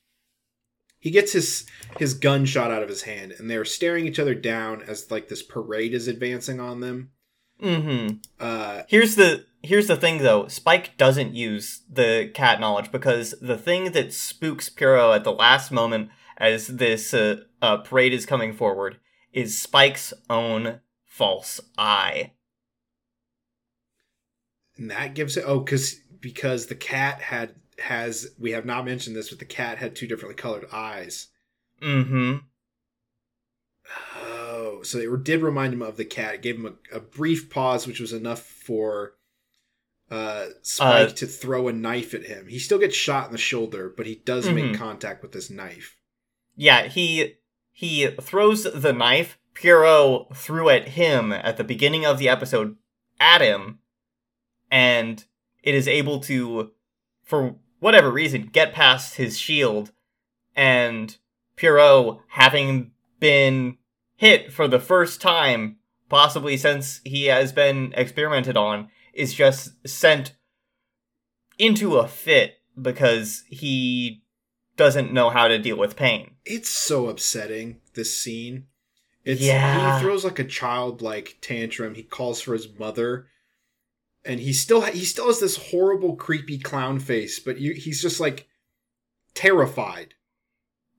He 1.00 1.12
gets 1.12 1.34
his 1.34 1.66
his 2.00 2.14
gun 2.14 2.46
shot 2.46 2.72
out 2.72 2.82
of 2.82 2.90
his 2.90 3.04
hand, 3.04 3.34
and 3.38 3.50
they're 3.50 3.66
staring 3.66 4.06
each 4.06 4.20
other 4.20 4.34
down 4.34 4.82
as 4.84 5.12
like 5.12 5.28
this 5.28 5.44
parade 5.44 5.94
is 5.94 6.08
advancing 6.08 6.60
on 6.62 6.80
them. 6.80 7.12
Mm-hmm. 7.62 8.18
Uh, 8.40 8.84
Here's 8.88 9.16
the 9.16 9.46
here's 9.62 9.88
the 9.88 9.98
thing 9.98 10.20
though. 10.20 10.48
Spike 10.48 10.98
doesn't 10.98 11.36
use 11.36 11.84
the 11.90 12.32
cat 12.34 12.60
knowledge 12.60 12.92
because 12.92 13.36
the 13.42 13.58
thing 13.58 13.92
that 13.92 14.14
spooks 14.14 14.70
Pierrot 14.70 15.16
at 15.16 15.24
the 15.24 15.32
last 15.34 15.72
moment 15.72 16.10
as 16.38 16.68
this 16.68 17.14
uh, 17.14 17.42
uh, 17.62 17.78
parade 17.78 18.14
is 18.14 18.26
coming 18.26 18.54
forward 18.54 18.98
is 19.34 19.62
Spike's 19.62 20.14
own 20.30 20.80
false 21.06 21.60
eye. 21.78 22.32
and 24.78 24.90
that 24.90 25.14
gives 25.16 25.38
it 25.38 25.44
oh, 25.46 25.60
because 25.60 26.00
because 26.24 26.66
the 26.68 26.76
cat 26.76 27.22
had 27.22 27.54
has 27.78 28.32
we 28.40 28.52
have 28.52 28.66
not 28.66 28.86
mentioned 28.86 29.16
this, 29.16 29.30
but 29.30 29.38
the 29.40 29.46
cat 29.46 29.78
had 29.78 29.96
two 29.96 30.08
differently 30.08 30.36
colored 30.36 30.66
eyes. 30.72 31.28
Mm-hmm. 31.82 32.38
Oh, 34.16 34.80
so 34.84 34.98
it 34.98 35.24
did 35.24 35.42
remind 35.42 35.74
him 35.74 35.82
of 35.82 35.98
the 35.98 36.06
cat. 36.06 36.36
It 36.36 36.42
gave 36.42 36.56
him 36.56 36.78
a, 36.92 36.98
a 36.98 37.00
brief 37.00 37.50
pause, 37.50 37.86
which 37.86 38.00
was 38.00 38.14
enough 38.14 38.42
for 38.42 39.16
uh, 40.10 40.48
Spike 40.62 41.10
Uh, 41.10 41.14
to 41.14 41.26
throw 41.28 41.68
a 41.68 41.74
knife 41.74 42.14
at 42.14 42.24
him. 42.26 42.48
He 42.48 42.60
still 42.60 42.80
gets 42.80 42.96
shot 42.96 43.28
in 43.28 43.32
the 43.32 43.38
shoulder, 43.38 43.94
but 43.96 44.06
he 44.06 44.16
does 44.16 44.48
make 44.50 44.66
Mhm. 44.66 44.78
contact 44.78 45.22
with 45.22 45.32
this 45.34 45.50
knife. 45.50 45.98
Yeah, 46.56 46.88
he 46.88 47.36
he 47.72 48.08
throws 48.22 48.64
the 48.64 48.94
knife 48.94 49.38
Pierrot 49.56 50.36
threw 50.36 50.70
at 50.70 50.90
him 50.90 51.32
at 51.34 51.58
the 51.58 51.64
beginning 51.64 52.06
of 52.06 52.18
the 52.20 52.30
episode 52.30 52.78
at 53.20 53.42
him, 53.42 53.80
and 54.72 55.26
it 55.64 55.74
is 55.74 55.88
able 55.88 56.20
to, 56.22 56.72
for 57.24 57.56
whatever 57.80 58.12
reason, 58.12 58.50
get 58.52 58.74
past 58.74 59.16
his 59.16 59.38
shield, 59.40 59.92
and 60.56 61.18
Pierrot, 61.56 62.20
having 62.30 62.92
been 63.20 63.78
hit 64.16 64.52
for 64.52 64.68
the 64.68 64.80
first 64.80 65.22
time, 65.22 65.78
possibly 66.10 66.58
since 66.58 67.02
he 67.04 67.26
has 67.26 67.52
been 67.52 67.94
experimented 67.96 68.58
on, 68.58 68.90
is 69.14 69.34
just 69.34 69.88
sent 69.88 70.34
into 71.58 71.96
a 71.98 72.08
fit 72.08 72.56
because 72.80 73.44
he 73.48 74.24
doesn't 74.76 75.14
know 75.14 75.30
how 75.30 75.48
to 75.48 75.60
deal 75.60 75.78
with 75.78 75.96
pain. 75.96 76.32
It's 76.46 76.70
so 76.70 77.08
upsetting, 77.08 77.80
this 77.94 78.18
scene. 78.18 78.66
It's 79.24 79.42
Yeah. 79.42 79.98
he 79.98 80.04
throws 80.04 80.26
like 80.26 80.40
a 80.40 80.44
childlike 80.44 81.38
tantrum. 81.42 81.96
He 81.96 82.04
calls 82.04 82.42
for 82.42 82.54
his 82.54 82.68
mother. 82.78 83.28
And 84.26 84.40
he 84.40 84.54
still 84.54 84.82
he 84.82 85.04
still 85.06 85.28
has 85.28 85.40
this 85.40 85.58
horrible 85.72 86.16
creepy 86.16 86.58
clown 86.58 87.00
face, 87.00 87.40
but 87.40 87.60
you, 87.60 87.74
he's 87.74 88.02
just 88.02 88.20
like 88.20 88.48
terrified. 89.34 90.14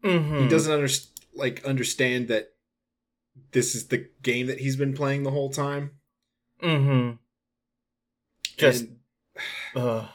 Mm-hmm. 0.03 0.41
He 0.43 0.49
doesn't 0.49 0.73
under, 0.73 0.89
like 1.35 1.65
understand 1.65 2.29
that 2.29 2.49
this 3.53 3.75
is 3.75 3.87
the 3.89 4.09
game 4.23 4.47
that 4.49 4.61
he's 4.61 4.77
been 4.77 4.93
playing 4.95 5.23
the 5.23 5.31
whole 5.31 5.49
time. 5.51 5.93
Mm-hmm. 6.63 7.17
Just. 8.59 8.83
and, 8.85 8.97
ugh. 9.77 10.07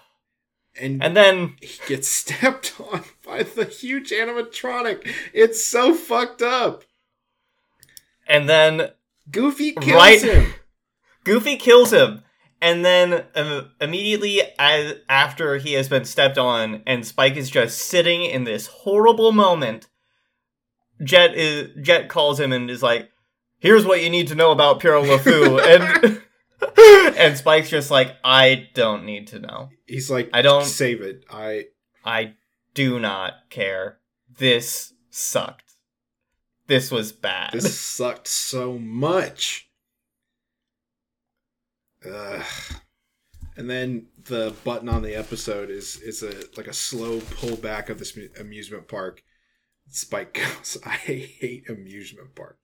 and 0.80 1.04
And 1.04 1.18
then 1.18 1.56
he 1.62 1.80
gets 1.88 2.08
stepped 2.22 2.80
on 2.80 3.04
by 3.26 3.42
the 3.44 3.66
huge 3.66 4.12
animatronic. 4.12 5.08
It's 5.34 5.66
so 5.66 5.94
fucked 5.96 6.42
up. 6.44 6.84
and 8.28 8.48
then 8.48 8.92
Goofy 9.32 9.72
kills 9.72 9.96
Right. 9.96 10.22
him. 10.22 10.54
Goofy 11.24 11.58
kills 11.58 11.92
him, 11.92 12.24
and 12.62 12.84
then 12.84 13.26
um, 13.36 13.72
immediately 13.80 14.42
as 14.58 14.96
after 15.08 15.58
he 15.58 15.74
has 15.74 15.88
been 15.88 16.06
stepped 16.06 16.38
on, 16.38 16.82
and 16.86 17.06
Spike 17.06 17.36
is 17.38 17.50
just 17.50 17.78
sitting 17.80 18.24
in 18.24 18.44
this 18.44 18.68
horrible 18.68 19.32
moment. 19.32 19.88
Jet 21.04 21.34
is 21.36 21.70
Jet 21.82 22.10
calls 22.10 22.40
him 22.40 22.52
and 22.52 22.70
is 22.70 22.84
like, 22.84 23.10
"Here's 23.60 23.86
what 23.86 24.04
you 24.04 24.10
need 24.10 24.28
to 24.28 24.36
know 24.36 24.52
about 24.52 24.80
Pierrot 24.82 25.06
LeFou," 25.06 25.60
and 26.02 26.22
and 27.18 27.38
Spike's 27.38 27.70
just 27.70 27.90
like, 27.90 28.16
"I 28.24 28.68
don't 28.74 29.06
need 29.06 29.28
to 29.28 29.40
know. 29.40 29.70
He's 29.86 30.12
like, 30.12 30.30
I 30.34 30.42
don't- 30.42 30.66
save 30.66 31.02
it. 31.02 31.24
I 31.30 31.68
I 32.04 32.34
do 32.74 33.00
not 33.00 33.34
care. 33.50 34.00
This 34.38 34.94
sucked. 35.10 35.72
This 36.68 36.92
was 36.92 37.14
bad." 37.14 37.52
this 37.54 37.80
sucked 37.80 38.28
so 38.28 38.78
much. 38.78 39.69
Ugh. 42.06 42.46
And 43.58 43.70
then 43.70 44.08
the 44.24 44.56
button 44.64 44.88
on 44.88 45.02
the 45.02 45.16
episode 45.16 45.70
is 45.70 45.98
is 45.98 46.24
a 46.24 46.34
like 46.56 46.68
a 46.68 46.74
slow 46.74 47.20
pullback 47.20 47.90
of 47.90 48.00
this 48.00 48.18
amusement 48.40 48.88
park. 48.88 49.22
Spike 49.90 50.34
goes, 50.34 50.78
"I 50.86 50.92
hate 50.92 51.70
amusement 51.70 52.36
parks." 52.36 52.56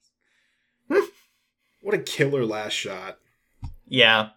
what 1.81 1.93
a 1.93 1.99
killer 1.99 2.45
last 2.45 2.73
shot. 2.73 3.19
yeah, 3.87 4.29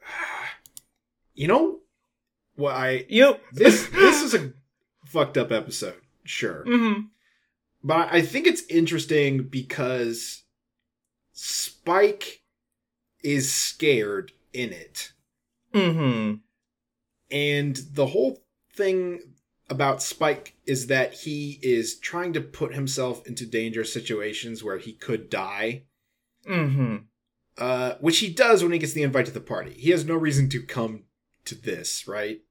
You 1.34 1.48
know 1.48 1.80
what 2.56 2.74
I 2.74 3.04
you 3.08 3.36
this 3.52 3.88
this 3.88 4.22
is 4.22 4.34
a 4.34 4.52
fucked 5.04 5.36
up 5.36 5.52
episode, 5.52 6.00
sure. 6.24 6.64
hmm 6.66 7.00
But 7.82 8.08
I 8.12 8.22
think 8.22 8.46
it's 8.46 8.62
interesting 8.70 9.48
because 9.48 10.44
Spike 11.32 12.43
is 13.24 13.52
scared 13.52 14.30
in 14.52 14.72
it. 14.72 15.12
hmm 15.72 16.34
And 17.30 17.76
the 17.92 18.06
whole 18.06 18.44
thing 18.74 19.20
about 19.68 20.02
Spike 20.02 20.54
is 20.66 20.86
that 20.88 21.14
he 21.14 21.58
is 21.62 21.98
trying 21.98 22.34
to 22.34 22.40
put 22.40 22.74
himself 22.74 23.26
into 23.26 23.46
dangerous 23.46 23.92
situations 23.92 24.62
where 24.62 24.78
he 24.78 24.92
could 24.92 25.30
die. 25.30 25.84
hmm 26.46 26.96
Uh, 27.56 27.94
which 28.00 28.18
he 28.18 28.28
does 28.28 28.62
when 28.62 28.72
he 28.72 28.78
gets 28.78 28.92
the 28.92 29.02
invite 29.02 29.26
to 29.26 29.32
the 29.32 29.40
party. 29.40 29.72
He 29.72 29.90
has 29.90 30.04
no 30.04 30.14
reason 30.14 30.48
to 30.50 30.62
come 30.62 31.04
to 31.46 31.54
this, 31.54 32.06
right? 32.06 32.42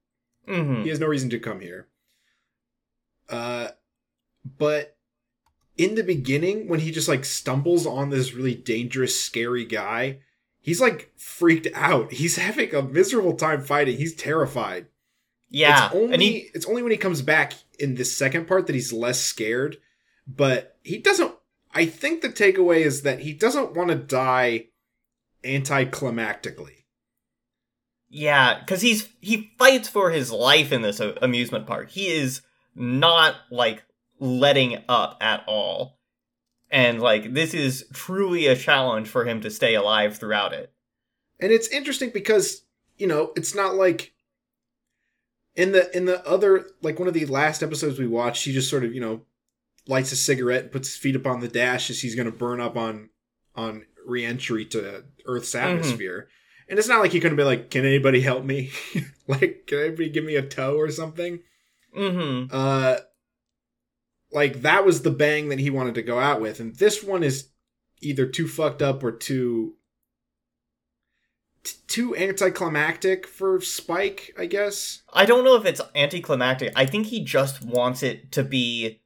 hmm 0.48 0.82
He 0.84 0.90
has 0.90 1.00
no 1.00 1.08
reason 1.08 1.30
to 1.30 1.40
come 1.40 1.60
here. 1.62 1.88
Uh, 3.30 3.70
but 4.58 4.98
in 5.78 5.96
the 5.96 6.04
beginning, 6.04 6.68
when 6.68 6.80
he 6.82 6.92
just 6.92 7.08
like 7.08 7.26
stumbles 7.26 7.86
on 7.86 8.10
this 8.10 8.34
really 8.34 8.56
dangerous, 8.56 9.22
scary 9.22 9.66
guy, 9.66 10.20
he's 10.64 10.82
like 10.82 11.12
freaked 11.16 11.68
out. 11.76 12.12
He's 12.14 12.38
having 12.48 12.74
a 12.74 12.82
miserable 12.82 13.36
time 13.36 13.62
fighting. 13.62 13.98
He's 13.98 14.16
terrified. 14.16 14.88
Yeah, 15.50 15.86
it's 15.86 15.96
only 15.96 16.18
he 16.18 16.50
it's 16.56 16.66
only 16.66 16.82
when 16.82 16.92
he 16.92 16.98
comes 16.98 17.22
back 17.22 17.54
in 17.78 17.94
this 17.94 18.18
second 18.18 18.48
part 18.48 18.66
that 18.66 18.74
he's 18.74 18.92
less 18.92 19.22
scared. 19.22 19.78
But 20.26 20.78
he 20.84 20.98
doesn't. 20.98 21.36
I 21.76 21.86
think 21.86 22.22
the 22.22 22.30
takeaway 22.30 22.80
is 22.80 23.04
that 23.04 23.20
he 23.20 23.34
doesn't 23.34 23.76
want 23.76 23.90
to 23.90 23.96
die 23.96 24.70
anticlimactically. 25.44 26.86
yeah, 28.10 28.60
because 28.60 28.82
he's 28.82 29.10
he 29.22 29.52
fights 29.60 29.90
for 29.90 30.12
his 30.12 30.32
life 30.32 30.72
in 30.72 30.82
this 30.82 31.00
amusement 31.00 31.68
park. 31.68 31.90
He 31.92 32.08
is 32.08 32.42
not 32.76 33.36
like 33.52 33.84
letting 34.20 34.84
up 34.88 35.18
at 35.22 35.44
all, 35.48 36.00
and 36.74 37.00
like 37.02 37.34
this 37.34 37.54
is 37.54 37.86
truly 37.94 38.48
a 38.48 38.56
challenge 38.58 39.08
for 39.08 39.24
him 39.24 39.40
to 39.42 39.50
stay 39.50 39.76
alive 39.76 40.18
throughout 40.18 40.52
it. 40.54 40.74
and 41.40 41.52
it's 41.54 41.70
interesting 41.70 42.10
because 42.14 42.64
you 42.98 43.08
know 43.08 43.32
it's 43.38 43.56
not 43.56 43.76
like 43.76 44.14
in 45.56 45.72
the 45.72 45.96
in 45.96 46.06
the 46.06 46.26
other 46.28 46.68
like 46.82 46.98
one 47.00 47.08
of 47.08 47.14
the 47.14 47.26
last 47.28 47.62
episodes 47.64 47.98
we 48.00 48.08
watched 48.08 48.44
he 48.44 48.52
just 48.52 48.70
sort 48.70 48.84
of 48.84 48.94
you 48.94 49.00
know 49.00 49.22
lights 49.88 50.12
a 50.12 50.16
cigarette 50.16 50.64
and 50.64 50.72
puts 50.72 50.88
his 50.90 50.98
feet 50.98 51.16
up 51.16 51.28
on 51.28 51.40
the 51.42 51.48
dash 51.48 51.90
as 51.90 52.02
he's 52.02 52.16
going 52.16 52.26
to 52.32 52.38
burn 52.38 52.60
up 52.60 52.76
on 52.76 53.10
on 53.56 53.86
re-entry 54.06 54.66
to 54.66 55.04
earth's 55.26 55.54
atmosphere 55.56 56.28
and 56.68 56.80
it's 56.80 56.88
not 56.88 57.00
like 57.02 57.12
he 57.12 57.20
couldn't 57.20 57.38
be 57.38 57.44
like 57.44 57.70
can 57.70 57.86
anybody 57.86 58.22
help 58.22 58.44
me 58.44 58.72
like 59.28 59.64
can 59.68 59.78
anybody 59.80 60.10
give 60.10 60.24
me 60.26 60.36
a 60.36 60.42
tow 60.42 60.76
or 60.78 60.90
something 60.92 61.40
Mm-hmm. 61.96 62.48
uh 62.52 62.96
like 64.34 64.62
that 64.62 64.86
was 64.86 65.02
the 65.02 65.12
bang 65.12 65.50
that 65.50 65.60
he 65.60 65.70
wanted 65.70 65.96
to 65.96 66.02
go 66.02 66.20
out 66.20 66.42
with 66.42 66.60
and 66.60 66.76
this 66.78 67.04
one 67.04 67.24
is 67.24 67.50
either 68.02 68.26
too 68.26 68.48
fucked 68.48 68.82
up 68.82 69.04
or 69.04 69.12
too 69.12 69.76
t- 71.64 71.76
too 71.88 72.16
anticlimactic 72.16 73.26
for 73.26 73.62
spike 73.62 74.36
i 74.38 74.46
guess 74.46 75.04
I 75.14 75.26
don't 75.26 75.44
know 75.44 75.56
if 75.56 75.66
it's 75.66 75.82
anticlimactic. 75.96 76.74
I 76.76 76.86
think 76.86 77.08
he 77.08 77.24
just 77.24 77.64
wants 77.64 78.04
it 78.04 78.32
to 78.34 78.44
be. 78.44 79.02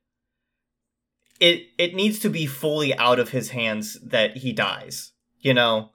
It 1.39 1.67
it 1.77 1.93
needs 1.93 2.19
to 2.19 2.29
be 2.29 2.45
fully 2.45 2.95
out 2.95 3.19
of 3.19 3.29
his 3.29 3.49
hands 3.49 3.97
that 4.01 4.37
he 4.37 4.53
dies. 4.53 5.11
You 5.39 5.53
know, 5.53 5.91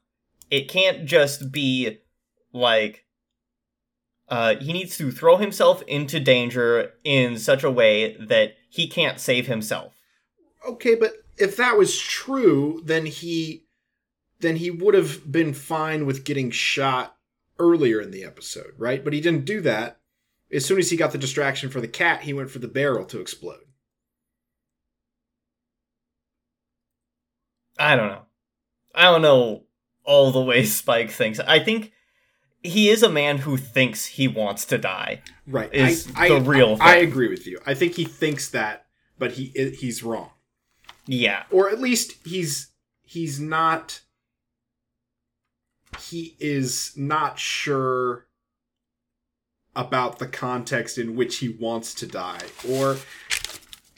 it 0.51 0.69
can't 0.69 1.07
just 1.07 1.51
be 1.51 1.99
like. 2.53 3.07
Uh, 4.29 4.55
he 4.57 4.73
needs 4.73 4.97
to 4.97 5.11
throw 5.11 5.37
himself 5.37 5.83
into 5.83 6.19
danger 6.19 6.93
in 7.05 7.37
such 7.37 7.65
a 7.65 7.71
way 7.71 8.17
that 8.17 8.55
he 8.73 8.87
can't 8.89 9.21
save 9.21 9.47
himself. 9.47 9.93
okay 10.67 10.95
but 10.95 11.13
if 11.37 11.57
that 11.57 11.77
was 11.77 11.99
true 11.99 12.81
then 12.85 13.05
he 13.07 13.65
then 14.41 14.57
he 14.57 14.71
would 14.71 14.95
have 14.95 15.31
been 15.31 15.53
fine 15.53 16.07
with 16.07 16.25
getting 16.25 16.51
shot 16.51 17.17
earlier 17.59 18.01
in 18.01 18.11
the 18.11 18.25
episode 18.25 18.73
right 18.79 19.05
but 19.05 19.13
he 19.13 19.21
didn't 19.21 19.45
do 19.45 19.61
that 19.61 19.99
as 20.51 20.65
soon 20.65 20.79
as 20.79 20.91
he 20.91 20.97
got 20.97 21.13
the 21.13 21.19
distraction 21.19 21.69
for 21.71 21.81
the 21.81 21.89
cat 21.89 22.23
he 22.23 22.33
went 22.33 22.51
for 22.51 22.59
the 22.59 22.69
barrel 22.69 23.05
to 23.05 23.21
explode 23.21 23.61
I 27.79 27.97
don't 27.97 28.09
know. 28.09 28.23
I 28.95 29.05
don't 29.05 29.23
know 29.23 29.65
all 30.05 30.31
the 30.31 30.41
ways 30.41 30.75
Spike 30.77 31.11
thinks. 31.11 31.41
I 31.41 31.59
think 31.59 31.93
he 32.63 32.89
is 32.89 33.03
a 33.03 33.09
man 33.09 33.39
who 33.39 33.57
thinks 33.57 34.07
he 34.07 34.29
wants 34.29 34.65
to 34.67 34.79
die. 34.79 35.23
right. 35.47 35.73
Is 35.73 36.11
I, 36.17 36.29
the 36.29 36.37
I, 36.37 36.39
real 36.39 36.77
I, 36.81 36.95
I 36.95 36.97
agree 36.97 37.29
with 37.29 37.47
you. 37.47 37.59
I 37.67 37.75
think 37.75 37.95
he 37.95 38.05
thinks 38.05 38.49
that 38.51 38.87
but 39.19 39.33
he 39.33 39.47
he's 39.79 40.03
wrong. 40.03 40.31
Yeah. 41.07 41.45
or 41.51 41.71
at 41.71 41.81
least 41.81 42.27
he's 42.27 42.69
he's 43.03 43.39
not 43.41 44.01
he 45.99 46.37
is 46.41 46.93
not 46.97 47.39
sure 47.39 48.27
about 49.77 50.19
the 50.19 50.27
context 50.27 50.99
in 50.99 51.17
which 51.17 51.39
he 51.39 51.49
wants 51.49 51.95
to 51.95 52.07
die. 52.07 52.41
Or 52.69 52.97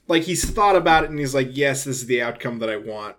like 0.09 0.25
he's 0.25 0.49
thought 0.49 0.77
about 0.77 1.05
it 1.05 1.11
and 1.11 1.19
he's 1.19 1.35
like 1.35 1.49
yes 1.53 1.85
this 1.85 1.99
is 2.01 2.07
the 2.07 2.23
outcome 2.23 2.59
that 2.59 2.71
i 2.71 2.77
want 2.77 3.17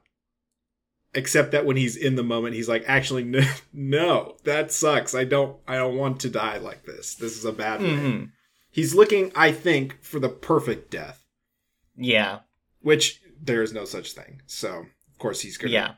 except 1.16 1.52
that 1.52 1.66
when 1.66 1.78
he's 1.78 1.96
in 1.96 2.16
the 2.16 2.24
moment 2.24 2.54
he's 2.56 2.70
like 2.70 2.84
actually 2.88 3.24
no, 3.24 3.42
no 3.74 4.36
that 4.44 4.72
sucks 4.72 5.16
i 5.16 5.24
don't 5.24 5.58
i 5.68 5.76
don't 5.76 5.98
want 5.98 6.20
to 6.20 6.30
die 6.30 6.58
like 6.58 6.86
this 6.86 7.16
this 7.16 7.38
is 7.38 7.46
a 7.46 7.52
bad 7.52 7.82
way 7.82 7.96
hmm 7.96 8.24
he's 8.70 8.94
looking 8.94 9.32
i 9.36 9.52
think 9.52 10.02
for 10.04 10.20
the 10.20 10.30
perfect 10.30 10.92
death 10.92 11.24
Yeah. 11.96 12.40
which 12.82 13.22
there 13.42 13.62
is 13.64 13.74
no 13.74 13.86
such 13.86 14.14
thing. 14.14 14.42
So 14.48 14.80
of 15.12 15.18
course 15.20 15.42
he's 15.42 15.58
gonna. 15.58 15.72
Yeah. 15.74 15.92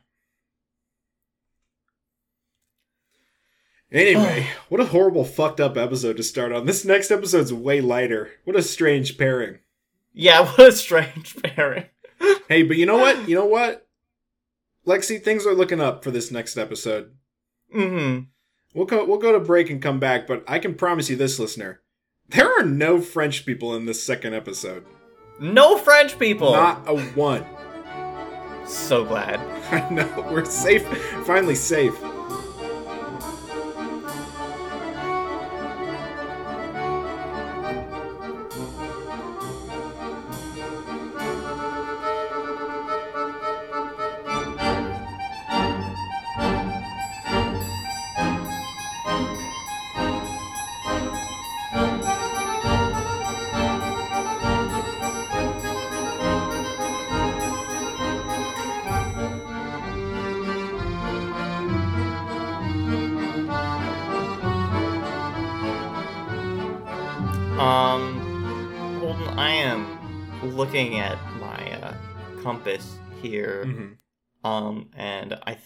Anyway, 3.92 4.48
what 4.70 4.82
a 4.82 4.86
horrible 4.86 5.24
fucked 5.24 5.60
up 5.60 5.78
episode 5.78 6.18
to 6.18 6.24
start 6.24 6.52
on. 6.52 6.66
This 6.66 6.84
next 6.86 7.12
episode's 7.12 7.54
way 7.54 7.80
lighter. 7.82 8.32
What 8.44 8.56
a 8.56 8.62
strange 8.62 9.18
pairing. 9.18 9.60
Yeah, 10.14 10.46
what 10.46 10.60
a 10.68 10.72
strange 10.72 11.36
pairing. 11.42 11.86
Hey, 12.50 12.64
but 12.64 12.78
you 12.78 12.86
know 12.86 12.98
what? 12.98 13.30
You 13.30 13.36
know 13.36 13.46
what? 13.46 13.87
Lexi, 14.88 15.22
things 15.22 15.46
are 15.46 15.54
looking 15.54 15.82
up 15.82 16.04
for 16.04 16.12
this 16.12 16.32
next 16.32 16.58
episode. 16.58 17.12
Mm-hmm. 17.76 18.24
We'll 18.74 18.86
go 18.86 19.04
we'll 19.04 19.18
go 19.18 19.34
to 19.34 19.40
break 19.40 19.70
and 19.70 19.82
come 19.82 20.00
back, 20.00 20.26
but 20.26 20.44
I 20.48 20.60
can 20.60 20.76
promise 20.76 21.10
you 21.10 21.18
this, 21.18 21.40
listener. 21.40 21.82
There 22.30 22.48
are 22.60 22.64
no 22.64 23.02
French 23.02 23.46
people 23.46 23.76
in 23.76 23.86
this 23.86 24.02
second 24.02 24.34
episode. 24.34 24.86
No 25.40 25.78
French 25.78 26.18
people. 26.18 26.54
Not 26.54 26.88
a 26.88 26.98
one. 26.98 27.46
So 28.66 29.04
glad. 29.04 29.40
I 29.72 29.90
know. 29.90 30.30
We're 30.32 30.46
safe. 30.46 30.86
Finally 31.26 31.56
safe. 31.56 31.96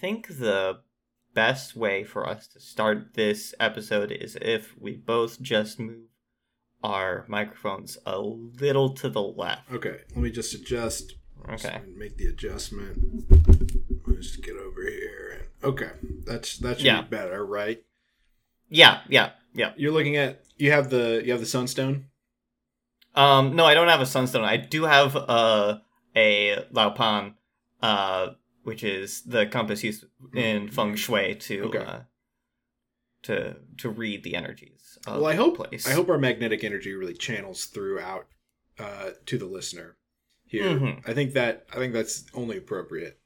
Think 0.01 0.27
the 0.27 0.79
best 1.33 1.75
way 1.75 2.03
for 2.03 2.27
us 2.27 2.47
to 2.47 2.59
start 2.59 3.13
this 3.13 3.53
episode 3.59 4.11
is 4.11 4.37
if 4.41 4.75
we 4.79 4.95
both 4.95 5.41
just 5.41 5.79
move 5.79 6.07
our 6.83 7.25
microphones 7.27 7.97
a 8.05 8.19
little 8.19 8.89
to 8.95 9.07
the 9.09 9.21
left. 9.21 9.71
Okay, 9.71 9.97
let 10.15 10.17
me 10.17 10.31
just 10.31 10.53
adjust. 10.55 11.13
Okay. 11.47 11.79
Just 11.85 11.97
make 11.97 12.17
the 12.17 12.25
adjustment. 12.27 13.29
Just 14.15 14.43
get 14.43 14.55
over 14.55 14.81
here. 14.81 15.47
And, 15.63 15.71
okay, 15.71 15.91
that's 16.25 16.57
that 16.59 16.77
should 16.77 16.85
Yeah. 16.87 17.01
be 17.01 17.07
better, 17.09 17.45
right? 17.45 17.83
Yeah, 18.69 19.01
yeah, 19.07 19.31
yeah. 19.53 19.73
You're 19.77 19.91
looking 19.91 20.17
at 20.17 20.43
you 20.57 20.71
have 20.71 20.89
the 20.89 21.21
you 21.23 21.31
have 21.31 21.39
the 21.41 21.45
sunstone. 21.45 22.07
Um, 23.15 23.55
no, 23.55 23.65
I 23.65 23.73
don't 23.73 23.87
have 23.89 24.01
a 24.01 24.05
sunstone. 24.05 24.43
I 24.45 24.57
do 24.57 24.83
have 24.83 25.15
uh, 25.15 25.79
a 26.15 26.65
Laupan, 26.73 27.33
uh, 27.81 28.29
which 28.63 28.83
is 28.83 29.23
the 29.23 29.45
compass 29.45 29.83
used 29.83 30.05
in 30.33 30.69
feng 30.69 30.95
shui 30.95 31.35
to 31.35 31.61
Okay. 31.63 31.77
uh, 31.79 31.99
to 33.23 33.55
to 33.77 33.89
read 33.89 34.23
the 34.23 34.35
energies. 34.35 34.97
Of 35.07 35.21
well, 35.21 35.27
I 35.31 35.35
hope 35.35 35.55
place. 35.57 35.87
I 35.87 35.93
hope 35.93 36.09
our 36.09 36.17
magnetic 36.17 36.63
energy 36.63 36.93
really 36.93 37.13
channels 37.13 37.65
throughout 37.65 38.27
uh, 38.79 39.11
to 39.27 39.37
the 39.37 39.45
listener 39.45 39.97
here. 40.45 40.63
Mhm. 40.65 41.07
I 41.07 41.13
think 41.13 41.33
that 41.33 41.65
I 41.71 41.75
think 41.75 41.93
that's 41.93 42.25
only 42.33 42.57
appropriate. 42.57 43.19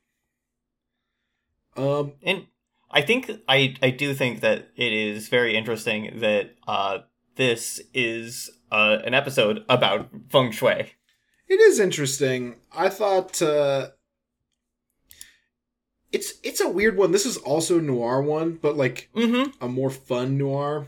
Um, 1.77 2.13
and 2.23 2.47
I 2.91 3.01
think 3.01 3.29
I 3.47 3.75
I 3.81 3.89
do 3.89 4.13
think 4.13 4.41
that 4.41 4.69
it 4.75 4.93
is 4.93 5.27
very 5.27 5.55
interesting 5.55 6.19
that 6.19 6.55
uh 6.67 6.99
this 7.35 7.81
is 7.93 8.49
uh 8.71 8.99
an 9.05 9.13
episode 9.13 9.65
about 9.67 10.09
feng 10.29 10.51
shui. 10.51 10.93
It 11.47 11.59
is 11.59 11.79
interesting. 11.79 12.55
I 12.71 12.89
thought 12.89 13.41
uh 13.41 13.89
it's 16.11 16.33
it's 16.43 16.61
a 16.61 16.69
weird 16.69 16.97
one. 16.97 17.11
This 17.11 17.25
is 17.25 17.37
also 17.37 17.79
a 17.79 17.81
noir 17.81 18.21
one, 18.21 18.57
but 18.61 18.77
like 18.77 19.09
Mm-hmm. 19.15 19.63
a 19.63 19.67
more 19.67 19.89
fun 19.89 20.37
noir. 20.37 20.87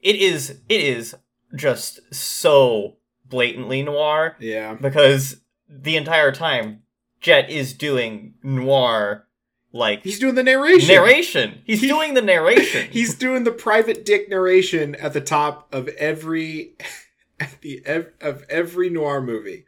It 0.00 0.16
is 0.16 0.60
it 0.68 0.80
is 0.80 1.14
just 1.54 2.00
so 2.14 2.96
blatantly 3.24 3.82
noir. 3.82 4.36
Yeah. 4.40 4.74
because 4.74 5.40
the 5.68 5.96
entire 5.96 6.32
time 6.32 6.82
Jet 7.20 7.50
is 7.50 7.74
doing 7.74 8.34
noir 8.42 9.26
like 9.72 10.02
He's 10.02 10.18
doing 10.18 10.34
the 10.34 10.42
narration. 10.42 10.88
narration. 10.94 11.62
He's 11.64 11.80
He- 11.82 11.86
doing 11.88 12.14
the 12.14 12.22
narration. 12.22 12.88
He's 12.90 13.14
doing 13.14 13.44
the 13.44 13.52
private 13.52 14.04
dick 14.04 14.28
narration 14.28 14.94
at 14.96 15.12
the 15.12 15.20
top 15.20 15.72
of 15.72 15.86
every 15.90 16.74
at 17.40 17.60
the 17.60 17.82
ev- 17.86 18.12
of 18.20 18.44
every 18.48 18.90
noir 18.90 19.20
movie. 19.20 19.66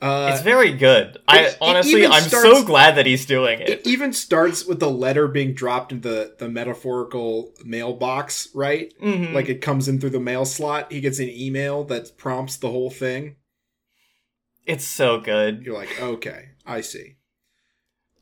Uh, 0.00 0.30
it's 0.32 0.42
very 0.42 0.72
good. 0.72 1.18
I 1.28 1.54
honestly 1.60 2.06
I'm 2.06 2.22
starts- 2.22 2.48
so 2.48 2.64
glad 2.64 2.94
that 2.96 3.04
he's 3.04 3.26
doing 3.26 3.60
it 3.60 3.68
it. 3.68 3.86
even 3.86 4.12
starts 4.14 4.64
with 4.64 4.80
the 4.80 4.90
letter 4.90 5.28
being 5.28 5.52
dropped 5.52 5.92
in 5.92 6.00
the 6.00 6.34
the 6.38 6.48
metaphorical 6.48 7.52
mailbox, 7.64 8.48
right? 8.54 8.94
Mhm. 9.02 9.34
Like 9.34 9.50
it 9.50 9.60
comes 9.60 9.88
in 9.88 10.00
through 10.00 10.10
the 10.10 10.20
mail 10.20 10.46
slot. 10.46 10.90
He 10.90 11.00
gets 11.02 11.18
an 11.18 11.28
email 11.28 11.84
that 11.84 12.16
prompts 12.16 12.56
the 12.56 12.70
whole 12.70 12.90
thing. 12.90 13.36
it's 14.66 14.84
so 14.84 15.18
good. 15.20 15.64
You're 15.64 15.74
like, 15.74 16.00
okay, 16.00 16.50
I 16.64 16.80
see. 16.80 17.16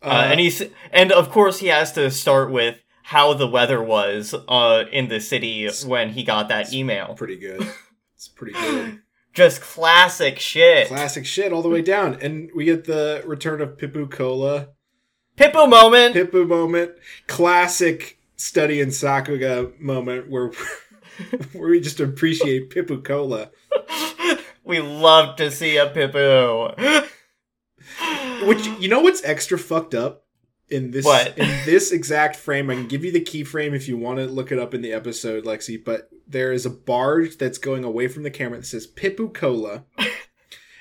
Uh, 0.03 0.29
and 0.31 0.41
he's 0.41 0.63
and 0.93 1.13
of 1.13 1.31
course 1.31 1.59
he 1.59 1.67
has 1.69 1.93
to 1.93 2.11
start 2.11 2.51
with 2.51 2.81
how 3.03 3.35
the 3.35 3.47
weather 3.47 3.83
was 3.83 4.35
uh 4.49 4.85
in 4.93 5.09
the 5.09 5.21
city 5.21 5.69
when 5.87 6.11
he 6.11 6.23
got 6.25 6.49
that 6.49 6.73
email. 6.73 7.15
pretty 7.15 7.37
good. 7.39 7.61
It's 8.17 8.27
pretty 8.27 8.53
good. 8.55 9.01
Just 9.33 9.61
classic 9.61 10.39
shit. 10.39 10.89
Classic 10.89 11.25
shit 11.25 11.53
all 11.53 11.63
the 11.63 11.69
way 11.69 11.83
down. 11.83 12.19
And 12.21 12.51
we 12.55 12.65
get 12.65 12.85
the 12.85 13.23
return 13.27 13.61
of 13.61 13.77
Pippu 13.77 14.11
Cola. 14.11 14.69
Pippo 15.37 15.67
moment. 15.67 16.15
Pippu 16.15 16.47
moment. 16.47 16.93
Classic 17.27 18.19
study 18.37 18.81
in 18.81 18.89
Sakuga 18.89 19.79
moment 19.81 20.29
where 20.29 20.51
where 21.53 21.69
we 21.71 21.81
just 21.81 22.01
appreciate 22.01 22.71
Pippu 22.71 23.05
Cola. 23.05 23.51
we 24.65 24.81
love 24.81 25.37
to 25.37 25.51
see 25.51 25.77
a 25.77 25.87
Pippo. 25.87 26.75
Which 28.45 28.67
you 28.81 28.89
know 28.89 29.01
what's 29.01 29.25
extra 29.25 29.59
fucked 29.59 29.95
up 29.95 30.25
in 30.69 30.91
this 30.91 31.05
What? 31.05 31.39
in 31.39 31.49
this 31.65 31.93
exact 31.93 32.37
frame. 32.37 32.71
I 32.71 32.75
can 32.75 32.89
give 32.89 33.05
you 33.05 33.13
the 33.13 33.21
keyframe 33.21 33.75
if 33.75 33.89
you 33.89 33.97
want 33.97 34.19
to 34.19 34.27
look 34.27 34.53
it 34.53 34.59
up 34.59 34.75
in 34.75 34.83
the 34.83 34.93
episode, 34.93 35.45
Lexi. 35.45 35.83
But 35.83 36.11
there 36.29 36.53
is 36.53 36.67
a 36.67 36.71
barge 36.71 37.37
that's 37.39 37.59
going 37.59 37.85
away 37.85 38.09
from 38.09 38.23
the 38.23 38.31
camera 38.31 38.59
that 38.59 38.67
says 38.67 38.87
Pippu 38.87 39.33
Cola, 39.33 39.85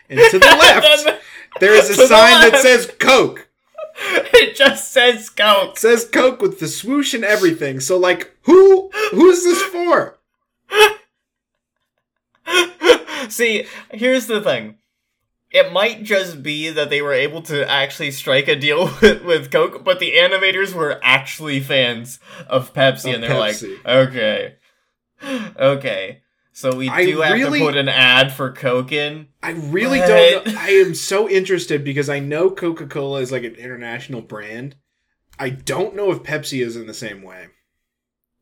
and 0.10 0.20
to 0.32 0.40
the 0.40 0.46
left 0.46 1.24
there 1.60 1.74
is 1.74 1.90
a 1.90 1.94
sign 2.08 2.50
that 2.50 2.60
says 2.62 2.92
Coke. 3.00 3.48
it 4.34 4.56
just 4.56 4.92
says 4.92 5.30
Coke. 5.30 5.72
It 5.72 5.80
says 5.80 6.06
Coke 6.06 6.42
with 6.42 6.60
the 6.60 6.68
swoosh 6.68 7.14
and 7.14 7.24
everything. 7.24 7.80
So 7.80 7.98
like, 7.98 8.36
who 8.44 8.90
who's 9.12 9.44
this 9.44 9.62
for? 9.64 10.18
See, 13.30 13.66
here's 13.92 14.28
the 14.28 14.42
thing. 14.42 14.76
It 15.52 15.72
might 15.72 16.04
just 16.04 16.44
be 16.44 16.70
that 16.70 16.90
they 16.90 17.02
were 17.02 17.14
able 17.14 17.42
to 17.44 17.70
actually 17.70 18.12
strike 18.12 18.48
a 18.48 18.56
deal 18.56 18.86
with, 19.02 19.24
with 19.24 19.52
Coke, 19.52 19.84
but 19.84 20.00
the 20.00 20.14
animators 20.14 20.74
were 20.74 21.00
actually 21.02 21.60
fans 21.62 22.20
of 22.48 22.74
Pepsi, 22.74 23.14
and 23.14 23.24
they're 23.24 23.32
Pepsi. 23.32 23.78
like, 23.84 23.88
okay, 23.88 24.56
okay. 25.24 26.22
So 26.54 26.76
we 26.76 26.90
I 26.90 27.06
do 27.06 27.22
have 27.22 27.34
really- 27.34 27.60
to 27.60 27.66
put 27.66 27.78
an 27.78 27.88
ad 27.90 28.32
for 28.34 28.52
Coke 28.52 28.92
in. 28.92 29.28
I 29.44 29.52
really 29.52 30.00
What? 30.00 30.08
don't 30.08 30.48
know. 30.48 30.54
I 30.58 30.70
am 30.70 30.96
so 30.96 31.30
interested 31.30 31.84
because 31.84 32.10
I 32.10 32.20
know 32.20 32.50
Coca 32.50 32.88
Cola 32.88 33.20
is 33.22 33.32
like 33.32 33.44
an 33.44 33.56
international 33.56 34.22
brand. 34.22 34.76
I 35.40 35.50
don't 35.52 35.96
know 35.96 36.12
if 36.12 36.24
Pepsi 36.24 36.66
is 36.66 36.76
in 36.76 36.88
the 36.88 36.96
same 36.96 37.22
way. 37.22 37.48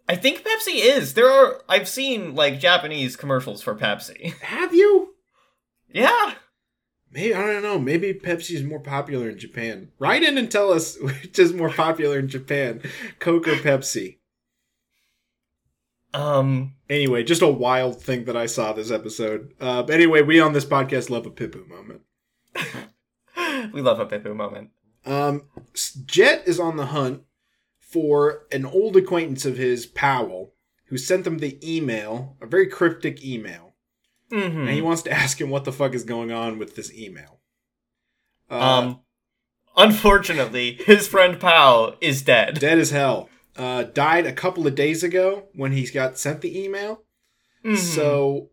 I 0.07 0.15
think 0.15 0.43
Pepsi 0.43 0.75
is. 0.75 1.13
There 1.15 1.29
are. 1.29 1.61
I've 1.67 1.89
seen 1.89 2.35
like 2.35 2.59
Japanese 2.61 3.17
commercials 3.17 3.61
for 3.61 3.75
Pepsi. 3.75 4.33
Have 4.41 4.73
you? 4.73 5.13
yeah. 5.91 6.35
Maybe 7.11 7.33
I 7.33 7.41
don't 7.45 7.63
know. 7.63 7.79
Maybe 7.79 8.13
Pepsi 8.13 8.55
is 8.55 8.63
more 8.63 8.79
popular 8.81 9.29
in 9.29 9.37
Japan. 9.39 9.89
Write 9.99 10.23
in 10.23 10.37
and 10.37 10.51
tell 10.51 10.71
us 10.71 10.97
which 11.01 11.37
is 11.39 11.53
more 11.53 11.69
popular 11.69 12.19
in 12.19 12.27
Japan, 12.27 12.81
Coke 13.19 13.47
or 13.47 13.55
Pepsi. 13.55 14.17
Um. 16.15 16.73
Anyway, 16.89 17.23
just 17.23 17.41
a 17.41 17.47
wild 17.47 18.01
thing 18.01 18.25
that 18.25 18.37
I 18.37 18.45
saw 18.45 18.71
this 18.73 18.91
episode. 18.91 19.53
Uh, 19.59 19.83
but 19.83 19.95
anyway, 19.95 20.21
we 20.21 20.39
on 20.39 20.53
this 20.53 20.65
podcast 20.65 21.09
love 21.09 21.25
a 21.25 21.31
Pippu 21.31 21.67
moment. 21.67 22.01
we 23.73 23.81
love 23.81 23.99
a 23.99 24.05
Pippo 24.05 24.33
moment. 24.33 24.69
Um, 25.05 25.43
Jet 26.05 26.43
is 26.45 26.59
on 26.59 26.77
the 26.77 26.87
hunt 26.87 27.23
for 27.79 28.43
an 28.51 28.65
old 28.65 28.95
acquaintance 28.97 29.45
of 29.45 29.57
his, 29.57 29.85
Powell, 29.85 30.53
who 30.85 30.97
sent 30.97 31.25
him 31.27 31.39
the 31.39 31.59
email, 31.63 32.37
a 32.41 32.45
very 32.45 32.67
cryptic 32.67 33.23
email, 33.23 33.73
Mm-hmm. 34.31 34.59
and 34.61 34.69
he 34.69 34.81
wants 34.81 35.03
to 35.03 35.11
ask 35.11 35.39
him 35.39 35.51
what 35.51 35.65
the 35.65 35.71
fuck 35.71 35.93
is 35.93 36.03
going 36.03 36.31
on 36.31 36.57
with 36.57 36.75
this 36.75 36.91
email. 36.93 37.41
Uh, 38.49 38.55
Um, 38.79 38.99
unfortunately, 39.77 40.79
his 40.85 41.07
friend 41.07 41.39
Powell 41.39 41.95
is 42.01 42.23
dead. 42.23 42.59
dead 42.59 42.79
as 42.79 42.89
hell. 42.91 43.29
Uh, 43.55 43.83
died 43.83 44.25
a 44.25 44.33
couple 44.33 44.67
of 44.67 44.75
days 44.75 45.01
ago 45.03 45.47
when 45.53 45.71
he 45.71 45.85
got 45.87 46.17
sent 46.17 46.41
the 46.41 46.61
email. 46.61 47.03
Mhm. 47.63 47.77
So, 47.77 48.49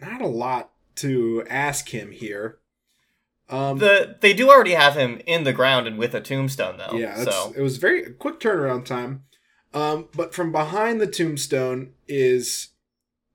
not 0.00 0.22
a 0.22 0.26
lot 0.26 0.72
to 0.96 1.44
ask 1.48 1.90
him 1.90 2.10
here. 2.10 2.58
Um, 3.50 3.78
the 3.78 4.16
they 4.20 4.32
do 4.32 4.48
already 4.48 4.72
have 4.72 4.94
him 4.96 5.20
in 5.26 5.44
the 5.44 5.52
ground 5.52 5.86
and 5.88 5.98
with 5.98 6.14
a 6.14 6.20
tombstone 6.20 6.78
though. 6.78 6.96
yeah, 6.96 7.22
so 7.24 7.52
it 7.56 7.60
was 7.60 7.78
very 7.78 8.12
quick 8.12 8.38
turnaround 8.40 8.84
time. 8.86 9.24
Um, 9.74 10.08
but 10.14 10.34
from 10.34 10.52
behind 10.52 11.00
the 11.00 11.06
tombstone 11.06 11.92
is 12.08 12.68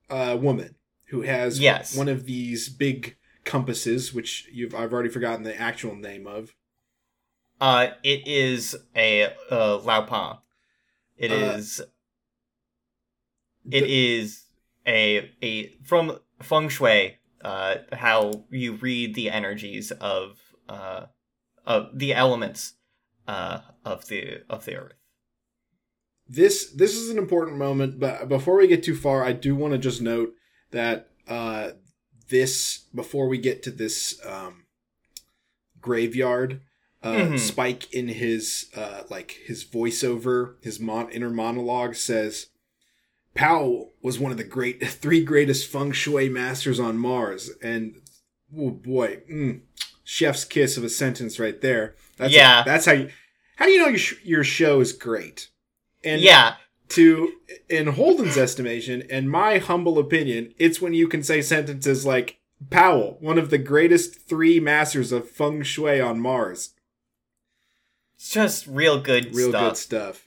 a 0.09 0.35
woman, 0.37 0.75
who 1.09 1.21
has 1.21 1.59
Yes. 1.59 1.95
one 1.95 2.07
of 2.09 2.25
these 2.25 2.67
big 2.69 3.15
compasses, 3.43 4.13
which 4.13 4.47
you've 4.51 4.73
I've 4.73 4.91
already 4.93 5.09
forgotten 5.09 5.43
the 5.43 5.59
actual 5.59 5.95
name 5.95 6.25
of. 6.27 6.55
Uh, 7.61 7.89
it 8.03 8.27
is 8.27 8.75
a 8.95 9.23
uh, 9.49 9.79
Laopan. 9.79 10.39
It 11.17 11.31
Uh, 11.31 11.35
is. 11.57 11.81
It 13.71 13.81
The- 13.81 14.15
is 14.15 14.45
a 14.87 15.31
a 15.41 15.75
from 15.83 16.19
feng 16.41 16.69
shui. 16.69 17.17
Uh, 17.41 17.77
how 17.93 18.45
you 18.49 18.73
read 18.73 19.13
the 19.13 19.29
energies 19.29 19.91
of 19.91 20.39
uh, 20.67 21.05
of 21.65 21.97
the 21.99 22.13
elements, 22.13 22.73
uh, 23.27 23.61
of 23.83 24.07
the 24.07 24.43
of 24.49 24.65
the 24.65 24.75
earth. 24.75 24.93
this 26.27 26.71
this 26.71 26.95
is 26.95 27.11
an 27.11 27.19
important 27.19 27.55
moment 27.55 27.99
but 27.99 28.27
before 28.27 28.57
we 28.57 28.65
get 28.67 28.81
too 28.81 28.95
far 28.95 29.23
i 29.23 29.31
do 29.31 29.55
want 29.55 29.71
to 29.73 29.77
just 29.77 30.01
note 30.01 30.33
that 30.71 31.11
uh 31.27 31.69
this 32.29 32.79
before 32.95 33.27
we 33.27 33.37
get 33.37 33.61
to 33.61 33.69
this 33.69 34.19
um 34.25 34.65
graveyard 35.79 36.61
uh 37.05 37.11
Mhm. 37.13 37.39
spike 37.39 37.93
in 37.93 38.07
his 38.09 38.69
uh 38.75 39.03
like 39.09 39.31
his 39.45 39.63
voiceover 39.63 40.55
his 40.61 40.79
mon- 40.79 41.11
inner 41.11 41.29
monologue 41.29 41.95
says 41.95 42.47
powell 43.33 43.93
was 44.01 44.19
one 44.19 44.31
of 44.31 44.37
the 44.37 44.43
great 44.43 44.85
three 45.01 45.23
greatest 45.23 45.67
feng 45.67 45.91
shui 45.91 46.29
masters 46.29 46.79
on 46.79 46.97
mars 46.97 47.49
and 47.61 47.95
oh 48.57 48.71
boy 48.71 49.19
mm, 49.31 49.61
chef's 50.03 50.45
kiss 50.45 50.77
of 50.77 50.83
a 50.83 50.89
sentence 50.89 51.39
right 51.39 51.61
there 51.61 51.95
that's 52.17 52.33
Yeah. 52.33 52.63
that's 52.63 52.85
how 52.85 52.93
you 52.93 53.09
how 53.57 53.65
do 53.65 53.71
you 53.71 53.79
know 53.79 53.87
your, 53.89 53.97
sh- 53.97 54.23
your 54.23 54.43
show 54.43 54.79
is 54.81 54.91
great 54.93 55.49
and 56.03 56.21
yeah, 56.21 56.55
to 56.89 57.31
in 57.67 57.87
Holden's 57.87 58.37
estimation 58.37 59.01
and 59.09 59.27
my 59.27 59.57
humble 59.57 59.97
opinion, 59.97 60.53
it's 60.59 60.79
when 60.79 60.93
you 60.93 61.07
can 61.07 61.23
say 61.23 61.41
sentences 61.41 62.05
like 62.05 62.37
Powell, 62.69 63.17
one 63.21 63.39
of 63.39 63.49
the 63.49 63.57
greatest 63.57 64.29
three 64.29 64.59
masters 64.59 65.11
of 65.11 65.27
feng 65.27 65.63
shui 65.63 65.99
on 65.99 66.19
Mars. 66.19 66.74
It's 68.15 68.29
just 68.29 68.67
real 68.67 68.99
good 68.99 69.33
Real 69.35 69.49
stuff. 69.49 69.69
good 69.69 69.77
stuff. 69.77 70.21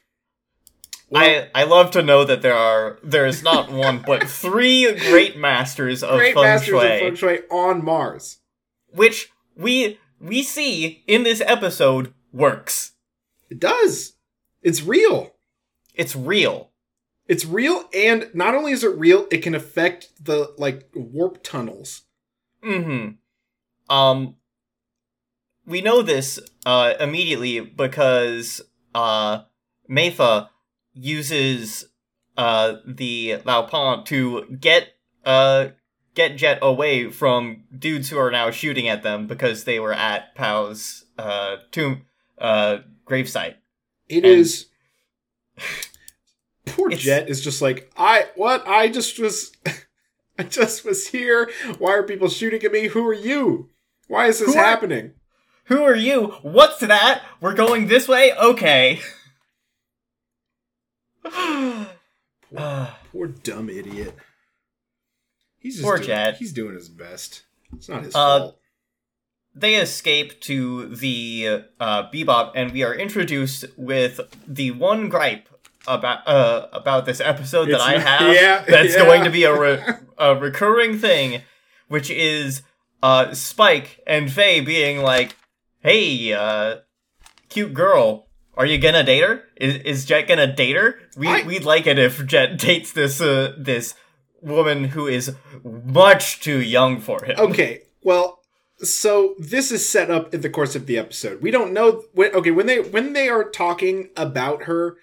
Well, 1.10 1.22
I 1.22 1.48
I 1.54 1.64
love 1.64 1.90
to 1.92 2.02
know 2.02 2.24
that 2.24 2.42
there 2.42 2.54
are 2.54 2.98
there's 3.02 3.42
not 3.42 3.70
one 3.86 4.02
but 4.06 4.28
three 4.28 4.92
great 5.10 5.36
masters 5.38 6.02
of 6.02 6.18
great 6.18 6.34
feng 6.34 6.42
masters 6.42 6.68
shui, 6.68 6.84
of 6.94 7.00
feng 7.00 7.14
shui 7.14 7.38
on 7.50 7.84
Mars. 7.84 8.38
which 8.92 9.30
we 9.56 9.98
we 10.20 10.42
see 10.42 11.02
in 11.06 11.22
this 11.22 11.40
episode 11.40 12.12
works. 12.32 12.92
It 13.50 13.58
does. 13.58 14.14
It's 14.62 14.82
real. 14.82 15.34
It's 15.94 16.14
real. 16.14 16.70
It's 17.26 17.44
real, 17.44 17.84
and 17.94 18.30
not 18.34 18.54
only 18.54 18.72
is 18.72 18.82
it 18.84 18.96
real, 18.96 19.26
it 19.30 19.38
can 19.42 19.54
affect 19.54 20.08
the 20.24 20.54
like 20.58 20.88
warp 20.94 21.42
tunnels. 21.42 22.02
Mm-hmm. 22.64 23.94
Um, 23.94 24.36
we 25.68 25.80
know 25.82 26.02
this 26.02 26.38
uh 26.66 26.94
immediately 26.98 27.60
because 27.60 28.60
uh 28.94 29.42
Meifa 29.90 30.48
uses 30.94 31.84
uh 32.36 32.76
the 32.86 33.38
Laopan 33.44 34.04
to 34.06 34.46
get 34.60 34.88
uh 35.24 35.68
get 36.14 36.36
Jet 36.36 36.58
away 36.62 37.10
from 37.10 37.64
dudes 37.78 38.08
who 38.10 38.18
are 38.18 38.30
now 38.30 38.50
shooting 38.50 38.88
at 38.88 39.02
them 39.02 39.26
because 39.26 39.64
they 39.64 39.78
were 39.78 39.92
at 39.92 40.34
Pow's 40.34 41.04
uh 41.18 41.56
tomb 41.70 42.02
uh 42.38 42.78
gravesite. 43.06 43.54
It 44.08 44.24
And- 44.24 44.26
is. 44.26 44.66
Poor 46.66 46.88
It's- 46.88 47.02
Jet 47.02 47.28
is 47.28 47.42
just 47.42 47.62
like 47.62 47.90
I. 47.96 48.26
What 48.36 48.66
I 48.66 48.88
just 48.88 49.18
was. 49.18 49.52
I 50.38 50.44
just 50.44 50.84
was 50.84 51.08
here. 51.08 51.50
Why 51.78 51.94
are 51.94 52.02
people 52.04 52.28
shooting 52.28 52.62
at 52.62 52.70
me? 52.70 52.86
Who 52.88 53.04
are 53.08 53.12
you? 53.14 53.70
Why 54.06 54.26
is 54.26 54.38
this 54.38 54.54
Who 54.54 54.60
are- 54.60 54.64
happening? 54.64 55.12
Who 55.68 55.82
are 55.84 55.94
you? 55.96 56.28
What's 56.42 56.80
that? 56.80 57.22
We're 57.40 57.54
going 57.54 57.86
this 57.88 58.08
way? 58.08 58.32
Okay. 58.34 59.00
Ah. 62.56 62.98
Poor 63.12 63.26
dumb 63.26 63.68
idiot. 63.68 64.14
He's 65.58 65.74
just 65.74 65.84
Poor 65.84 65.96
doing, 65.98 66.06
Jet. 66.06 66.36
He's 66.36 66.52
doing 66.54 66.74
his 66.74 66.88
best. 66.88 67.42
It's 67.76 67.88
not 67.90 68.04
his 68.04 68.14
Uh, 68.14 68.38
fault. 68.38 68.58
they 69.54 69.74
escape 69.76 70.40
to 70.42 70.94
the 70.94 71.64
uh, 71.78 72.10
Bebop, 72.10 72.52
and 72.54 72.72
we 72.72 72.82
are 72.84 72.94
introduced 72.94 73.66
with 73.76 74.20
the 74.46 74.70
one 74.70 75.10
gripe 75.10 75.46
about 75.86 76.26
uh, 76.26 76.68
about 76.72 77.04
this 77.04 77.20
episode 77.20 77.66
that 77.68 77.74
It's 77.74 77.82
I 77.84 77.94
not- 77.98 78.06
have. 78.06 78.34
yeah, 78.34 78.64
that's 78.68 78.94
yeah. 78.96 79.04
going 79.04 79.24
to 79.24 79.30
be 79.30 79.44
a, 79.44 79.54
re- 79.58 79.84
a 80.16 80.34
recurring 80.34 80.98
thing, 80.98 81.42
which 81.88 82.08
is 82.10 82.62
uh, 83.02 83.34
Spike 83.34 84.00
and 84.06 84.32
Faye 84.32 84.60
being 84.60 85.02
like, 85.02 85.36
"Hey, 85.82 86.32
uh, 86.32 86.76
cute 87.48 87.74
girl." 87.74 88.26
Are 88.56 88.66
you 88.66 88.78
gonna 88.78 89.04
date 89.04 89.22
her? 89.22 89.44
Is 89.56 89.76
is 89.84 90.04
Jet 90.04 90.22
gonna 90.26 90.52
date 90.52 90.74
her? 90.74 90.98
We 91.16 91.28
I- 91.28 91.42
we'd 91.46 91.64
like 91.64 91.86
it 91.86 91.98
if 91.98 92.26
Jet 92.26 92.58
dates 92.58 92.92
this 92.92 93.20
uh, 93.20 93.54
this 93.56 93.94
woman 94.42 94.84
who 94.84 95.06
is 95.06 95.34
much 95.64 96.40
too 96.40 96.60
young 96.60 97.00
for 97.00 97.24
him. 97.24 97.36
Okay, 97.38 97.82
well, 98.02 98.40
so 98.78 99.34
this 99.38 99.70
is 99.70 99.88
set 99.88 100.10
up 100.10 100.34
in 100.34 100.40
the 100.40 100.50
course 100.50 100.74
of 100.74 100.86
the 100.86 100.98
episode. 100.98 101.40
We 101.40 101.50
don't 101.52 101.72
know. 101.72 102.02
When, 102.14 102.34
okay, 102.34 102.50
when 102.50 102.66
they 102.66 102.80
when 102.80 103.12
they 103.12 103.28
are 103.28 103.44
talking 103.44 104.10
about 104.16 104.64
her, 104.64 104.96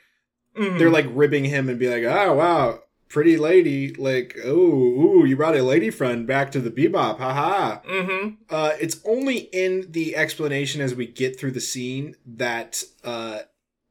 Mhm. 0.57 0.77
they're 0.77 0.89
like 0.89 1.05
ribbing 1.09 1.45
him 1.45 1.69
and 1.69 1.79
be 1.79 1.87
like, 1.89 2.03
"Oh 2.03 2.33
wow, 2.33 2.79
pretty 3.15 3.37
lady! 3.37 3.93
Like, 3.93 4.37
oh, 4.43 4.51
ooh, 4.51 5.25
you 5.25 5.37
brought 5.37 5.55
a 5.55 5.63
lady 5.63 5.89
friend 5.89 6.27
back 6.27 6.51
to 6.51 6.59
the 6.59 6.69
bebop, 6.69 7.17
haha." 7.17 7.79
Mm-hmm. 7.89 8.35
Uh, 8.49 8.73
it's 8.81 8.99
only 9.05 9.37
in 9.53 9.87
the 9.89 10.17
explanation 10.17 10.81
as 10.81 10.93
we 10.93 11.07
get 11.07 11.39
through 11.39 11.51
the 11.51 11.61
scene 11.61 12.15
that 12.25 12.83
uh, 13.05 13.39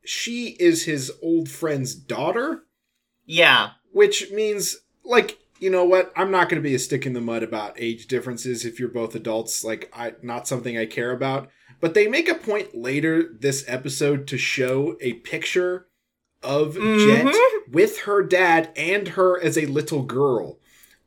she 0.05 0.49
is 0.61 0.85
his 0.85 1.11
old 1.23 1.49
friend's 1.49 1.95
daughter, 1.95 2.65
Yeah. 3.25 3.71
which 3.93 4.31
means 4.31 4.77
like. 5.05 5.39
You 5.61 5.71
know 5.71 5.85
what? 5.85 6.13
I'm 6.15 6.31
not 6.33 6.51
going 6.51 6.61
to 6.61 6.69
be 6.69 6.75
a 6.75 6.79
stick 6.81 7.07
in 7.07 7.15
the 7.15 7.21
mud 7.23 7.43
about 7.43 7.81
age 7.81 8.07
differences 8.07 8.67
if 8.67 8.79
you're 8.79 8.89
both 8.89 9.15
adults. 9.15 9.65
Like, 9.65 9.91
I 9.97 10.13
not 10.21 10.47
something 10.47 10.77
I 10.77 10.85
care 10.85 11.13
about. 11.13 11.49
But 11.81 11.95
they 11.95 12.07
make 12.09 12.29
a 12.29 12.35
point 12.35 12.75
later 12.75 13.23
this 13.41 13.65
episode 13.67 14.27
to 14.27 14.37
show 14.37 14.99
a 15.01 15.15
picture 15.15 15.87
of 16.45 16.75
Jet 16.75 17.25
Mhm. 17.27 17.69
with 17.73 18.01
her 18.01 18.23
dad 18.23 18.71
and 18.77 19.09
her 19.09 19.41
as 19.43 19.57
a 19.59 19.67
little 19.67 20.03
girl. 20.03 20.59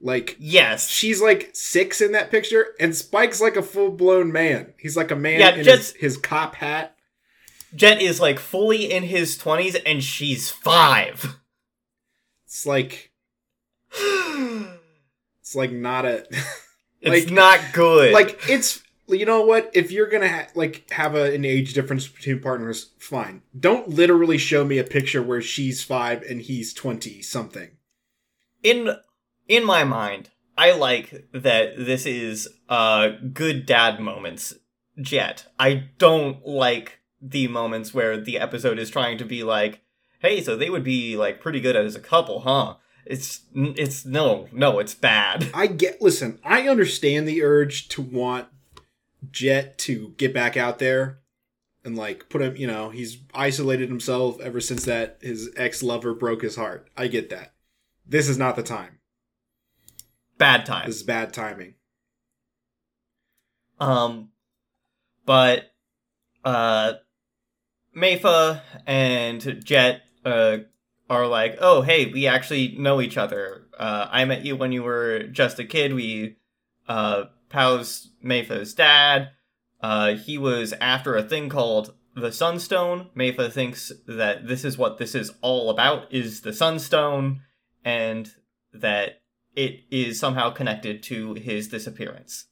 Like 0.02 0.36
Yes. 0.40 0.90
she's 0.90 1.22
like 1.22 1.50
six 1.54 2.02
in 2.02 2.12
that 2.12 2.30
picture, 2.32 2.76
and 2.80 2.96
Spike's 2.96 3.40
like 3.42 3.56
a 3.56 3.64
full 3.64 3.90
blown 3.92 4.32
man. 4.32 4.74
He's 4.78 4.96
like 4.98 5.12
a 5.12 5.16
man 5.16 5.40
Yeah, 5.40 5.50
in 5.52 5.58
his, 5.58 5.66
Jet's- 5.66 5.94
his 5.98 6.18
cop 6.18 6.56
hat. 6.56 6.96
Jet 7.76 8.02
is 8.02 8.20
like 8.20 8.40
fully 8.40 8.92
in 8.92 9.04
his 9.04 9.38
20s 9.38 9.76
and 9.86 10.04
she's 10.04 10.50
5. 10.50 11.36
It's 12.46 12.66
like 12.66 13.12
it's 15.42 15.56
like 15.56 15.72
not 15.72 16.06
a 16.06 16.26
it's 17.02 17.26
Like- 17.26 17.32
not 17.32 17.60
good. 17.74 18.14
like 18.14 18.40
it's 18.50 18.82
you 19.10 19.26
know 19.26 19.42
what 19.42 19.72
if 19.74 19.92
you're 19.92 20.10
gonna 20.10 20.30
ha- 20.30 20.48
like 20.56 20.90
have 20.92 21.16
a, 21.16 21.34
an 21.34 21.46
age 21.46 21.74
difference 21.74 22.08
between 22.08 22.40
partners 22.40 22.92
fine 23.00 23.42
don't 23.58 23.90
literally 23.90 24.38
show 24.38 24.66
me 24.66 24.78
a 24.78 24.84
picture 24.84 25.22
where 25.22 25.42
she's 25.42 25.84
five 25.84 26.22
and 26.24 26.42
he's 26.42 26.74
20 26.74 27.22
something 27.22 27.72
in 28.64 28.96
in 29.48 29.66
my 29.66 29.84
mind, 29.84 30.30
I 30.58 30.72
like 30.72 31.28
that 31.34 31.78
this 31.78 32.06
is 32.06 32.50
uh 32.70 33.10
good 33.34 33.66
dad 33.66 34.00
moments 34.00 34.54
Jet. 35.00 35.46
I 35.60 35.90
don't 36.00 36.46
like 36.46 37.00
the 37.22 37.48
moments 37.48 37.94
where 37.94 38.20
the 38.20 38.40
episode 38.40 38.80
is 38.80 38.90
trying 38.90 39.18
to 39.20 39.26
be 39.26 39.44
like, 39.44 39.82
"Hey, 40.20 40.42
so 40.42 40.56
they 40.56 40.70
would 40.70 40.84
be 40.84 41.16
like 41.16 41.40
pretty 41.40 41.62
good 41.62 41.76
as 41.76 41.96
a 41.96 42.00
couple, 42.00 42.42
huh?" 42.42 42.76
It's 43.06 43.42
it's 43.54 44.06
no, 44.06 44.48
no, 44.52 44.80
it's 44.80 44.96
bad. 44.96 45.50
I 45.54 45.68
get 45.68 46.02
listen, 46.02 46.40
I 46.44 46.68
understand 46.68 47.28
the 47.28 47.44
urge 47.44 47.88
to 47.90 48.02
want 48.02 48.48
Jet 49.32 49.78
to 49.80 50.14
get 50.18 50.34
back 50.34 50.58
out 50.58 50.80
there 50.80 51.20
and 51.84 51.96
like 51.96 52.30
put 52.30 52.42
him, 52.42 52.56
you 52.56 52.68
know, 52.68 52.90
he's 52.90 53.18
isolated 53.34 53.90
himself 53.90 54.40
ever 54.42 54.60
since 54.60 54.86
that 54.86 55.18
his 55.22 55.50
ex-lover 55.56 56.14
broke 56.14 56.42
his 56.42 56.56
heart. 56.56 56.90
I 56.98 57.08
get 57.08 57.30
that. 57.30 57.54
This 58.06 58.30
is 58.30 58.38
not 58.38 58.56
the 58.56 58.64
time. 58.64 59.00
Bad 60.38 60.66
time. 60.66 60.86
This 60.86 60.98
is 60.98 61.04
bad 61.04 61.34
timing. 61.34 61.76
Um, 63.80 64.30
but 65.26 65.72
uh, 66.44 66.94
Meifa 67.96 68.62
and 68.86 69.64
Jet 69.64 70.02
uh 70.26 70.58
are 71.10 71.28
like, 71.28 71.58
oh 71.62 71.82
hey, 71.82 72.12
we 72.12 72.28
actually 72.28 72.76
know 72.78 73.02
each 73.02 73.18
other. 73.18 73.68
Uh, 73.78 74.08
I 74.10 74.26
met 74.26 74.46
you 74.46 74.56
when 74.56 74.72
you 74.72 74.84
were 74.84 75.24
just 75.24 75.60
a 75.60 75.64
kid. 75.64 75.94
We 75.94 76.38
uh, 76.88 77.26
Pao's 77.50 78.10
Meifa's 78.24 78.74
dad. 78.74 79.32
Uh, 79.82 80.16
he 80.16 80.38
was 80.38 80.74
after 80.74 81.16
a 81.16 81.24
thing 81.24 81.50
called 81.50 81.94
the 82.16 82.32
Sunstone. 82.32 83.10
Meifa 83.16 83.52
thinks 83.52 83.92
that 84.08 84.48
this 84.48 84.66
is 84.66 84.78
what 84.78 84.98
this 84.98 85.14
is 85.16 85.32
all 85.42 85.70
about: 85.70 86.12
is 86.12 86.42
the 86.42 86.54
Sunstone, 86.54 87.42
and 87.86 88.32
that 88.74 89.22
it 89.56 89.82
is 89.92 90.20
somehow 90.20 90.50
connected 90.52 91.02
to 91.04 91.34
his 91.36 91.68
disappearance. 91.68 92.46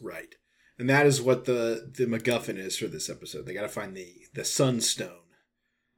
Right. 0.00 0.34
And 0.78 0.88
that 0.88 1.06
is 1.06 1.20
what 1.20 1.44
the 1.44 1.90
the 1.96 2.06
MacGuffin 2.06 2.56
is 2.56 2.76
for 2.78 2.86
this 2.86 3.10
episode. 3.10 3.46
They 3.46 3.54
got 3.54 3.62
to 3.62 3.68
find 3.68 3.96
the 3.96 4.12
the 4.34 4.44
Sunstone, 4.44 5.24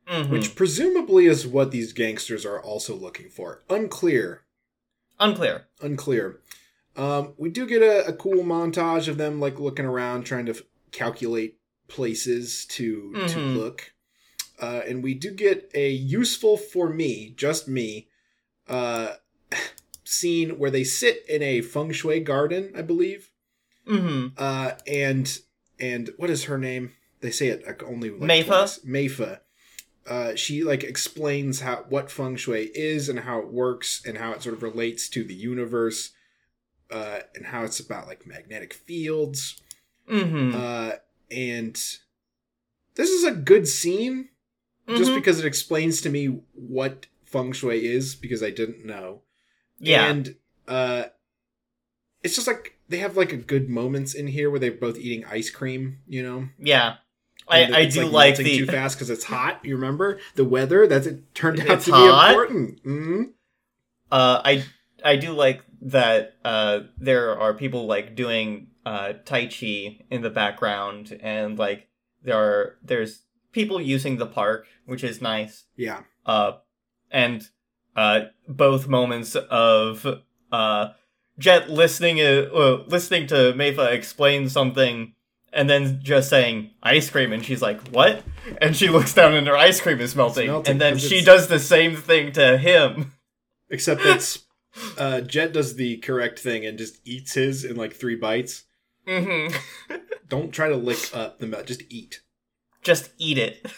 Mhm. 0.08 0.30
which 0.30 0.54
presumably 0.54 1.26
is 1.26 1.46
what 1.46 1.70
these 1.70 1.92
gangsters 1.92 2.46
are 2.46 2.60
also 2.60 2.96
looking 2.96 3.28
for. 3.28 3.62
Unclear. 3.68 4.42
unclear. 5.18 5.66
Unclear. 5.82 6.40
Um, 7.00 7.34
we 7.38 7.48
do 7.48 7.66
get 7.66 7.82
a, 7.82 8.06
a 8.08 8.12
cool 8.12 8.44
montage 8.44 9.08
of 9.08 9.16
them 9.16 9.40
like 9.40 9.58
looking 9.58 9.86
around, 9.86 10.24
trying 10.24 10.46
to 10.46 10.52
f- 10.52 10.62
calculate 10.92 11.58
places 11.88 12.66
to 12.66 13.12
to 13.28 13.38
Mhm. 13.38 13.56
look. 13.56 13.92
Uh, 14.60 14.82
and 14.86 15.02
we 15.02 15.14
do 15.14 15.30
get 15.30 15.70
a 15.74 15.88
useful 15.90 16.56
for 16.58 16.90
me, 16.90 17.32
just 17.36 17.66
me, 17.66 18.08
uh, 18.68 19.14
scene 20.04 20.58
where 20.58 20.70
they 20.70 20.84
sit 20.84 21.24
in 21.28 21.42
a 21.42 21.62
feng 21.62 21.92
shui 21.92 22.20
garden, 22.20 22.72
I 22.76 22.82
believe. 22.82 23.30
hmm 23.86 24.28
Uh, 24.36 24.72
and 24.86 25.38
and 25.78 26.10
what 26.18 26.28
is 26.30 26.44
her 26.44 26.58
name? 26.58 26.92
They 27.20 27.30
say 27.30 27.48
it 27.48 27.66
like, 27.66 27.82
only 27.82 28.10
like 28.10 28.44
twice. 28.46 28.78
Meifa. 28.80 29.40
Uh, 30.06 30.34
she 30.34 30.62
like 30.64 30.82
explains 30.84 31.60
how 31.60 31.84
what 31.88 32.10
feng 32.10 32.36
shui 32.36 32.70
is 32.74 33.08
and 33.08 33.20
how 33.20 33.38
it 33.40 33.48
works 33.48 34.02
and 34.06 34.18
how 34.18 34.32
it 34.32 34.42
sort 34.42 34.54
of 34.56 34.62
relates 34.62 35.08
to 35.10 35.24
the 35.24 35.34
universe, 35.34 36.10
uh, 36.90 37.20
and 37.34 37.46
how 37.46 37.64
it's 37.64 37.80
about 37.80 38.06
like 38.06 38.26
magnetic 38.26 38.72
fields. 38.74 39.60
hmm 40.08 40.54
Uh, 40.54 40.92
and 41.30 41.74
this 42.94 43.10
is 43.10 43.24
a 43.24 43.30
good 43.32 43.68
scene 43.68 44.28
just 44.88 45.12
Mhm. 45.12 45.14
because 45.14 45.38
it 45.38 45.46
explains 45.46 46.00
to 46.00 46.10
me 46.10 46.26
what 46.54 47.06
feng 47.24 47.52
shui 47.52 47.86
is 47.86 48.14
because 48.16 48.42
I 48.42 48.50
didn't 48.50 48.84
know. 48.84 49.22
yeah. 49.78 50.06
And 50.10 50.36
uh 50.68 51.04
it's 52.22 52.34
just 52.34 52.46
like 52.46 52.76
they 52.88 52.98
have 52.98 53.16
like 53.16 53.32
a 53.32 53.36
good 53.36 53.68
moments 53.68 54.14
in 54.14 54.26
here 54.26 54.50
where 54.50 54.58
they're 54.60 54.72
both 54.72 54.98
eating 54.98 55.24
ice 55.24 55.48
cream, 55.50 56.00
you 56.06 56.22
know. 56.22 56.48
yeah. 56.58 56.96
I, 57.48 57.60
And 57.62 57.74
I 57.76 57.84
do 57.86 58.02
like, 58.04 58.12
like 58.12 58.36
the 58.36 58.58
too 58.58 58.66
fast 58.66 58.96
because 58.96 59.10
it's 59.10 59.24
hot. 59.34 59.64
You 59.64 59.74
remember 59.76 60.20
the 60.34 60.44
weather? 60.44 60.86
That's 60.86 61.06
it 61.06 61.34
turned 61.34 61.60
out 61.60 61.70
It's 61.70 61.84
to 61.86 61.92
hot? 61.92 62.28
be 62.28 62.32
important. 62.34 62.80
hmm 62.82 63.22
Uh, 64.10 64.42
I 64.44 64.64
I 65.04 65.16
do 65.16 65.32
like 65.32 65.62
that. 65.80 66.34
Uh, 66.44 66.80
there 66.98 67.38
are 67.38 67.54
people 67.54 67.86
like 67.86 68.14
doing 68.14 68.68
uh 68.86 69.12
tai 69.24 69.46
chi 69.46 69.98
in 70.10 70.22
the 70.22 70.30
background, 70.30 71.18
and 71.22 71.58
like 71.58 71.88
there 72.22 72.36
are 72.36 72.76
there's 72.82 73.22
people 73.52 73.80
using 73.80 74.16
the 74.16 74.26
park, 74.26 74.66
which 74.86 75.04
is 75.04 75.20
nice. 75.20 75.64
Yeah, 75.76 76.02
Uh, 76.26 76.52
and 77.10 77.48
uh, 77.96 78.20
both 78.48 78.88
moments 78.88 79.34
of 79.34 80.06
uh 80.52 80.88
Jet 81.38 81.70
listening 81.70 82.20
uh, 82.20 82.48
uh 82.52 82.84
listening 82.86 83.26
to 83.28 83.52
Meifa 83.54 83.92
explain 83.92 84.48
something. 84.48 85.14
And 85.52 85.68
then 85.68 85.98
just 86.00 86.30
saying 86.30 86.70
ice 86.80 87.10
cream, 87.10 87.32
and 87.32 87.44
she's 87.44 87.60
like, 87.60 87.80
"What?" 87.88 88.22
And 88.62 88.76
she 88.76 88.88
looks 88.88 89.12
down, 89.12 89.34
and 89.34 89.48
her 89.48 89.56
ice 89.56 89.80
cream 89.80 90.00
is 90.00 90.14
melting. 90.14 90.46
melting, 90.46 90.70
and 90.70 90.80
then 90.80 90.96
she 90.96 91.24
does 91.24 91.48
the 91.48 91.58
same 91.58 91.96
thing 91.96 92.30
to 92.34 92.56
him. 92.56 93.14
except 93.68 94.02
it's 94.04 94.44
uh 94.98 95.20
Jet 95.20 95.52
does 95.52 95.76
the 95.76 95.96
correct 95.98 96.38
thing 96.38 96.64
and 96.64 96.78
just 96.78 97.00
eats 97.04 97.34
his 97.34 97.64
in 97.64 97.76
like 97.76 97.94
three 97.94 98.16
bites. 98.16 98.64
Mm-hmm. 99.06 99.56
Don't 100.28 100.52
try 100.52 100.68
to 100.68 100.76
lick 100.76 101.10
up 101.14 101.38
the 101.38 101.46
mouth. 101.46 101.66
Just 101.66 101.82
eat. 101.88 102.20
just 102.82 103.10
eat 103.18 103.38
it. 103.38 103.66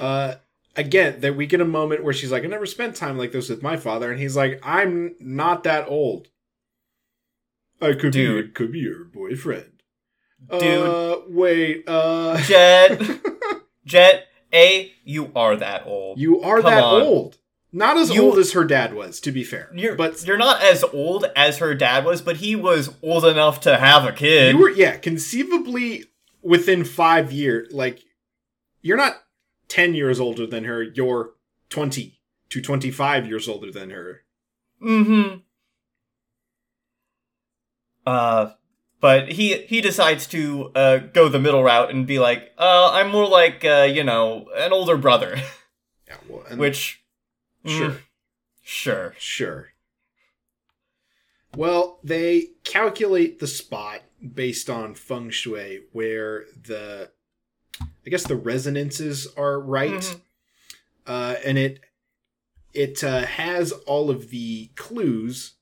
Uh, 0.00 0.34
again, 0.74 1.20
that 1.20 1.36
we 1.36 1.46
get 1.46 1.60
a 1.60 1.64
moment 1.64 2.02
where 2.02 2.12
she's 2.12 2.32
like, 2.32 2.42
"I 2.42 2.48
never 2.48 2.66
spent 2.66 2.96
time 2.96 3.16
like 3.16 3.30
this 3.30 3.48
with 3.48 3.62
my 3.62 3.76
father," 3.76 4.10
and 4.10 4.18
he's 4.20 4.34
like, 4.36 4.58
"I'm 4.64 5.14
not 5.20 5.62
that 5.64 5.86
old. 5.88 6.26
I 7.80 7.92
could 7.92 8.12
be, 8.12 8.48
could 8.48 8.72
be 8.72 8.80
your 8.80 9.04
boyfriend." 9.04 9.82
Dude. 10.50 10.62
uh, 10.62 11.20
wait, 11.28 11.84
uh, 11.86 12.38
Jet, 12.42 13.00
Jet, 13.84 14.26
A, 14.52 14.90
you 15.04 15.30
are 15.36 15.54
that 15.54 15.86
old. 15.86 16.18
you 16.18 16.40
are 16.40 16.60
Come 16.60 16.70
that 16.70 16.82
on. 16.82 17.02
old. 17.02 17.38
Not 17.72 17.96
as 17.98 18.10
You- 18.10 18.22
old 18.24 18.38
as 18.38 18.52
her 18.52 18.64
dad 18.64 18.94
was, 18.94 19.20
to 19.20 19.30
be 19.32 19.44
fair. 19.44 19.70
You're, 19.74 19.94
but 19.94 20.24
you're 20.26 20.38
not 20.38 20.62
as 20.62 20.82
old 20.84 21.26
as 21.36 21.58
her 21.58 21.74
dad 21.74 22.04
was, 22.04 22.22
but 22.22 22.38
he 22.38 22.56
was 22.56 22.94
old 23.02 23.24
enough 23.26 23.60
to 23.62 23.76
have 23.76 24.04
a 24.06 24.12
kid. 24.12 24.54
you 24.54 24.58
were, 24.60 24.70
yeah, 24.70 24.96
conceivably 24.96 26.04
within 26.42 26.84
five 26.84 27.30
years. 27.30 27.70
Like, 27.72 28.00
you're 28.80 28.96
not 28.96 29.22
ten 29.68 29.94
years 29.94 30.18
older 30.18 30.46
than 30.46 30.64
her. 30.64 30.82
You're 30.82 31.32
twenty 31.68 32.18
to 32.48 32.62
twenty-five 32.62 33.26
years 33.26 33.46
older 33.48 33.70
than 33.70 33.90
her. 33.90 34.22
mm-hmm. 34.82 35.38
Uh, 38.06 38.52
but 39.00 39.32
he 39.32 39.58
he 39.66 39.80
decides 39.82 40.26
to 40.28 40.70
uh 40.74 40.96
go 40.98 41.28
the 41.28 41.38
middle 41.38 41.62
route 41.62 41.90
and 41.90 42.06
be 42.06 42.18
like, 42.18 42.52
uh, 42.58 42.90
I'm 42.92 43.10
more 43.10 43.26
like 43.28 43.64
uh, 43.64 43.86
you 43.90 44.02
know, 44.04 44.46
an 44.56 44.72
older 44.72 44.96
brother, 44.96 45.36
Yeah, 46.08 46.16
well, 46.28 46.44
and 46.48 46.58
which 46.58 47.02
sure. 47.64 47.90
mm, 47.90 47.98
sure, 48.62 49.14
Sure. 49.18 49.68
Well, 51.56 51.98
they 52.04 52.50
calculate 52.64 53.38
the 53.40 53.46
spot 53.46 54.02
based 54.34 54.68
on 54.68 54.94
feng 54.94 55.30
shui 55.30 55.80
where 55.92 56.44
the 56.62 57.10
I 57.80 58.10
guess 58.10 58.24
the 58.24 58.36
resonances 58.36 59.26
are 59.36 59.60
right. 59.60 59.92
Mhm. 59.92 60.20
Uh, 61.06 61.36
and 61.44 61.58
it 61.58 61.80
it 62.74 63.02
uh, 63.02 63.24
has 63.24 63.72
all 63.72 64.10
of 64.10 64.30
the 64.30 64.66
clues 64.76 65.54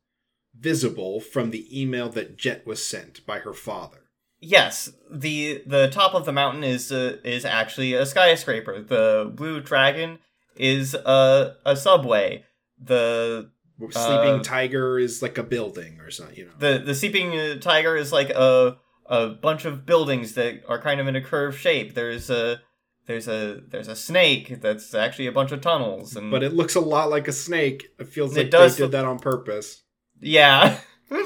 visible 0.59 1.21
from 1.21 1.51
the 1.51 1.81
email 1.81 2.09
that 2.11 2.37
Jet 2.37 2.67
was 2.67 2.85
sent 2.85 3.25
by 3.27 3.39
her 3.41 3.53
father. 3.55 4.03
Yes, 4.41 4.91
the 5.11 5.63
the 5.67 5.89
top 5.89 6.15
of 6.15 6.25
the 6.25 6.33
mountain 6.33 6.65
is 6.65 6.91
uh, 6.93 7.19
is 7.25 7.45
actually 7.45 7.95
a 7.95 8.05
skyscraper. 8.05 8.81
The 8.83 9.31
blue 9.35 9.61
dragon 9.61 10.19
is 10.57 10.95
a 10.95 11.57
a 11.65 11.77
subway. 11.77 12.45
The 12.79 13.51
Sleeping 13.79 14.41
Uh, 14.41 14.43
Tiger 14.43 14.99
is 14.99 15.21
like 15.21 15.37
a 15.37 15.43
building 15.43 16.01
or 16.01 16.11
something, 16.11 16.37
you 16.37 16.47
know. 16.47 16.53
the 16.59 16.79
the 16.79 16.95
sleeping 16.95 17.61
tiger 17.61 17.95
is 17.97 18.11
like 18.13 18.31
a 18.31 18.79
a 19.05 19.29
bunch 19.29 19.65
of 19.67 19.85
buildings 19.85 20.33
that 20.35 20.63
are 20.67 20.81
kind 20.81 20.99
of 21.01 21.07
in 21.07 21.15
a 21.17 21.21
curved 21.21 21.59
shape. 21.61 21.95
There's 21.95 22.31
a 22.31 22.61
there's 23.07 23.29
a 23.29 23.61
there's 23.69 23.89
a 23.89 23.95
snake 23.95 24.61
that's 24.63 24.95
actually 24.95 25.27
a 25.27 25.33
bunch 25.33 25.53
of 25.53 25.61
tunnels 25.61 26.17
and 26.17 26.31
but 26.31 26.43
it 26.43 26.55
looks 26.55 26.75
a 26.75 26.81
lot 26.81 27.11
like 27.11 27.29
a 27.29 27.33
snake. 27.33 27.87
It 27.99 28.09
feels 28.09 28.35
It 28.37 28.45
like 28.45 28.51
does 28.51 28.77
they 28.77 28.85
did 28.85 28.93
that 28.93 29.05
on 29.05 29.19
purpose. 29.19 29.83
Yeah. 30.21 30.79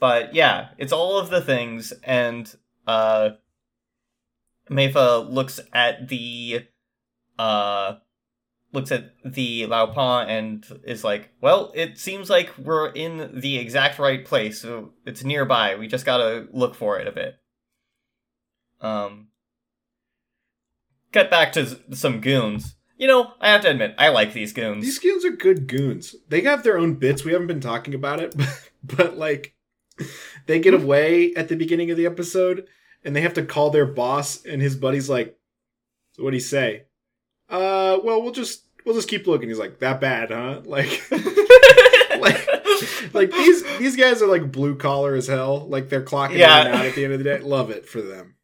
but 0.00 0.34
yeah, 0.34 0.70
it's 0.78 0.92
all 0.92 1.18
of 1.18 1.30
the 1.30 1.40
things 1.40 1.92
and 2.02 2.52
uh 2.86 3.30
Meifa 4.70 5.30
looks 5.30 5.60
at 5.72 6.08
the 6.08 6.66
uh 7.38 7.96
looks 8.72 8.90
at 8.90 9.12
the 9.24 9.62
Laopan 9.62 10.28
and 10.28 10.66
is 10.84 11.04
like, 11.04 11.30
"Well, 11.40 11.72
it 11.74 11.98
seems 11.98 12.28
like 12.28 12.56
we're 12.58 12.88
in 12.88 13.38
the 13.40 13.58
exact 13.58 13.98
right 13.98 14.24
place. 14.24 14.60
So 14.60 14.92
it's 15.06 15.22
nearby. 15.24 15.76
We 15.76 15.86
just 15.86 16.04
got 16.04 16.18
to 16.18 16.48
look 16.52 16.74
for 16.74 16.98
it 16.98 17.06
a 17.06 17.12
bit." 17.12 17.36
Um 18.80 19.28
Cut 21.14 21.30
back 21.30 21.52
to 21.52 21.78
some 21.94 22.20
goons. 22.20 22.74
You 22.96 23.06
know, 23.06 23.34
I 23.40 23.50
have 23.52 23.60
to 23.60 23.70
admit, 23.70 23.94
I 23.98 24.08
like 24.08 24.32
these 24.32 24.52
goons. 24.52 24.84
These 24.84 24.98
goons 24.98 25.24
are 25.24 25.30
good 25.30 25.68
goons. 25.68 26.16
They 26.28 26.40
have 26.40 26.64
their 26.64 26.76
own 26.76 26.94
bits. 26.94 27.24
We 27.24 27.30
haven't 27.30 27.46
been 27.46 27.60
talking 27.60 27.94
about 27.94 28.18
it, 28.18 28.34
but, 28.36 28.70
but 28.82 29.16
like 29.16 29.54
they 30.46 30.58
get 30.58 30.74
away 30.74 31.32
at 31.34 31.48
the 31.48 31.54
beginning 31.54 31.92
of 31.92 31.96
the 31.96 32.06
episode 32.06 32.66
and 33.04 33.14
they 33.14 33.20
have 33.20 33.34
to 33.34 33.44
call 33.44 33.70
their 33.70 33.86
boss 33.86 34.44
and 34.44 34.60
his 34.60 34.74
buddy's 34.74 35.08
like, 35.08 35.38
"So 36.14 36.24
what 36.24 36.32
do 36.32 36.36
you 36.36 36.40
say?" 36.40 36.86
Uh, 37.48 37.98
well, 38.02 38.22
we'll 38.22 38.32
just 38.32 38.64
we'll 38.84 38.94
just 38.94 39.08
keep 39.08 39.26
looking. 39.26 39.48
He's 39.48 39.58
like, 39.58 39.78
"That 39.80 40.00
bad, 40.00 40.30
huh?" 40.30 40.62
Like 40.66 41.02
like 42.20 42.48
like 43.14 43.30
these 43.30 43.62
these 43.78 43.96
guys 43.96 44.22
are 44.22 44.26
like 44.26 44.50
blue 44.52 44.76
collar 44.76 45.14
as 45.14 45.26
hell. 45.26 45.66
Like 45.68 45.88
they're 45.88 46.02
clocking 46.04 46.38
Yeah. 46.38 46.60
in 46.62 46.66
and 46.68 46.76
out 46.76 46.86
at 46.86 46.94
the 46.94 47.04
end 47.04 47.12
of 47.12 47.18
the 47.18 47.24
day. 47.24 47.38
Love 47.40 47.70
it 47.70 47.86
for 47.88 48.00
them. 48.02 48.36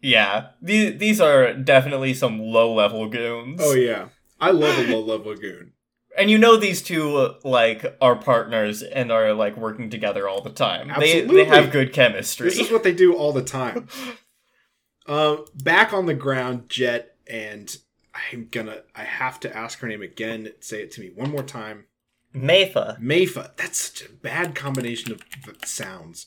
Yeah, 0.00 0.48
these 0.60 0.98
these 0.98 1.20
are 1.20 1.52
definitely 1.54 2.14
some 2.14 2.40
low 2.40 2.72
level 2.74 3.08
goons. 3.08 3.60
Oh 3.62 3.74
yeah. 3.74 4.08
I 4.40 4.50
love 4.50 4.76
a 4.78 4.90
low 4.92 5.00
level 5.00 5.34
goon. 5.36 5.72
and 6.18 6.28
you 6.30 6.36
know 6.36 6.56
these 6.56 6.82
two 6.82 7.34
like 7.44 7.96
are 8.00 8.16
partners 8.16 8.82
and 8.82 9.12
are 9.12 9.32
like 9.32 9.56
working 9.56 9.88
together 9.88 10.28
all 10.28 10.40
the 10.42 10.50
time. 10.50 10.90
They 10.98 11.20
they 11.22 11.44
have 11.44 11.70
good 11.70 11.92
chemistry. 11.92 12.48
This 12.48 12.58
is 12.58 12.70
what 12.72 12.82
they 12.82 12.92
do 12.92 13.14
all 13.14 13.32
the 13.32 13.44
time. 13.44 13.88
Um, 15.06 15.44
back 15.54 15.92
on 15.92 16.06
the 16.06 16.14
ground, 16.14 16.68
Jet, 16.68 17.14
and 17.28 17.74
I'm 18.14 18.48
gonna, 18.50 18.82
I 18.94 19.04
have 19.04 19.40
to 19.40 19.56
ask 19.56 19.78
her 19.80 19.88
name 19.88 20.02
again. 20.02 20.50
Say 20.60 20.82
it 20.82 20.90
to 20.92 21.00
me 21.00 21.10
one 21.14 21.30
more 21.30 21.42
time. 21.42 21.86
Meifa. 22.34 23.00
Meifa. 23.00 23.56
That's 23.56 23.80
such 23.80 24.08
a 24.08 24.12
bad 24.12 24.54
combination 24.54 25.12
of 25.12 25.22
sounds. 25.64 26.26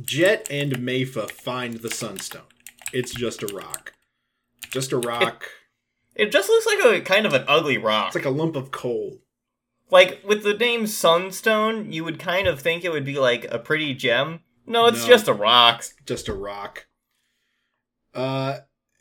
Jet 0.00 0.46
and 0.50 0.72
Meifa 0.76 1.30
find 1.30 1.74
the 1.74 1.90
Sunstone. 1.90 2.42
It's 2.92 3.12
just 3.14 3.42
a 3.42 3.46
rock. 3.54 3.92
Just 4.70 4.92
a 4.92 4.98
rock. 5.12 5.44
It 6.14 6.32
just 6.32 6.48
looks 6.48 6.66
like 6.66 6.84
a 6.84 7.00
kind 7.02 7.26
of 7.26 7.32
an 7.34 7.44
ugly 7.48 7.78
rock. 7.78 8.08
It's 8.08 8.16
like 8.16 8.24
a 8.24 8.30
lump 8.30 8.56
of 8.56 8.70
coal. 8.70 9.18
Like 9.90 10.20
with 10.24 10.42
the 10.44 10.54
name 10.54 10.86
Sunstone, 10.86 11.92
you 11.92 12.04
would 12.04 12.18
kind 12.18 12.46
of 12.46 12.60
think 12.60 12.84
it 12.84 12.92
would 12.92 13.04
be 13.04 13.18
like 13.18 13.46
a 13.50 13.58
pretty 13.58 13.94
gem. 13.94 14.40
No, 14.66 14.86
it's 14.86 15.02
No. 15.02 15.08
just 15.08 15.28
a 15.28 15.32
rock. 15.34 15.84
just 16.06 16.28
a 16.28 16.34
rock. 16.34 16.86
Uh, 18.14 18.58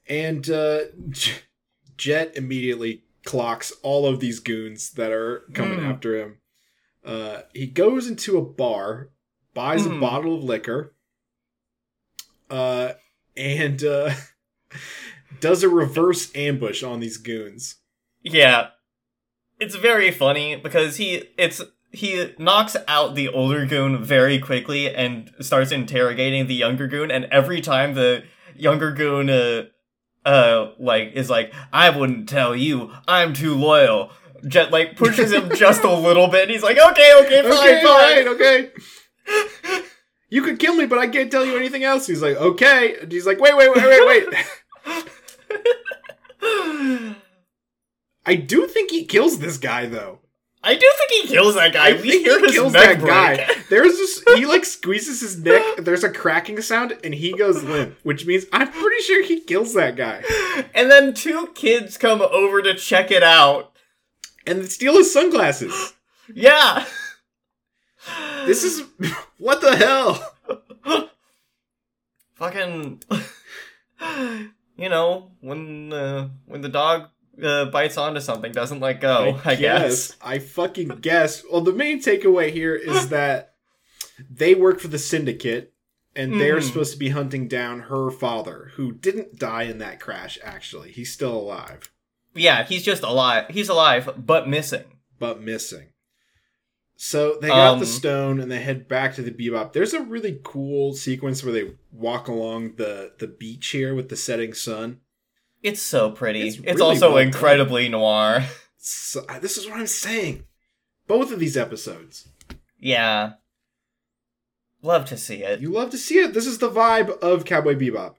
and 0.10 0.50
uh, 0.50 0.80
Jet 1.98 2.36
immediately 2.36 3.04
clocks 3.26 3.72
all 3.84 4.06
of 4.06 4.20
these 4.20 4.40
goons 4.40 4.92
that 4.92 5.12
are 5.12 5.44
coming 5.54 5.80
Mm. 5.80 5.94
after 5.94 6.18
him. 6.18 6.38
Uh, 7.06 7.42
he 7.54 7.68
goes 7.68 8.08
into 8.08 8.38
a 8.38 8.42
bar, 8.42 9.10
buys 9.54 9.86
a 9.86 9.90
Mm. 9.90 10.00
bottle 10.00 10.38
of 10.38 10.44
liquor, 10.44 10.96
uh, 12.50 12.94
and 13.36 13.84
uh, 13.84 14.12
does 15.40 15.64
a 15.64 15.70
reverse 15.70 16.32
ambush 16.36 16.84
on 16.84 17.00
these 17.00 17.18
goons. 17.18 17.76
Yeah. 18.24 18.70
It's 19.60 19.76
very 19.76 20.12
funny 20.12 20.56
because 20.56 20.98
he 20.98 21.24
it's 21.38 21.62
he 21.92 22.34
knocks 22.38 22.78
out 22.88 23.16
the 23.16 23.28
older 23.28 23.66
goon 23.66 24.02
very 24.04 24.40
quickly 24.40 24.94
and 24.94 25.32
starts 25.42 25.72
interrogating 25.72 26.48
the 26.48 26.54
younger 26.56 26.88
goon 26.88 27.12
and 27.12 27.26
every 27.26 27.60
time 27.60 27.94
the 27.94 28.24
younger 28.56 28.92
goon 28.92 29.28
uh 30.30 30.72
like 30.80 31.14
is 31.14 31.30
like 31.30 31.54
I 31.74 31.90
wouldn't 31.90 32.30
tell 32.30 32.56
you 32.56 32.92
I'm 33.08 33.34
too 33.34 33.56
loyal 33.56 34.12
Jet 34.48 34.72
like 34.72 34.96
pushes 34.96 35.32
him 35.32 35.54
just 35.56 35.84
a 35.84 35.94
little 36.08 36.28
bit 36.28 36.44
and 36.44 36.52
he's 36.52 36.64
like 36.64 36.78
okay 36.78 37.14
okay 37.22 37.42
fine 37.42 37.52
okay, 37.52 37.84
fine 37.84 38.26
fine, 38.26 38.28
okay. 38.28 38.72
You 40.30 40.44
could 40.44 40.60
kill 40.60 40.76
me, 40.76 40.86
but 40.86 41.00
I 41.00 41.08
can't 41.08 41.32
tell 41.32 41.44
you 41.44 41.58
anything 41.58 41.84
else. 41.84 42.06
He's 42.06 42.22
like, 42.22 42.38
okay. 42.38 42.98
And 43.02 43.12
he's 43.12 43.26
like, 43.26 43.40
wait, 43.40 43.58
wait, 43.58 43.72
wait, 43.76 43.84
wait, 43.84 44.30
wait. 44.32 44.36
I 48.26 48.36
do 48.36 48.68
think 48.68 48.92
he 48.92 49.06
kills 49.06 49.40
this 49.40 49.58
guy 49.58 49.88
though. 49.88 50.20
I 50.62 50.74
do 50.76 50.92
think 50.98 51.12
he 51.12 51.28
kills 51.34 51.56
that 51.56 51.72
guy 51.74 51.90
I 51.90 51.94
we 51.94 52.12
think 52.12 52.26
hear 52.26 52.38
he 52.40 52.46
his 52.48 52.52
kills 52.52 52.74
neck 52.74 53.00
that 53.00 53.08
guy. 53.08 53.56
There's 53.70 53.94
this 53.94 54.24
he 54.36 54.46
like 54.46 54.66
squeezes 54.66 55.22
his 55.22 55.42
neck, 55.42 55.64
there's 55.78 56.04
a 56.04 56.10
cracking 56.12 56.60
sound, 56.62 56.98
and 57.04 57.14
he 57.14 57.34
goes 57.34 57.64
limp, 57.64 57.98
which 58.04 58.26
means 58.26 58.46
I'm 58.52 58.70
pretty 58.72 59.02
sure 59.04 59.24
he 59.24 59.40
kills 59.40 59.74
that 59.76 59.96
guy. 59.96 60.24
and 60.74 60.92
then 60.92 61.14
two 61.14 61.48
kids 61.56 61.98
come 61.98 62.22
over 62.22 62.62
to 62.62 62.74
check 62.74 63.10
it 63.12 63.24
out 63.24 63.72
And 64.46 64.66
steal 64.70 64.96
his 64.98 65.14
sunglasses. 65.14 65.94
yeah 66.34 66.86
This 68.46 68.64
is 68.64 68.84
what 69.38 69.62
the 69.62 69.76
hell? 69.78 70.36
fucking 72.36 73.02
you 74.78 74.90
know 74.90 75.32
when 75.42 75.92
uh, 75.94 76.30
when 76.46 76.62
the 76.62 76.70
dog 76.70 77.10
uh, 77.44 77.66
bites 77.66 77.98
onto 77.98 78.20
something 78.20 78.52
doesn't 78.52 78.80
let 78.80 79.00
go 79.02 79.40
i, 79.46 79.56
guess 79.56 80.16
I 80.22 80.40
fucking 80.40 80.90
guess. 81.02 81.44
Well, 81.52 81.62
the 81.62 81.74
main 81.74 82.00
takeaway 82.02 82.52
here 82.52 82.76
is 82.76 83.10
that 83.18 83.54
they 84.30 84.56
work 84.56 84.80
for 84.80 84.88
the 84.90 85.00
syndicate 85.00 85.74
and 86.16 86.40
they're 86.40 86.58
Mhm. 86.58 86.64
supposed 86.64 86.94
to 86.94 87.00
be 87.00 87.10
hunting 87.10 87.48
down 87.48 87.82
her 87.82 88.10
father, 88.12 88.72
who 88.76 88.92
didn't 88.92 89.38
die 89.40 89.64
in 89.64 89.78
that 89.78 90.00
crash, 90.00 90.38
actually. 90.44 90.92
He's 90.92 91.14
still 91.14 91.36
alive, 91.38 91.92
yeah 92.36 92.64
he's 92.64 92.84
just 92.84 93.02
alive 93.04 93.46
he's 93.50 93.70
alive 93.70 94.08
but 94.18 94.48
missing 94.48 94.86
but 95.18 95.42
missing. 95.42 95.88
So 97.02 97.38
they 97.42 97.48
got 97.48 97.74
Um, 97.74 97.80
the 97.80 97.86
stone 97.86 98.40
and 98.42 98.52
they 98.52 98.60
head 98.62 98.88
back 98.90 99.16
to 99.16 99.22
the 99.22 99.32
bebop. 99.32 99.72
There's 99.74 99.94
a 99.94 100.02
really 100.02 100.40
cool 100.44 100.94
sequence 100.94 101.44
where 101.44 101.54
they 101.54 101.72
walk 101.94 102.28
along 102.28 102.76
the, 102.76 103.14
the 103.20 103.28
beach 103.28 103.68
here 103.70 103.96
with 103.96 104.10
the 104.10 104.18
setting 104.18 104.54
sun. 104.54 105.00
It's 105.62 105.82
so 105.82 106.12
pretty 106.12 106.42
It's 106.48 106.58
it's, 106.58 106.66
really 106.66 106.82
also 106.82 107.10
well 107.10 107.18
done. 107.18 107.28
incredibly 107.28 107.90
noir 107.90 108.46
So, 108.78 109.22
this 109.42 109.58
is 109.58 109.68
what 109.68 109.78
I'm 109.80 109.88
saying. 109.88 110.46
Both 111.08 111.32
of 111.32 111.40
these 111.40 111.58
episodes. 111.58 112.28
yeah 112.80 113.34
love 114.82 115.06
to 115.06 115.18
see 115.18 115.44
it 115.44 115.60
You 115.60 115.72
love 115.72 115.90
to 115.92 115.98
see 115.98 116.20
it. 116.20 116.34
This 116.34 116.48
is 116.48 116.60
the 116.60 116.70
vibe 116.70 117.10
of 117.20 117.44
Cowboy 117.46 117.76
Bebop. 117.76 118.16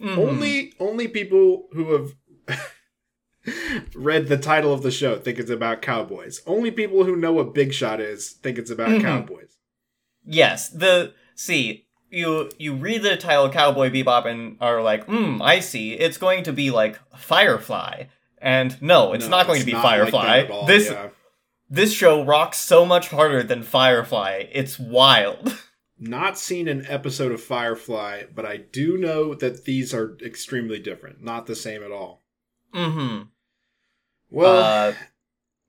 Mhm. 0.00 0.16
Only 0.18 0.72
only 0.80 1.06
people 1.08 1.68
who 1.72 1.92
have 1.92 2.14
read 3.94 4.28
the 4.28 4.38
title 4.38 4.72
of 4.72 4.82
the 4.82 4.90
show 4.90 5.18
think 5.18 5.38
it's 5.38 5.50
about 5.50 5.82
cowboys. 5.82 6.40
Only 6.46 6.70
people 6.70 7.04
who 7.04 7.16
know 7.16 7.32
what 7.32 7.54
Big 7.54 7.72
Shot 7.74 8.00
is 8.00 8.30
think 8.30 8.56
it's 8.58 8.70
about 8.70 8.88
Mhm. 8.90 9.02
cowboys. 9.02 9.58
Yes, 10.24 10.68
the 10.70 11.12
see 11.34 11.86
you 12.12 12.50
you 12.58 12.74
read 12.74 13.02
the 13.02 13.16
title 13.16 13.48
Cowboy 13.50 13.90
Bebop 13.90 14.26
and 14.26 14.56
are 14.60 14.82
like, 14.82 15.04
hmm, 15.06 15.40
I 15.42 15.60
see. 15.60 15.94
It's 15.94 16.18
going 16.18 16.44
to 16.44 16.52
be 16.52 16.70
like 16.70 17.00
Firefly, 17.16 18.04
and 18.38 18.80
no, 18.82 19.12
it's 19.14 19.24
No, 19.24 19.30
not 19.38 19.46
going 19.46 19.60
to 19.60 19.66
be 19.66 19.72
like 19.72 19.82
Firefly. 19.82 20.48
all, 20.50 20.66
this 20.66 20.90
yeah. 20.90 21.08
this 21.70 21.92
show 21.92 22.24
rocks 22.24 22.58
so 22.58 22.84
much 22.84 23.08
harder 23.08 23.42
than 23.42 23.62
Firefly. 23.62 24.46
It's 24.52 24.78
wild. 24.78 25.56
not 25.98 26.36
seen 26.38 26.68
an 26.68 26.84
episode 26.88 27.32
of 27.32 27.40
Firefly, 27.42 28.24
but 28.34 28.44
I 28.44 28.56
do 28.58 28.98
know 28.98 29.34
that 29.34 29.64
these 29.64 29.94
are 29.94 30.16
extremely 30.24 30.78
different. 30.80 31.22
Not 31.22 31.46
the 31.46 31.54
same 31.56 31.82
at 31.82 31.92
all. 31.92 32.22
mm-hmm. 32.74 33.22
Well, 34.30 34.90
uh, 34.90 34.94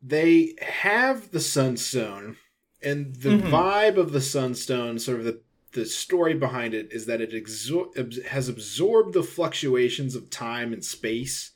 they 0.01 0.55
have 0.61 1.31
the 1.31 1.39
Sunstone, 1.39 2.37
and 2.81 3.15
the 3.15 3.29
Mhm. 3.37 3.49
vibe 3.49 3.97
of 3.97 4.11
the 4.11 4.21
Sunstone, 4.21 4.99
sort 4.99 5.19
of 5.19 5.25
the 5.25 5.39
the 5.73 5.85
story 5.85 6.33
behind 6.33 6.73
it, 6.73 6.89
is 6.91 7.05
that 7.07 7.21
it 7.21 7.31
exor- 7.31 8.23
has 8.27 8.47
absorbed 8.49 9.13
the 9.13 9.23
fluctuations 9.23 10.15
of 10.15 10.29
time 10.29 10.71
and 10.73 10.83
space, 10.85 11.51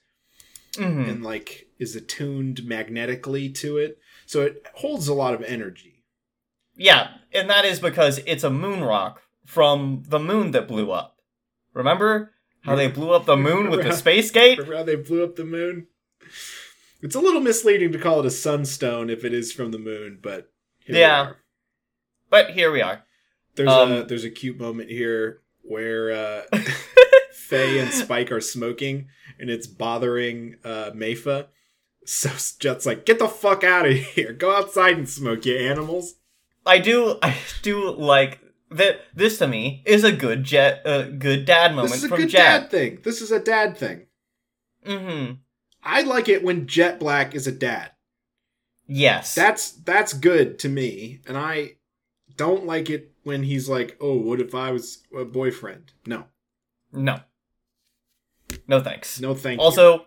mhm. 0.74 1.10
and 1.10 1.24
like 1.24 1.68
is 1.80 1.96
attuned 1.96 2.64
magnetically 2.66 3.50
to 3.50 3.78
it, 3.78 4.00
so 4.26 4.42
it 4.42 4.66
holds 4.76 5.08
a 5.08 5.14
lot 5.14 5.34
of 5.34 5.44
energy. 5.44 6.04
yeah, 6.76 7.10
and 7.34 7.50
that 7.50 7.66
is 7.66 7.80
because 7.80 8.20
it's 8.26 8.44
a 8.44 8.50
moon 8.50 8.84
rock 8.84 9.22
from 9.46 10.04
the 10.08 10.20
moon 10.20 10.52
that 10.52 10.68
blew 10.68 10.92
up. 10.92 11.18
Remember 11.74 12.34
how 12.62 12.76
they 12.76 12.88
blew 12.88 13.12
up 13.12 13.26
the 13.26 13.38
moon 13.50 13.70
with 13.70 13.84
the 13.84 13.94
space 13.94 14.30
gate? 14.32 14.58
Remember 14.58 14.78
how 14.78 14.84
they 14.84 14.96
blew 14.96 15.24
up 15.24 15.36
the 15.36 15.46
moon? 15.46 15.88
It's 17.02 17.16
a 17.16 17.20
little 17.20 17.42
misleading 17.42 17.92
to 17.94 18.00
call 18.00 18.20
it 18.20 18.26
a 18.26 18.32
sunstone 18.32 19.10
if 19.10 19.24
it 19.24 19.34
is 19.34 19.52
from 19.54 19.72
the 19.72 19.78
moon, 19.80 20.20
but 20.22 20.52
here 20.80 20.96
we 20.96 21.00
Yeah. 21.00 21.22
are. 21.22 21.38
But 22.30 22.52
here 22.52 22.72
we 22.72 22.82
are. 22.82 23.04
There's 23.58 23.70
Um, 23.70 23.92
a 23.92 24.04
there's 24.06 24.24
a 24.24 24.30
cute 24.30 24.58
moment 24.60 24.90
here 24.90 25.42
where 25.64 26.12
uh, 26.12 26.42
Faye 27.34 27.80
and 27.80 27.92
Spike 27.92 28.32
are 28.32 28.40
smoking, 28.42 29.08
and 29.40 29.50
it's 29.50 29.68
bothering 29.68 30.56
uh, 30.64 30.92
Meifa. 30.96 31.48
So 32.06 32.30
Jet's 32.60 32.86
like, 32.86 33.06
"Get 33.06 33.20
the 33.20 33.28
fuck 33.28 33.64
out 33.66 33.86
of 33.86 33.94
here! 33.94 34.32
Go 34.32 34.56
outside 34.56 34.98
and 34.98 35.10
smoke, 35.10 35.46
you 35.46 35.58
animals!" 35.58 36.16
I 36.66 36.78
do 36.80 37.18
I 37.22 37.36
do 37.64 37.92
like 37.92 38.40
that 38.72 39.02
this 39.14 39.38
to 39.40 39.48
me 39.48 39.82
is 39.86 40.04
a 40.04 40.12
good 40.12 40.44
jet 40.44 40.82
uh, 40.86 41.04
good 41.04 41.46
dad 41.46 41.72
moment 41.74 41.92
This 41.94 42.00
is 42.00 42.04
a 42.06 42.10
from 42.10 42.18
good 42.18 42.30
Jet. 42.30 42.38
dad 42.62 42.72
thing. 42.72 43.00
This 43.04 43.22
is 43.22 43.32
a 43.32 43.40
dad 43.40 43.78
thing. 43.78 44.06
Mm-hmm. 44.86 45.34
I 45.84 46.02
like 46.04 46.30
it 46.30 46.44
when 46.44 46.68
Jet 46.68 47.00
Black 47.00 47.34
is 47.36 47.48
a 47.48 47.52
dad. 47.52 47.92
Yes. 48.88 49.36
That's 49.36 49.72
that's 49.72 50.14
good 50.14 50.60
to 50.60 50.70
me, 50.70 51.20
and 51.28 51.38
I 51.38 51.74
don't 52.36 52.66
like 52.66 52.90
it 52.90 53.12
when 53.28 53.44
he's 53.44 53.68
like, 53.68 53.98
"Oh, 54.00 54.16
what 54.16 54.40
if 54.40 54.56
I 54.56 54.72
was 54.72 55.04
a 55.16 55.26
boyfriend?" 55.26 55.92
No, 56.06 56.26
no. 56.94 57.20
No 58.66 58.80
thanks. 58.80 59.20
no, 59.20 59.36
thank 59.36 59.60
you. 59.60 59.66
Also 59.66 60.06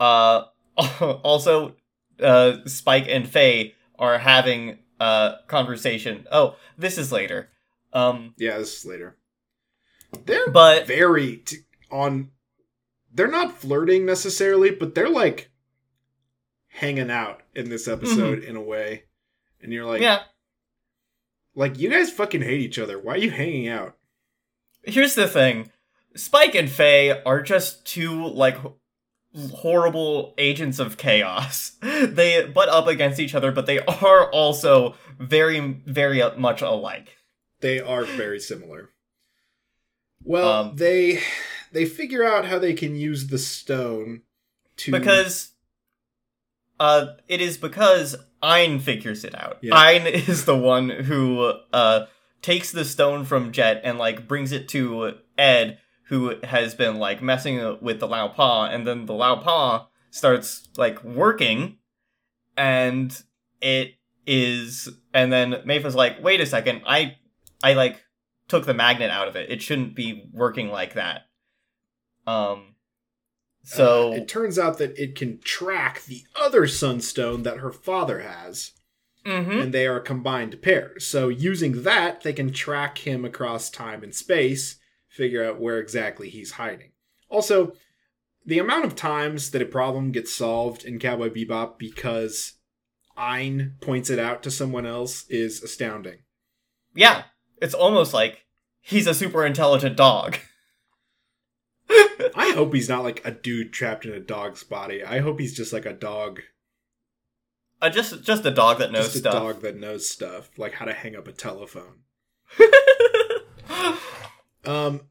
uh 0.00 0.44
also 1.00 1.76
uh 2.20 2.58
Spike 2.66 3.06
and 3.08 3.28
Faye 3.28 3.74
are 3.98 4.18
having 4.18 4.78
a 4.98 5.34
conversation. 5.46 6.26
Oh, 6.32 6.56
this 6.78 6.96
is 6.96 7.12
later. 7.12 7.50
Um 7.92 8.34
yeah, 8.38 8.56
this 8.58 8.78
is 8.78 8.84
later. 8.86 9.16
They're 10.24 10.48
but 10.50 10.86
very 10.86 11.38
t- 11.38 11.58
on. 11.90 12.30
They're 13.12 13.28
not 13.28 13.58
flirting 13.58 14.06
necessarily, 14.06 14.70
but 14.70 14.94
they're 14.94 15.10
like 15.10 15.50
hanging 16.68 17.10
out 17.10 17.42
in 17.54 17.68
this 17.70 17.88
episode 17.88 18.42
in 18.44 18.56
a 18.56 18.60
way, 18.62 19.04
and 19.62 19.72
you're 19.72 19.84
like, 19.86 20.02
yeah, 20.02 20.20
like 21.56 21.78
you 21.78 21.90
guys 21.90 22.10
fucking 22.10 22.42
hate 22.42 22.60
each 22.60 22.78
other. 22.78 22.98
Why 22.98 23.14
are 23.14 23.18
you 23.18 23.30
hanging 23.32 23.66
out? 23.68 23.96
here's 24.84 25.16
the 25.16 25.26
thing. 25.26 25.68
Spike 26.14 26.54
and 26.54 26.70
Faye 26.70 27.20
are 27.24 27.42
just 27.42 27.84
two 27.84 28.28
like 28.28 28.56
horrible 29.52 30.34
agents 30.38 30.78
of 30.78 30.96
chaos. 30.96 31.72
They 31.82 32.44
butt 32.46 32.68
up 32.68 32.86
against 32.86 33.18
each 33.20 33.34
other, 33.34 33.50
but 33.52 33.66
they 33.66 33.80
are 33.80 34.30
also 34.30 34.94
very 35.18 35.58
very 35.86 36.22
much 36.38 36.62
alike. 36.62 37.16
They 37.60 37.80
are 37.80 38.04
very 38.04 38.38
similar. 38.38 38.90
Well, 40.22 40.48
Um, 40.68 40.76
they 40.76 41.20
they 41.72 41.84
figure 41.84 42.24
out 42.24 42.44
how 42.46 42.58
they 42.58 42.74
can 42.74 42.96
use 42.96 43.26
the 43.28 43.38
stone 43.38 44.22
to 44.78 44.92
because 44.92 45.52
uh 46.78 47.06
it 47.28 47.40
is 47.40 47.58
because 47.58 48.16
Ein 48.42 48.78
figures 48.78 49.24
it 49.24 49.34
out. 49.34 49.58
Yeah. 49.62 49.74
Ein 49.74 50.06
is 50.06 50.44
the 50.44 50.56
one 50.56 50.90
who 50.90 51.52
uh 51.72 52.06
takes 52.42 52.70
the 52.70 52.84
stone 52.84 53.24
from 53.24 53.52
Jet 53.52 53.80
and 53.82 53.98
like 53.98 54.28
brings 54.28 54.52
it 54.52 54.68
to 54.68 55.14
Ed 55.36 55.78
who 56.08 56.36
has 56.44 56.74
been 56.74 56.96
like 56.96 57.20
messing 57.20 57.78
with 57.80 57.98
the 57.98 58.06
Lao 58.06 58.28
Pa 58.28 58.66
and 58.66 58.86
then 58.86 59.06
the 59.06 59.14
Lao 59.14 59.36
Pa 59.36 59.88
starts 60.10 60.68
like 60.76 61.02
working 61.02 61.78
and 62.56 63.22
it 63.60 63.94
is 64.26 64.88
and 65.12 65.32
then 65.32 65.62
Meifa's 65.64 65.94
like, 65.94 66.22
wait 66.22 66.40
a 66.40 66.46
second, 66.46 66.82
I 66.86 67.16
I 67.62 67.72
like 67.72 68.04
took 68.48 68.66
the 68.66 68.74
magnet 68.74 69.10
out 69.10 69.26
of 69.26 69.34
it. 69.34 69.50
It 69.50 69.62
shouldn't 69.62 69.96
be 69.96 70.30
working 70.32 70.68
like 70.68 70.94
that. 70.94 71.22
Um 72.26 72.75
so 73.66 74.12
Uh, 74.12 74.16
it 74.16 74.28
turns 74.28 74.58
out 74.58 74.78
that 74.78 74.96
it 74.96 75.14
can 75.14 75.40
track 75.40 76.04
the 76.04 76.22
other 76.34 76.66
sunstone 76.66 77.42
that 77.42 77.58
her 77.58 77.72
father 77.72 78.20
has, 78.20 78.72
mhm. 79.24 79.62
and 79.62 79.74
they 79.74 79.86
are 79.86 79.96
a 79.96 80.02
combined 80.02 80.62
pairs. 80.62 81.06
So 81.06 81.28
using 81.28 81.82
that, 81.82 82.22
they 82.22 82.32
can 82.32 82.52
track 82.52 82.98
him 82.98 83.24
across 83.24 83.68
time 83.70 84.02
and 84.02 84.14
space, 84.14 84.76
figure 85.08 85.44
out 85.44 85.60
where 85.60 85.78
exactly 85.78 86.30
he's 86.30 86.52
hiding. 86.52 86.92
Also, 87.28 87.72
the 88.44 88.60
amount 88.60 88.84
of 88.84 88.94
times 88.94 89.50
that 89.50 89.62
a 89.62 89.66
problem 89.66 90.12
gets 90.12 90.32
solved 90.32 90.84
in 90.84 91.00
Cowboy 91.00 91.30
Bebop 91.30 91.78
because 91.78 92.52
Ein 93.16 93.76
points 93.80 94.10
it 94.10 94.18
out 94.18 94.42
to 94.44 94.50
someone 94.50 94.86
else 94.86 95.24
is 95.28 95.62
astounding. 95.62 96.18
Yeah, 96.94 97.24
it's 97.60 97.74
almost 97.74 98.14
like 98.14 98.44
he's 98.80 99.06
a 99.06 99.14
super 99.14 99.44
intelligent 99.44 99.96
dog. 99.96 100.38
I 102.36 102.50
hope 102.52 102.74
he's 102.74 102.88
not 102.88 103.02
like 103.02 103.20
a 103.24 103.30
dude 103.30 103.72
trapped 103.72 104.04
in 104.04 104.12
a 104.12 104.20
dog's 104.20 104.62
body. 104.62 105.02
I 105.02 105.18
hope 105.20 105.40
he's 105.40 105.56
just 105.56 105.72
like 105.72 105.86
a 105.86 105.92
dog, 105.92 106.40
Uh, 107.80 107.90
just 107.90 108.22
just 108.22 108.44
a 108.44 108.50
dog 108.50 108.78
that 108.78 108.92
knows 108.92 109.04
just 109.06 109.16
a 109.16 109.18
stuff. 109.20 109.32
dog 109.34 109.62
that 109.62 109.76
knows 109.78 110.08
stuff, 110.08 110.50
like 110.58 110.74
how 110.74 110.84
to 110.84 110.92
hang 110.92 111.16
up 111.16 111.26
a 111.28 111.32
telephone. 111.32 112.02
Um, 114.64 115.02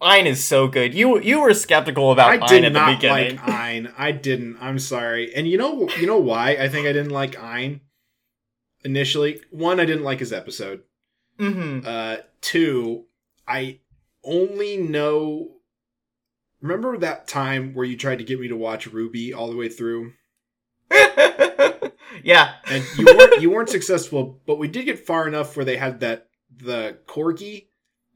Ein 0.00 0.26
is 0.26 0.42
so 0.44 0.66
good. 0.66 0.94
You 0.94 1.20
you 1.20 1.40
were 1.40 1.52
skeptical 1.54 2.10
about 2.10 2.30
I 2.30 2.34
Ein 2.56 2.64
at 2.64 2.72
the 2.72 2.94
beginning. 2.94 3.36
like 3.36 3.48
Ein. 3.48 3.92
I 3.98 4.12
didn't. 4.12 4.56
I'm 4.60 4.78
sorry. 4.78 5.34
And 5.34 5.46
you 5.46 5.58
know, 5.58 5.88
you 5.98 6.06
know 6.06 6.18
why 6.18 6.52
I 6.52 6.68
think 6.68 6.86
I 6.86 6.92
didn't 6.92 7.10
like 7.12 7.38
Ein 7.38 7.82
initially. 8.82 9.40
One, 9.50 9.80
I 9.80 9.84
didn't 9.84 10.04
like 10.04 10.20
his 10.20 10.32
episode. 10.32 10.84
hmm 11.38 11.80
Uh, 11.84 12.16
two, 12.40 13.04
I 13.46 13.80
only 14.24 14.78
know. 14.78 15.53
Remember 16.64 16.96
that 16.96 17.28
time 17.28 17.74
where 17.74 17.84
you 17.84 17.94
tried 17.94 18.16
to 18.16 18.24
get 18.24 18.40
me 18.40 18.48
to 18.48 18.56
watch 18.56 18.86
Ruby 18.86 19.34
all 19.34 19.50
the 19.50 19.56
way 19.56 19.68
through, 19.68 20.14
yeah. 20.90 22.54
and 22.66 22.82
you 22.96 23.04
weren't 23.04 23.42
you 23.42 23.50
weren't 23.50 23.68
successful. 23.68 24.40
But 24.46 24.58
we 24.58 24.66
did 24.66 24.86
get 24.86 25.06
far 25.06 25.28
enough 25.28 25.54
where 25.56 25.66
they 25.66 25.76
had 25.76 26.00
that 26.00 26.28
the 26.56 26.96
corgi, 27.06 27.66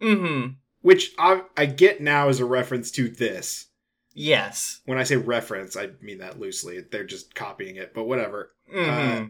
hmm 0.01 0.47
which 0.81 1.13
I 1.19 1.43
I 1.59 1.67
get 1.67 2.01
now 2.01 2.31
as 2.31 2.41
a 2.41 2.47
reference 2.47 2.91
to 2.93 3.11
this. 3.11 3.67
Yes. 4.15 4.81
When 4.87 4.97
I 4.97 5.03
say 5.03 5.17
reference, 5.17 5.77
I 5.77 5.91
mean 6.01 6.17
that 6.21 6.41
loosely. 6.41 6.81
They're 6.81 7.05
just 7.05 7.35
copying 7.35 7.77
it, 7.77 7.93
but 7.93 8.05
whatever. 8.05 8.53
hmm 8.73 9.25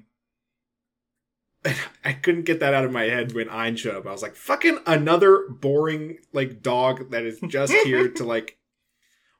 I 2.04 2.12
couldn't 2.12 2.44
get 2.44 2.60
that 2.60 2.72
out 2.72 2.84
of 2.84 2.92
my 2.92 3.02
head 3.02 3.32
when 3.32 3.48
Ein 3.48 3.74
showed 3.74 3.96
up. 3.96 4.06
I 4.06 4.12
was 4.12 4.22
like, 4.22 4.36
fucking 4.36 4.78
another 4.86 5.48
boring 5.48 6.18
like 6.32 6.62
dog 6.62 7.10
that 7.10 7.24
is 7.24 7.40
just 7.48 7.72
here 7.72 8.08
to 8.10 8.24
like 8.34 8.57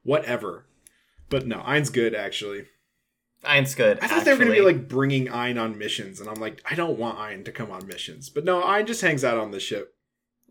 whatever. 0.02 0.66
But 1.30 1.46
no, 1.46 1.60
Ein's 1.64 1.90
good 1.90 2.14
actually. 2.14 2.66
Ein's 3.44 3.74
good. 3.74 3.98
I 4.02 4.08
thought 4.08 4.24
they 4.24 4.32
were 4.32 4.38
gonna 4.38 4.50
be 4.52 4.60
like 4.62 4.88
bringing 4.88 5.30
Ein 5.30 5.58
on 5.58 5.78
missions, 5.78 6.20
and 6.20 6.28
I'm 6.28 6.40
like, 6.40 6.60
I 6.68 6.74
don't 6.74 6.98
want 6.98 7.18
Ein 7.18 7.44
to 7.44 7.52
come 7.52 7.70
on 7.70 7.86
missions. 7.86 8.28
But 8.30 8.44
no, 8.44 8.62
Ein 8.64 8.86
just 8.86 9.00
hangs 9.00 9.22
out 9.24 9.38
on 9.38 9.50
the 9.52 9.60
ship 9.60 9.94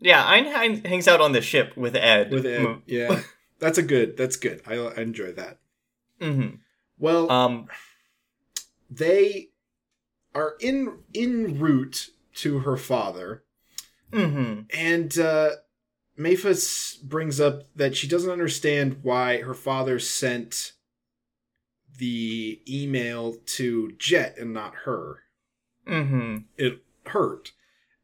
Yeah, 0.00 0.24
Ein 0.26 0.84
hangs 0.84 1.06
out 1.08 1.20
on 1.20 1.32
the 1.32 1.42
ship 1.42 1.76
with 1.76 1.94
Ed. 1.96 2.30
with 2.30 2.46
Ed. 2.46 2.82
Yeah, 2.86 3.20
that's 3.58 3.76
a 3.78 3.82
good. 3.82 4.16
That's 4.16 4.36
good. 4.36 4.62
I, 4.66 4.74
I 4.76 5.00
enjoy 5.02 5.32
that. 5.32 5.58
hmm 6.20 6.48
Well, 6.98 7.30
Um. 7.30 7.68
they 8.90 9.48
are 10.34 10.54
in 10.60 10.98
in 11.12 11.58
route 11.58 12.10
to 12.36 12.60
her 12.60 12.76
father. 12.76 13.42
mm-hmm. 14.12 14.60
And 14.72 15.18
uh, 15.18 15.50
Maphis 16.18 17.00
brings 17.02 17.40
up 17.40 17.62
that 17.76 17.96
she 17.96 18.08
doesn't 18.08 18.30
understand 18.30 18.98
why 19.02 19.42
her 19.42 19.54
father 19.54 19.98
sent 19.98 20.72
the 21.98 22.60
email 22.68 23.36
to 23.46 23.92
Jet 23.98 24.36
and 24.38 24.52
not 24.52 24.74
her. 24.84 25.20
hmm 25.86 26.38
It 26.56 26.82
hurt. 27.06 27.52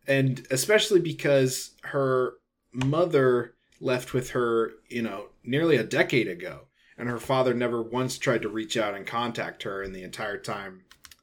And 0.07 0.47
especially 0.51 1.01
because 1.01 1.73
her 1.85 2.35
mother 2.73 3.55
left 3.81 4.13
with 4.13 4.31
her, 4.31 4.73
you 4.89 5.03
know, 5.03 5.27
nearly 5.43 5.77
a 5.77 5.85
decade 5.85 6.29
ago. 6.29 6.63
And 6.97 7.09
her 7.09 7.19
father 7.19 7.55
never 7.55 7.83
once 7.83 8.19
tried 8.19 8.43
to 8.43 8.49
reach 8.49 8.77
out 8.77 8.95
and 8.95 9.07
contact 9.07 9.65
her 9.65 9.83
in 9.83 9.93
the 9.93 10.05
entire 10.05 10.39
time 10.39 10.83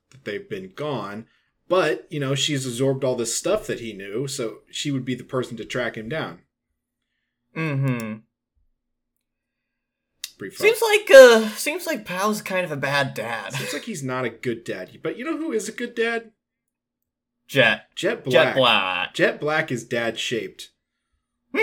that 0.09 0.25
they've 0.25 0.49
been 0.49 0.71
gone. 0.75 1.27
But, 1.69 2.05
you 2.09 2.19
know, 2.19 2.35
she's 2.35 2.65
absorbed 2.65 3.05
all 3.05 3.15
this 3.15 3.33
stuff 3.33 3.67
that 3.67 3.79
he 3.79 3.93
knew, 3.93 4.27
so 4.27 4.59
she 4.69 4.91
would 4.91 5.05
be 5.05 5.15
the 5.15 5.23
person 5.23 5.55
to 5.57 5.63
track 5.63 5.95
him 5.95 6.09
down. 6.09 6.39
Hmm 7.53 8.15
Brief 10.37 10.57
Seems 10.57 10.81
like 10.81 11.11
uh, 11.11 11.49
seems 11.49 11.85
like 11.85 12.03
Pao's 12.03 12.41
kind 12.41 12.65
of 12.65 12.71
a 12.71 12.75
bad 12.75 13.13
dad. 13.13 13.53
Seems 13.53 13.73
like 13.73 13.83
he's 13.83 14.01
not 14.01 14.25
a 14.25 14.29
good 14.29 14.63
dad. 14.63 14.89
But 15.03 15.15
you 15.15 15.23
know 15.23 15.37
who 15.37 15.51
is 15.51 15.69
a 15.69 15.71
good 15.71 15.93
dad? 15.93 16.31
Jet, 17.47 17.85
Jet 17.95 18.23
Black. 18.23 18.33
Jet 18.33 18.55
Black. 18.55 19.13
Jet 19.13 19.39
Black 19.39 19.71
is 19.71 19.83
dad 19.83 20.19
shaped. 20.19 20.69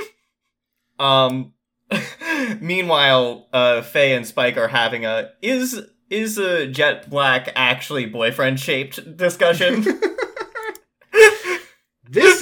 Um. 1.00 1.54
meanwhile, 2.60 3.48
uh, 3.52 3.82
Faye 3.82 4.14
and 4.14 4.26
Spike 4.26 4.56
are 4.56 4.68
having 4.68 5.04
a 5.04 5.30
is 5.42 5.80
is 6.10 6.38
a 6.38 6.66
Jet 6.66 7.08
Black 7.10 7.50
actually 7.54 8.06
boyfriend 8.06 8.60
shaped 8.60 9.16
discussion. 9.16 9.84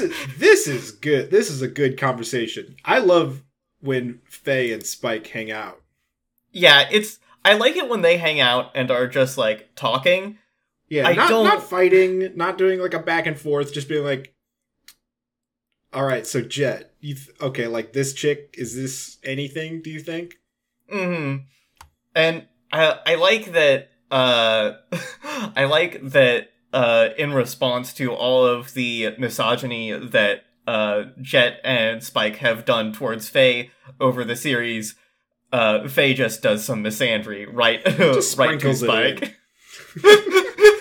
this 0.09 0.19
is 0.27 0.39
this 0.39 0.67
is 0.69 0.91
good. 0.93 1.31
This 1.31 1.51
is 1.51 1.63
a 1.63 1.69
good 1.69 1.99
conversation. 1.99 2.77
I 2.85 2.99
love 2.99 3.43
when 3.81 4.21
Faye 4.29 4.73
and 4.73 4.85
Spike 4.85 5.27
hang 5.29 5.51
out. 5.51 5.81
yeah, 6.53 6.89
it's 6.91 7.19
I 7.45 7.55
like 7.55 7.77
it 7.77 7.89
when 7.89 8.03
they 8.03 8.17
hang 8.17 8.41
out 8.41 8.73
and 8.75 8.91
are 8.91 9.07
just 9.07 9.39
like 9.39 9.75
talking. 9.77 10.39
Yeah, 10.89 11.07
I 11.09 11.15
not 11.15 11.29
don't- 11.29 11.45
not 11.45 11.63
fighting, 11.69 12.33
not 12.37 12.59
doing 12.59 12.81
like 12.81 12.95
a 12.95 12.99
back 13.01 13.27
and 13.27 13.39
forth, 13.39 13.73
just 13.73 13.89
being 13.89 14.05
like, 14.05 14.35
"All 15.93 16.05
right, 16.05 16.27
so 16.27 16.41
Jet, 16.43 16.93
you 17.01 17.15
th- 17.15 17.31
okay? 17.41 17.67
Like 17.67 17.93
this 17.93 18.13
chick, 18.13 18.55
is 18.59 18.75
this 18.77 19.19
anything? 19.25 19.83
Do 19.83 19.91
you 19.91 20.01
think?" 20.01 20.35
Mm 20.93 21.07
hmm 21.17 21.37
And 22.15 22.47
I 22.73 22.99
I 23.07 23.15
like 23.17 23.53
that. 23.53 23.91
Uh, 24.11 24.73
I 25.57 25.65
like 25.65 26.01
that. 26.11 26.51
Uh, 26.73 27.11
in 27.17 27.33
response 27.33 27.95
to 27.95 28.13
all 28.13 28.45
of 28.45 28.75
the 28.75 29.15
misogyny 29.19 29.93
that 29.93 30.43
uh 30.67 31.05
Jet 31.23 31.61
and 31.65 32.03
Spike 32.03 32.37
have 32.39 32.65
done 32.65 32.93
towards 32.93 33.29
Faye 33.29 33.71
over 34.01 34.25
the 34.25 34.37
series, 34.37 34.95
uh, 35.53 35.87
Faye 35.89 36.13
just 36.13 36.43
does 36.43 36.65
some 36.65 36.83
misandry 36.83 37.47
right, 37.51 37.83
Just 37.85 37.97
right 38.39 38.59
to 38.61 38.75
sprinkles 38.75 38.83
it 38.83 38.91
in. 38.91 39.17
Spike. 39.17 39.37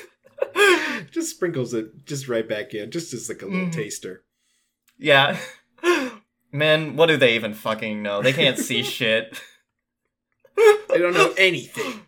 just 1.12 1.30
sprinkles 1.32 1.74
it 1.74 2.06
just 2.06 2.28
right 2.28 2.48
back 2.50 2.74
in, 2.74 2.92
just 2.92 3.14
as 3.14 3.30
like 3.30 3.42
a 3.42 3.46
little 3.46 3.68
Mhm. 3.68 3.72
taster. 3.74 4.24
yeah. 4.98 5.38
Man, 6.52 6.96
what 6.96 7.08
do 7.08 7.18
they 7.18 7.36
even 7.36 7.54
fucking 7.54 8.02
know? 8.02 8.22
They 8.22 8.32
can't 8.32 8.58
see 8.58 8.82
shit. 8.82 9.40
They 10.56 10.98
don't 11.00 11.14
know 11.14 11.34
anything. 11.38 12.05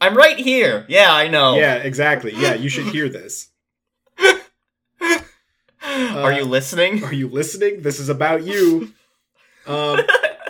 I'm 0.00 0.16
right 0.16 0.38
here. 0.38 0.86
Yeah, 0.88 1.12
I 1.12 1.28
know. 1.28 1.56
Yeah, 1.56 1.76
exactly. 1.76 2.32
Yeah, 2.34 2.54
you 2.54 2.68
should 2.68 2.86
hear 2.86 3.08
this. 3.08 3.48
Are 5.82 6.32
you 6.32 6.44
listening? 6.44 7.04
Are 7.04 7.12
you 7.12 7.28
listening? 7.28 7.82
This 7.82 7.98
is 8.00 8.08
about 8.08 8.42
you. 8.44 8.92
Um, 9.66 10.00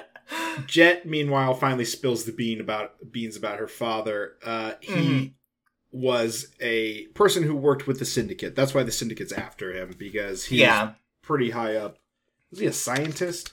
Jet, 0.67 1.07
meanwhile, 1.07 1.55
finally 1.55 1.85
spills 1.85 2.25
the 2.25 2.33
bean 2.33 2.61
about 2.61 2.95
beans 3.11 3.37
about 3.37 3.59
her 3.59 3.69
father. 3.69 4.35
Uh, 4.45 4.73
he 4.81 4.93
Mhm. 4.93 5.33
was 5.93 6.49
a 6.61 7.07
person 7.09 7.43
who 7.43 7.55
worked 7.57 7.87
with 7.87 7.99
the 7.99 8.05
syndicate. 8.05 8.55
That's 8.55 8.75
why 8.75 8.83
the 8.83 8.93
syndicate's 8.93 9.33
after 9.33 9.73
him 9.73 9.95
because 9.99 10.45
he's 10.47 10.61
yeah. 10.61 10.93
pretty 11.23 11.51
high 11.51 11.77
up. 11.77 11.99
Was 12.51 12.61
he 12.61 12.67
a 12.67 12.73
scientist? 12.73 13.53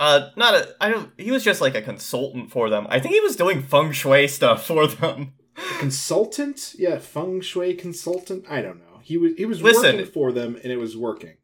Uh, 0.00 0.30
not 0.36 0.54
a. 0.54 0.74
I 0.80 0.88
don't. 0.88 1.10
He 1.16 1.30
was 1.30 1.44
just 1.44 1.60
like 1.60 1.74
a 1.74 1.82
consultant 1.82 2.50
for 2.50 2.68
them. 2.68 2.86
I 2.90 2.98
think 2.98 3.14
he 3.14 3.20
was 3.20 3.36
doing 3.36 3.62
feng 3.62 3.92
shui 3.92 4.26
stuff 4.28 4.66
for 4.66 4.86
them. 4.86 5.34
A 5.56 5.78
consultant? 5.78 6.74
Yeah, 6.76 6.98
feng 6.98 7.40
shui 7.40 7.74
consultant. 7.74 8.44
I 8.48 8.60
don't 8.60 8.78
know. 8.78 9.00
He 9.02 9.16
was 9.16 9.32
he 9.36 9.44
was 9.44 9.62
Listen. 9.62 9.96
working 9.96 10.12
for 10.12 10.32
them, 10.32 10.56
and 10.56 10.72
it 10.72 10.78
was 10.78 10.96
working. 10.96 11.36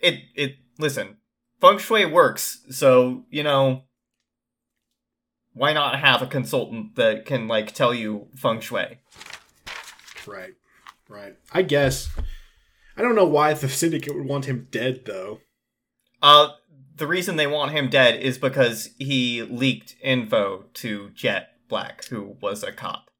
It. 0.00 0.20
It. 0.34 0.56
Listen, 0.78 1.16
feng 1.60 1.78
shui 1.78 2.04
works. 2.04 2.60
So 2.70 3.24
you 3.30 3.42
know, 3.42 3.84
why 5.54 5.72
not 5.72 5.98
have 5.98 6.20
a 6.20 6.26
consultant 6.26 6.96
that 6.96 7.24
can 7.24 7.48
like 7.48 7.72
tell 7.72 7.94
you 7.94 8.28
feng 8.36 8.60
shui? 8.60 8.98
Right, 10.26 10.54
right. 11.08 11.36
I 11.52 11.62
guess. 11.62 12.10
I 12.96 13.02
don't 13.02 13.14
know 13.14 13.24
why 13.26 13.54
the 13.54 13.68
syndicate 13.68 14.14
would 14.14 14.26
want 14.26 14.44
him 14.44 14.68
dead, 14.70 15.04
though. 15.06 15.40
Uh, 16.20 16.50
the 16.94 17.06
reason 17.06 17.36
they 17.36 17.46
want 17.46 17.72
him 17.72 17.88
dead 17.88 18.20
is 18.20 18.38
because 18.38 18.90
he 18.98 19.42
leaked 19.42 19.96
info 20.02 20.66
to 20.74 21.10
Jet 21.10 21.50
Black, 21.68 22.04
who 22.06 22.36
was 22.40 22.62
a 22.62 22.72
cop. 22.72 23.10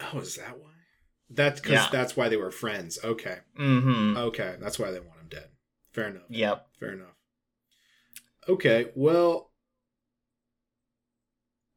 Oh, 0.00 0.20
is 0.20 0.36
that 0.36 0.58
why? 0.58 0.70
That's 1.28 1.60
because 1.60 1.72
Yeah. 1.74 1.88
that's 1.90 2.16
why 2.16 2.28
they 2.28 2.36
were 2.36 2.50
friends. 2.52 2.98
Okay, 3.02 3.38
Mm-hmm. 3.58 4.16
okay, 4.16 4.56
that's 4.60 4.78
why 4.78 4.90
they 4.90 5.00
want 5.00 5.20
him 5.20 5.28
dead. 5.28 5.48
Fair 5.92 6.08
enough. 6.08 6.22
Yep. 6.28 6.66
Fair 6.78 6.92
enough. 6.92 7.14
Okay, 8.48 8.92
well, 8.94 9.50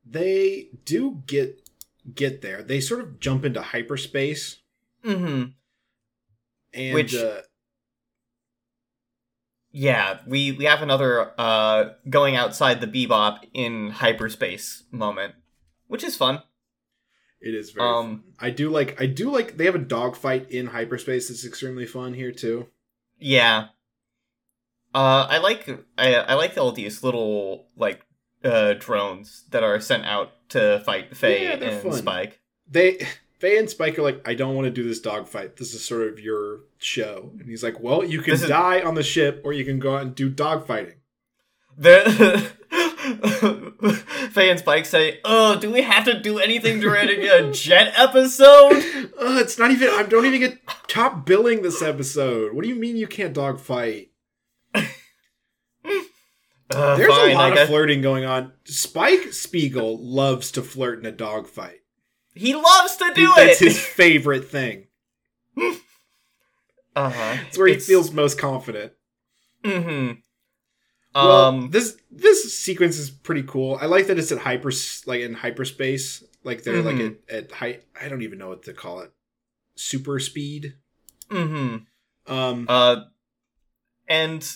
they 0.06 0.70
do 0.86 1.24
get 1.26 1.68
get 2.14 2.42
there. 2.42 2.64
They 2.64 2.80
sort 2.82 3.02
of 3.02 3.20
jump 3.20 3.46
into 3.46 3.62
hyperspace, 3.62 4.58
Mm-hmm. 5.04 5.52
and 6.74 6.94
Which- 6.94 7.16
uh, 7.16 7.42
Yeah, 9.72 10.20
we 10.26 10.52
we 10.54 10.66
have 10.66 10.82
another 10.82 11.32
uh 11.40 11.92
going 12.10 12.36
outside 12.36 12.82
the 12.82 12.88
bebop 12.88 13.40
in 13.54 13.92
hyperspace 13.92 14.84
moment, 14.92 15.36
which 15.88 16.04
is 16.04 16.16
fun. 16.16 16.42
it 17.42 17.54
is 17.54 17.72
very. 17.72 17.88
Um, 17.88 18.06
fun. 18.06 18.24
I 18.40 18.50
do 18.50 18.70
like. 18.70 19.00
I 19.02 19.06
do 19.06 19.30
like. 19.32 19.58
They 19.58 19.66
have 19.66 19.76
a 19.76 19.80
dogfight 19.80 20.50
in 20.52 20.68
hyperspace. 20.68 21.30
It's 21.30 21.46
extremely 21.46 21.86
fun 21.86 22.14
here 22.16 22.32
too. 22.32 22.68
Yeah. 23.20 23.68
Uh, 24.94 25.28
I 25.30 25.38
like 25.38 25.70
I 25.98 26.16
I 26.16 26.34
like 26.34 26.58
all 26.58 26.72
these 26.72 27.04
little 27.04 27.68
like 27.78 28.02
uh 28.44 28.74
drones 28.74 29.44
that 29.52 29.62
are 29.64 29.80
sent 29.80 30.04
out 30.06 30.32
to 30.50 30.82
fight 30.84 31.16
Faye 31.16 31.44
Yeah, 31.44 31.64
and 31.64 31.82
fun. 31.84 31.94
Spike. 31.94 32.40
They. 32.68 33.06
Faye 33.40 33.58
and 33.58 33.70
Spike 33.70 33.98
are 33.98 34.02
like, 34.04 34.22
I 34.28 34.34
don't 34.34 34.54
want 34.56 34.66
to 34.66 34.72
do 34.72 34.84
this 34.88 35.00
dogfight. 35.00 35.56
This 35.58 35.74
is 35.74 35.84
sort 35.84 36.08
of 36.08 36.20
your 36.20 36.60
show. 36.78 37.32
And 37.40 37.48
he's 37.50 37.64
like, 37.64 37.80
Well, 37.80 38.04
you 38.04 38.22
can 38.22 38.34
is- 38.34 38.48
die 38.48 38.82
on 38.82 38.96
the 38.96 39.04
ship, 39.04 39.42
or 39.46 39.54
you 39.54 39.64
can 39.66 39.80
go 39.80 39.96
out 39.96 40.02
and 40.04 40.14
do 40.16 40.30
dogfighting. 40.30 40.96
The 41.78 42.52
Faye 44.32 44.50
and 44.50 44.60
Spike 44.60 44.86
say, 44.86 45.20
"Oh, 45.24 45.58
do 45.58 45.72
we 45.72 45.82
have 45.82 46.04
to 46.06 46.20
do 46.20 46.38
anything 46.38 46.82
during 46.82 47.08
a 47.10 47.52
jet 47.54 47.94
episode?" 47.96 48.74
Uh, 49.18 49.38
it's 49.40 49.58
not 49.58 49.72
even. 49.72 49.88
I 49.90 50.04
don't 50.04 50.26
even 50.26 50.42
get 50.42 50.60
top 50.90 51.26
billing 51.26 51.62
this 51.62 51.82
episode. 51.82 52.54
What 52.54 52.64
do 52.64 52.70
you 52.70 52.76
mean 52.76 52.98
you 52.98 53.08
can't 53.08 53.34
dogfight? 53.34 54.12
Uh, 56.72 56.96
There's 56.98 57.10
fine, 57.12 57.32
a 57.32 57.34
lot 57.34 57.58
of 57.58 57.68
flirting 57.68 58.02
going 58.04 58.26
on. 58.26 58.52
Spike 58.66 59.34
Spiegel 59.34 59.98
loves 60.00 60.52
to 60.52 60.62
flirt 60.62 61.00
in 61.00 61.06
a 61.08 61.12
dogfight. 61.12 61.80
He 62.40 62.54
loves 62.56 62.96
to 62.98 63.12
do 63.14 63.32
it! 63.34 63.36
That's 63.36 63.60
his 63.60 63.80
favorite 63.80 64.50
thing. 64.50 64.88
Uh-huh. 66.96 67.38
It's 67.48 67.58
where 67.58 67.68
he 67.68 67.76
feels 67.80 68.12
most 68.12 68.38
confident. 68.38 68.92
Mm-hmm. 69.64 70.20
Well, 71.16 71.32
Um. 71.46 71.70
this 71.72 71.98
this 72.12 72.54
sequence 72.58 72.98
is 72.98 73.10
pretty 73.10 73.44
cool. 73.44 73.78
I 73.82 73.86
like 73.86 74.08
that 74.08 74.20
it's 74.20 74.32
at 74.32 74.40
hyper 74.40 74.72
like 75.06 75.22
in 75.22 75.34
hyperspace, 75.36 76.24
like 76.44 76.64
they're 76.64 76.82
like 76.82 76.96
Mhm. 76.98 77.18
at, 77.30 77.36
at 77.46 77.52
height. 77.52 77.84
I 78.00 78.10
don't 78.10 78.22
even 78.22 78.38
know 78.40 78.50
what 78.50 78.64
to 78.64 78.74
call 78.74 79.02
it. 79.02 79.12
Super 79.76 80.20
speed. 80.20 80.76
mm-hmm. 81.30 82.32
Um, 82.34 82.66
Uh, 82.68 83.04
and 84.08 84.48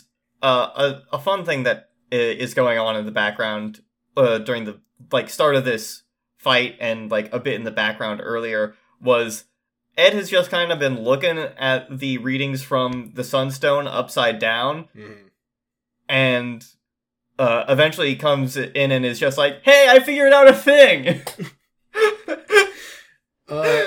uh, 0.41 0.69
a, 1.11 1.15
a 1.15 1.19
fun 1.19 1.45
thing 1.45 1.63
that 1.63 1.91
is 2.11 2.53
going 2.53 2.77
on 2.77 2.95
in 2.97 3.05
the 3.05 3.11
background 3.11 3.81
uh, 4.17 4.37
during 4.39 4.65
the 4.65 4.79
like 5.11 5.29
start 5.29 5.55
of 5.55 5.65
this 5.65 6.03
fight 6.43 6.75
and 6.79 7.09
like 7.09 7.33
a 7.33 7.39
bit 7.39 7.55
in 7.55 7.63
the 7.63 7.71
background 7.71 8.19
earlier 8.23 8.75
was 9.01 9.45
Ed 9.97 10.13
has 10.13 10.29
just 10.29 10.49
kind 10.51 10.71
of 10.71 10.79
been 10.79 11.01
looking 11.03 11.37
at 11.37 11.99
the 11.99 12.17
readings 12.17 12.61
from 12.63 13.11
the 13.13 13.23
Sunstone 13.23 13.87
upside 13.87 14.39
down, 14.39 14.87
mhm. 14.95 15.29
and 16.09 16.65
uh, 17.39 17.65
eventually 17.67 18.09
he 18.09 18.15
comes 18.15 18.57
in 18.57 18.91
and 18.91 19.05
is 19.05 19.19
just 19.19 19.37
like, 19.37 19.61
"Hey, 19.63 19.87
I 19.89 19.99
figured 19.99 20.33
out 20.33 20.47
a 20.47 20.53
thing." 20.53 21.21
Uh, 23.47 23.83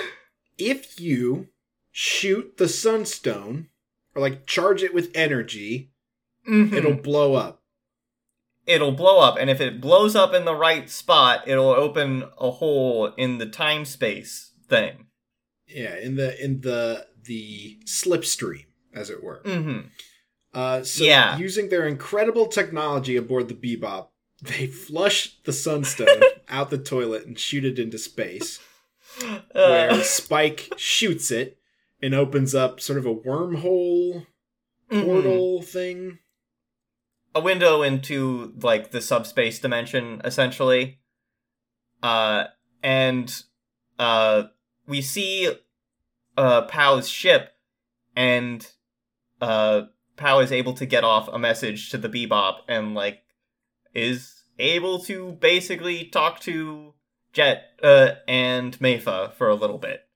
if 0.59 1.01
you 1.01 1.49
shoot 1.91 2.57
the 2.59 2.69
sunstone 2.69 3.69
or 4.15 4.21
like 4.23 4.47
charge 4.47 4.83
it 4.83 4.95
with 4.95 5.11
energy, 5.15 5.91
Mhm. 6.49 6.73
it'll 6.75 6.93
blow 6.95 7.35
up. 7.35 7.63
It'll 8.67 8.93
blow 8.93 9.21
up 9.21 9.37
and 9.39 9.49
if 9.51 9.61
it 9.61 9.81
blows 9.81 10.15
up 10.17 10.35
in 10.35 10.45
the 10.45 10.55
right 10.55 10.91
spot 10.91 11.47
it'll 11.47 11.71
open 11.71 12.25
a 12.39 12.51
hole 12.51 13.07
in 13.17 13.39
the 13.39 13.47
time 13.47 13.85
space 13.85 14.53
thing 14.69 15.07
Yeah, 15.69 15.97
in 15.97 16.17
the 16.17 16.43
in 16.45 16.61
the 16.61 17.07
the 17.25 17.79
slipstream, 17.87 18.67
as 18.95 19.11
it 19.11 19.23
were. 19.23 19.43
mm-hmm 19.45 19.89
Uh, 20.55 20.83
so 20.83 21.05
Yeah. 21.05 21.37
using 21.39 21.69
their 21.69 21.87
incredible 21.87 22.47
technology 22.47 23.17
aboard 23.17 23.49
the 23.49 23.55
Bebop, 23.55 24.09
they 24.43 24.67
flush 24.67 25.37
the 25.45 25.53
sunstone 25.53 26.23
out 26.49 26.71
the 26.71 26.79
toilet 26.79 27.27
and 27.27 27.39
shoot 27.39 27.65
it 27.65 27.79
into 27.79 27.99
space. 27.99 28.59
Where 29.53 29.91
Uh, 29.91 30.03
Spike 30.03 30.73
shoots 30.77 31.31
it 31.31 31.59
and 32.03 32.15
opens 32.15 32.55
up 32.55 32.81
sort 32.81 32.99
of 32.99 33.07
a 33.07 33.15
wormhole 33.15 34.27
mhm. 34.91 35.05
portal 35.05 35.63
thing. 35.63 36.19
A 37.37 37.41
window 37.41 37.83
into 37.83 38.55
like 38.63 38.93
the 38.93 39.03
subspace 39.03 39.59
dimension 39.59 40.23
essentially 40.25 41.01
uh 42.03 42.45
and 42.83 43.43
uh 43.99 44.45
we 44.87 45.03
see 45.03 45.55
uh 46.39 46.63
Pao's 46.63 47.11
ship 47.11 47.51
and 48.17 48.67
uh 49.43 49.83
Pow 50.17 50.39
is 50.39 50.51
able 50.51 50.73
to 50.75 50.87
get 50.87 51.05
off 51.05 51.29
a 51.29 51.39
message 51.39 51.91
to 51.91 51.99
the 51.99 52.09
Bebop 52.09 52.61
and 52.69 52.95
like 52.95 53.21
is 53.93 54.45
able 54.59 55.01
to 55.01 55.33
basically 55.33 56.07
talk 56.07 56.41
to 56.41 56.95
Jet 57.35 57.65
uh 57.83 58.13
and 58.27 58.79
Meifa 58.79 59.35
for 59.35 59.51
a 59.51 59.55
little 59.55 59.77
bit. 59.77 60.09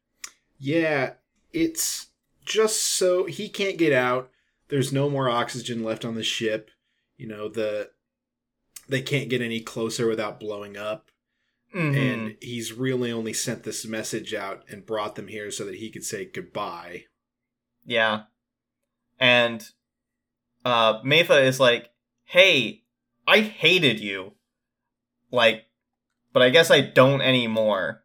Yeah, 0.59 1.17
it's 1.53 2.07
just 2.47 2.81
so 2.83 3.27
he 3.27 3.51
can't 3.51 3.77
get 3.77 3.93
out. 3.93 4.31
There's 4.69 4.91
no 4.91 5.11
more 5.11 5.29
oxygen 5.29 5.85
left 5.85 6.07
on 6.07 6.15
the 6.15 6.23
ship. 6.23 6.71
You 7.21 7.27
know, 7.27 7.49
the 7.51 7.91
they 8.89 9.03
can't 9.03 9.29
get 9.29 9.43
any 9.43 9.61
closer 9.61 10.09
without 10.09 10.41
blowing 10.41 10.79
up. 10.79 11.11
Mhm. 11.75 11.97
And 11.97 12.37
he's 12.41 12.73
really 12.73 13.13
only 13.13 13.35
sent 13.35 13.63
this 13.63 13.85
message 13.85 14.33
out 14.33 14.65
and 14.69 14.87
brought 14.87 15.17
them 15.17 15.29
here 15.29 15.51
so 15.51 15.67
that 15.67 15.77
he 15.77 15.91
could 15.91 16.03
say 16.05 16.25
goodbye. 16.25 17.05
Yeah. 17.85 18.25
And 19.19 19.71
uh 20.65 21.03
is 21.05 21.61
like, 21.61 21.91
"Hey, 22.25 22.85
I 23.27 23.41
hated 23.41 24.01
you." 24.01 24.33
Like, 25.31 25.67
but 26.33 26.43
I 26.43 26.49
guess 26.49 26.71
I 26.71 26.81
don't 26.81 27.21
anymore. 27.21 28.05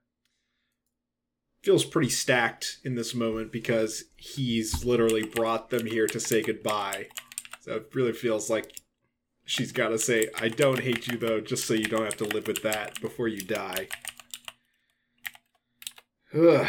Feels 1.63 1.85
pretty 1.85 2.09
stacked 2.09 2.79
in 2.83 2.95
this 2.95 3.15
moment 3.15 3.51
because 3.53 4.03
he's 4.17 4.83
literally 4.83 5.23
brought 5.25 5.69
them 5.69 5.85
here 5.87 6.05
to 6.05 6.19
say 6.19 6.43
goodbye. 6.43 7.07
So 7.61 7.77
it 7.77 7.95
really 7.95 8.13
feels 8.13 8.49
like 8.49 8.75
she's 9.45 9.71
got 9.71 9.89
to 9.89 9.97
say, 9.99 10.27
I 10.39 10.49
don't 10.49 10.79
hate 10.81 11.07
you 11.07 11.17
though, 11.17 11.39
just 11.39 11.65
so 11.65 11.73
you 11.73 11.85
don't 11.85 12.03
have 12.03 12.17
to 12.17 12.25
live 12.25 12.47
with 12.47 12.61
that 12.63 12.99
before 13.01 13.27
you 13.27 13.41
die. 13.41 13.87
Ugh. 16.33 16.67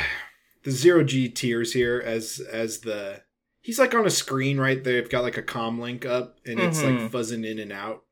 The 0.63 0.71
zero 0.71 1.05
G 1.05 1.29
tears 1.29 1.73
here 1.73 2.03
as 2.05 2.41
as 2.41 2.81
the 2.81 3.23
he's 3.61 3.79
like 3.79 3.95
on 3.95 4.05
a 4.07 4.11
screen 4.11 4.59
right 4.59 4.83
they've 4.83 5.09
got 5.09 5.23
like 5.23 5.37
a 5.37 5.43
com 5.43 5.81
link 5.81 6.05
up 6.05 6.39
and 6.45 6.59
it's 6.59 6.83
like 6.83 6.95
Mhm. 6.95 7.11
fuzzing 7.11 7.47
in 7.47 7.59
and 7.61 7.73
out. 7.73 8.05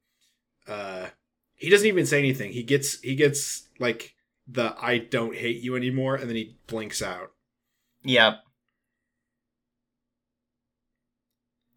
Uh 0.67 1.09
he 1.55 1.69
doesn't 1.69 1.87
even 1.87 2.07
say 2.07 2.19
anything. 2.19 2.53
He 2.53 2.63
gets 2.63 3.01
he 3.01 3.15
gets 3.17 3.69
like 3.81 4.15
the 4.47 4.75
I 4.81 4.99
don't 4.99 5.37
hate 5.37 5.63
you 5.63 5.75
anymore 5.75 6.15
and 6.15 6.29
then 6.29 6.37
he 6.37 6.57
blinks 6.69 7.03
out. 7.03 7.33
Yep. 8.05 8.41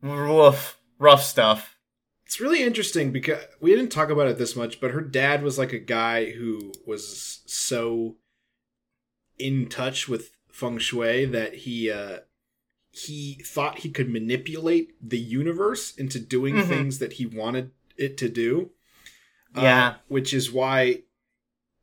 Rough, 0.01 0.77
rough 0.99 1.23
stuff. 1.23 1.76
It's 2.27 2.41
really 2.41 2.61
interesting 2.61 3.13
because 3.13 3.41
we 3.61 3.71
didn't 3.71 3.89
talk 3.89 4.09
about 4.09 4.27
it 4.27 4.37
this 4.37 4.53
much, 4.53 4.81
but 4.81 4.91
her 4.91 4.99
dad 4.99 5.41
was 5.43 5.57
like 5.57 5.71
a 5.71 5.79
guy 5.79 6.31
who 6.31 6.73
was 6.85 7.39
so 7.45 8.17
in 9.39 9.67
touch 9.69 10.09
with 10.09 10.31
feng 10.51 10.77
shui 10.77 11.23
that 11.23 11.53
he 11.53 11.89
uh 11.89 12.17
he 12.91 13.35
thought 13.45 13.79
he 13.79 13.89
could 13.89 14.09
manipulate 14.09 14.89
the 15.01 15.17
universe 15.19 15.95
into 15.95 16.19
doing 16.19 16.55
Mhm. 16.55 16.67
things 16.67 16.99
that 16.99 17.13
he 17.13 17.25
wanted 17.25 17.71
it 17.95 18.17
to 18.17 18.27
do. 18.27 18.71
Uh, 19.55 19.61
Yeah. 19.61 19.95
which 20.09 20.33
is 20.33 20.51
why 20.51 21.03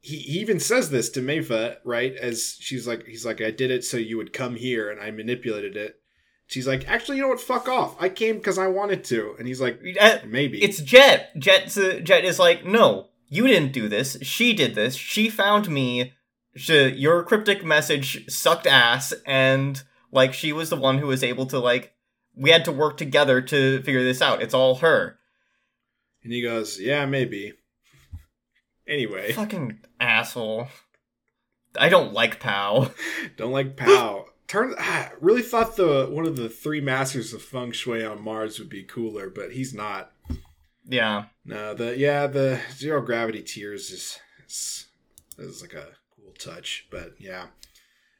he, 0.02 0.16
he 0.18 0.40
even 0.40 0.60
says 0.60 0.90
this 0.90 1.08
to 1.10 1.20
Meifa, 1.20 1.78
right? 1.84 2.14
As 2.16 2.58
she's 2.60 2.86
like, 2.86 3.06
he's 3.06 3.24
like, 3.24 3.40
I 3.40 3.50
did 3.50 3.70
it 3.70 3.82
so 3.84 3.96
you 3.96 4.18
would 4.18 4.34
come 4.34 4.56
here, 4.56 4.90
and 4.90 5.00
I 5.00 5.10
manipulated 5.10 5.74
it. 5.76 6.02
She's 6.46 6.66
like, 6.66 6.86
actually, 6.88 7.16
you 7.16 7.22
know 7.22 7.28
what? 7.28 7.40
Fuck 7.40 7.68
off. 7.68 7.96
I 8.00 8.08
came 8.08 8.36
because 8.36 8.58
I 8.58 8.66
wanted 8.66 9.02
to, 9.04 9.34
and 9.38 9.48
he's 9.48 9.60
like, 9.60 9.80
Uh, 10.00 10.18
maybe 10.26 10.62
It's 10.62 10.80
Jet. 10.80 11.30
Jet's, 11.38 11.76
uh, 11.76 12.00
Jet 12.02 12.24
is 12.24 12.38
like, 12.38 12.64
no, 12.64 13.08
you 13.28 13.46
didn't 13.46 13.72
do 13.72 13.88
this. 13.88 14.18
She 14.22 14.52
did 14.52 14.74
this. 14.74 14.94
She 14.94 15.28
found 15.30 15.68
me. 15.68 16.12
She, 16.54 16.88
your 16.90 17.24
cryptic 17.24 17.64
message 17.64 18.30
sucked 18.30 18.66
ass, 18.66 19.12
and 19.26 19.82
like 20.12 20.32
she 20.34 20.52
was 20.52 20.70
the 20.70 20.76
one 20.76 20.98
who 20.98 21.06
was 21.06 21.24
able 21.24 21.46
to 21.46 21.58
like. 21.58 21.92
We 22.36 22.50
had 22.50 22.64
to 22.66 22.72
work 22.72 22.96
together 22.96 23.40
to 23.40 23.82
figure 23.82 24.02
this 24.02 24.20
out. 24.20 24.42
It's 24.42 24.54
all 24.54 24.76
her. 24.76 25.18
And 26.24 26.32
he 26.32 26.42
goes, 26.42 26.80
Yeah, 26.80 27.06
maybe. 27.06 27.52
Anyway, 28.86 29.32
Fucking 29.32 29.78
asshole. 30.00 30.68
I 31.78 31.88
don't 31.88 32.12
like 32.12 32.40
Pao. 32.40 32.90
don't 33.36 33.52
like 33.52 33.76
Pao. 33.76 34.26
Turn 34.46 34.74
really 35.20 35.42
thought 35.42 35.76
the 35.76 36.06
one 36.10 36.26
of 36.26 36.36
the 36.36 36.48
three 36.48 36.80
masters 36.80 37.32
of 37.32 37.42
feng 37.42 37.72
shui 37.72 38.04
on 38.04 38.22
Mars 38.22 38.58
would 38.58 38.68
be 38.68 38.82
cooler, 38.82 39.30
but 39.30 39.52
he's 39.52 39.72
not. 39.74 40.12
Yeah. 40.86 41.24
No, 41.44 41.74
the 41.74 41.96
yeah, 41.96 42.26
the 42.26 42.60
zero 42.72 43.00
gravity 43.00 43.42
tears 43.42 43.90
is 43.90 44.18
is, 44.46 44.86
is 45.38 45.62
like 45.62 45.72
a 45.74 45.88
cool 46.14 46.32
touch, 46.38 46.86
but 46.90 47.14
yeah. 47.18 47.46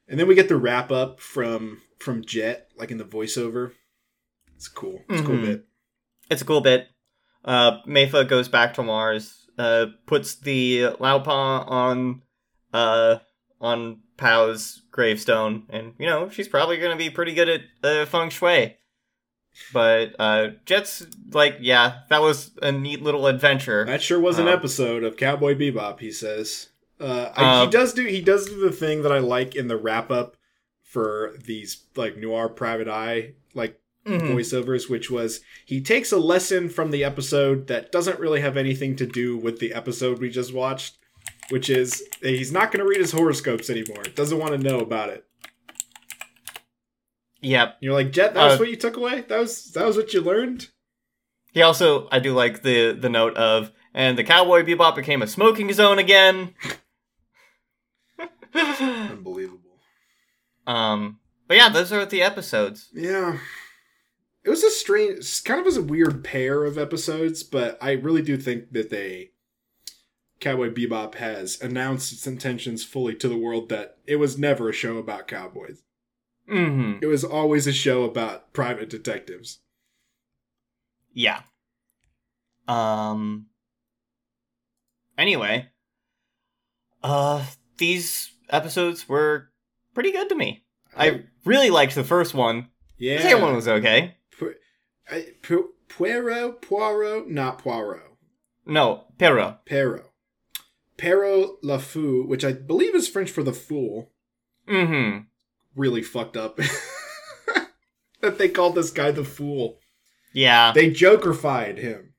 And 0.07 0.19
then 0.19 0.27
we 0.27 0.35
get 0.35 0.49
the 0.49 0.57
wrap 0.57 0.91
up 0.91 1.19
from 1.19 1.81
from 1.99 2.23
Jet, 2.25 2.69
like 2.77 2.91
in 2.91 2.97
the 2.97 3.03
voiceover. 3.05 3.71
It's 4.55 4.67
cool. 4.67 5.01
It's 5.09 5.21
a 5.21 5.23
cool 5.25 5.35
Mhm. 5.37 5.45
bit. 5.45 5.65
It's 6.29 6.41
a 6.41 6.45
cool 6.45 6.61
bit. 6.61 6.87
Uh, 7.43 7.81
Meifa 7.87 8.27
goes 8.27 8.47
back 8.47 8.73
to 8.75 8.83
Mars, 8.83 9.47
uh, 9.59 9.87
puts 10.07 10.35
the 10.35 10.81
Laupa 10.99 11.27
on, 11.69 12.23
uh, 12.73 13.17
on 13.65 13.99
Pao's 14.17 14.83
gravestone, 14.91 15.63
and, 15.69 15.93
you 15.99 16.05
know, 16.05 16.29
she's 16.29 16.47
probably 16.47 16.77
gonna 16.77 16.95
be 16.95 17.09
pretty 17.09 17.33
good 17.33 17.49
at, 17.49 17.61
uh, 17.83 18.05
feng 18.05 18.29
shui. 18.29 18.77
But, 19.73 20.15
uh, 20.19 20.49
Jet's 20.65 21.05
like, 21.31 21.57
yeah, 21.61 21.99
that 22.09 22.21
was 22.21 22.51
a 22.61 22.71
neat 22.71 23.01
little 23.01 23.27
adventure. 23.27 23.85
That 23.85 24.01
sure 24.01 24.19
was 24.19 24.37
an 24.37 24.47
Um, 24.47 24.53
episode 24.53 25.03
of 25.03 25.15
Cowboy 25.17 25.55
Bebop. 25.55 25.99
He 26.01 26.11
says. 26.11 26.69
Uh, 26.99 27.31
I- 27.35 27.61
Um, 27.61 27.67
he 27.67 27.71
does 27.71 27.93
do 27.93 28.05
he 28.05 28.21
does 28.21 28.45
do 28.49 28.59
the 28.59 28.71
thing 28.71 29.01
that 29.01 29.11
I 29.11 29.19
like 29.19 29.55
in 29.55 29.67
the 29.67 29.75
wrap 29.77 30.11
up 30.11 30.37
for 30.81 31.35
these 31.43 31.83
like 31.95 32.15
noir 32.17 32.47
private 32.47 32.87
eye 32.87 33.33
like 33.53 33.79
Mhm. 34.05 34.31
voiceovers, 34.33 34.89
which 34.89 35.09
was 35.11 35.41
he 35.65 35.81
takes 35.81 36.11
a 36.13 36.17
lesson 36.17 36.69
from 36.69 36.91
the 36.91 37.03
episode 37.03 37.67
that 37.67 37.91
doesn't 37.91 38.19
really 38.19 38.39
have 38.41 38.55
anything 38.55 38.95
to 38.97 39.05
do 39.05 39.35
with 39.37 39.59
the 39.59 39.73
episode 39.73 40.19
we 40.19 40.29
just 40.29 40.53
watched, 40.53 40.97
which 41.49 41.69
is 41.69 42.03
he's 42.21 42.51
not 42.51 42.71
going 42.71 42.83
to 42.83 42.89
read 42.89 42.99
his 43.01 43.11
horoscopes 43.11 43.69
anymore. 43.69 44.03
Doesn't 44.15 44.37
want 44.39 44.51
to 44.53 44.57
know 44.57 44.79
about 44.79 45.09
it. 45.09 45.25
Yep. 47.41 47.77
You're 47.81 47.93
like, 47.93 48.11
Jet, 48.11 48.33
that 48.33 48.43
was 48.43 48.53
Uh, 48.55 48.57
what 48.57 48.69
you 48.69 48.75
took 48.75 48.97
away. 48.97 49.21
That 49.21 49.39
was 49.39 49.71
that 49.73 49.85
was 49.85 49.97
what 49.97 50.13
you 50.13 50.21
learned. 50.21 50.69
He 51.53 51.61
also, 51.61 52.07
I 52.11 52.19
do 52.19 52.33
like 52.33 52.63
the, 52.63 52.91
the 52.91 53.07
note 53.07 53.37
of, 53.37 53.71
and 53.93 54.17
the 54.17 54.25
Cowboy 54.25 54.63
Bebop 54.63 54.95
became 54.95 55.21
a 55.21 55.27
smoking 55.27 55.71
zone 55.71 55.99
again. 55.99 56.53
Unbelievable. 58.53 59.79
um, 60.67 61.19
but 61.47 61.57
yeah, 61.57 61.69
those 61.69 61.91
are 61.93 62.05
the 62.05 62.21
episodes. 62.21 62.89
Yeah. 62.93 63.37
It 64.43 64.49
was 64.49 64.63
a 64.63 64.69
strange, 64.69 65.43
kind 65.43 65.59
of 65.59 65.65
was 65.65 65.77
a 65.77 65.81
weird 65.81 66.23
pair 66.23 66.65
of 66.65 66.77
episodes, 66.77 67.43
but 67.43 67.77
I 67.81 67.91
really 67.91 68.21
do 68.21 68.37
think 68.37 68.71
that 68.73 68.89
they, 68.89 69.31
Cowboy 70.39 70.69
Bebop 70.71 71.15
has 71.15 71.59
announced 71.61 72.11
its 72.11 72.27
intentions 72.27 72.83
fully 72.83 73.15
to 73.15 73.27
the 73.29 73.37
world 73.37 73.69
that 73.69 73.97
it 74.05 74.17
was 74.17 74.37
never 74.37 74.69
a 74.69 74.73
show 74.73 74.97
about 74.97 75.27
cowboys. 75.27 75.81
Mm-hmm. 76.51 76.99
It 77.01 77.07
was 77.07 77.23
always 77.23 77.65
a 77.67 77.73
show 77.73 78.03
about 78.03 78.53
private 78.53 78.89
detectives. 78.89 79.59
Yeah. 81.13 81.41
Um. 82.67 83.47
Anyway, 85.17 85.69
uh, 87.03 87.45
these 87.77 88.31
episodes 88.49 89.07
were 89.07 89.49
pretty 89.93 90.11
good 90.11 90.27
to 90.29 90.35
me. 90.35 90.65
I 90.97 91.23
really 91.45 91.69
liked 91.69 91.95
the 91.95 92.03
first 92.03 92.33
one. 92.33 92.67
yeah. 92.97 93.17
The 93.17 93.23
second 93.23 93.41
one 93.41 93.55
was 93.55 93.67
okay. 93.67 94.15
Pu- 94.37 94.55
I- 95.09 95.27
Pu- 95.41 95.69
Poirot, 95.87 96.61
Poirot, 96.61 97.29
not 97.29 97.59
Poirot. 97.59 98.01
No, 98.65 99.05
Pero. 99.17 99.59
Perro. 99.65 100.03
Pierrot 100.97 101.61
LeFou, 101.63 102.27
which 102.27 102.45
I 102.45 102.53
believe 102.53 102.95
is 102.95 103.07
French 103.07 103.29
for 103.29 103.43
the 103.43 103.53
fool. 103.53 104.11
Mm-hmm. 104.67 105.25
really 105.75 106.01
fucked 106.01 106.35
up 106.35 106.57
that 108.21 108.39
they 108.39 108.49
called 108.49 108.73
this 108.73 108.89
guy 108.89 109.11
the 109.11 109.23
fool. 109.23 109.77
Yeah. 110.33 110.71
They 110.73 110.89
jokerfied 110.89 111.77
him. 111.77 112.13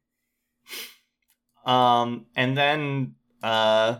Um, 1.65 2.27
and 2.37 2.57
then 2.57 3.17
uh, 3.43 3.99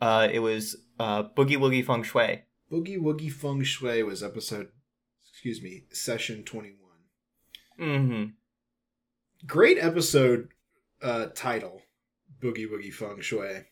uh, 0.00 0.28
it 0.32 0.38
was 0.38 0.76
uh 0.98 1.24
Boogie 1.24 1.58
Woogie 1.58 1.84
Feng 1.84 2.02
Shui. 2.02 2.42
Boogie 2.72 2.98
Woogie 2.98 3.30
Feng 3.30 3.62
Shui 3.62 4.02
was 4.02 4.22
episode, 4.22 4.68
excuse 5.28 5.62
me, 5.62 5.84
session 5.92 6.42
21. 6.44 6.78
Mm-hmm. 7.78 8.24
Great 9.46 9.78
episode 9.78 10.48
uh, 11.02 11.26
title, 11.34 11.82
Boogie 12.44 12.68
Woogie 12.68 12.92
Feng 12.92 13.20
Shui. 13.20 13.64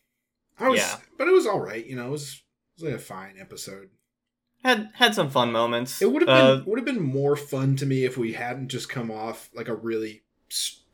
I 0.59 0.69
was, 0.69 0.81
Yeah. 0.81 0.97
but 1.19 1.29
it 1.29 1.33
was 1.33 1.47
all 1.47 1.61
right. 1.61 1.85
You 1.85 1.97
know, 1.97 2.07
it 2.09 2.11
was, 2.11 2.43
it 2.79 2.83
was 2.83 2.91
like 2.93 3.01
a 3.01 3.03
fine 3.05 3.35
episode. 3.39 3.91
Had 4.65 4.91
had 4.95 5.15
some 5.15 5.29
fun 5.29 5.51
moments. 5.53 6.01
It 6.01 6.11
would 6.13 6.23
have 6.23 6.29
Uh, 6.29 6.57
been 6.57 6.65
would 6.67 6.79
have 6.79 6.85
been 6.87 7.03
more 7.03 7.35
fun 7.37 7.75
to 7.77 7.87
me 7.87 8.05
if 8.05 8.17
we 8.17 8.33
hadn't 8.35 8.69
just 8.69 8.89
come 8.89 9.11
off 9.11 9.51
like 9.55 9.67
a 9.69 9.75
really 9.75 10.23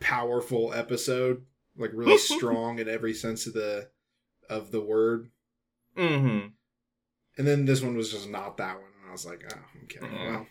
powerful 0.01 0.73
episode, 0.73 1.45
like 1.77 1.91
really 1.93 2.17
strong 2.37 2.79
in 2.79 2.89
every 2.89 3.13
sense 3.13 3.47
of 3.47 3.53
the 3.53 3.91
of 4.49 4.71
the 4.71 4.81
word. 4.81 5.31
mm-hmm. 5.97 6.47
And 7.37 7.47
then 7.47 7.67
this 7.67 7.83
one 7.83 7.95
was 7.97 8.11
just 8.11 8.29
not 8.29 8.57
that 8.57 8.77
one, 8.77 8.91
and 9.03 9.09
I 9.11 9.13
was 9.13 9.27
like, 9.27 9.45
oh, 9.55 9.83
okay, 9.85 9.99
Yeah. 10.03 10.31
well, 10.31 10.47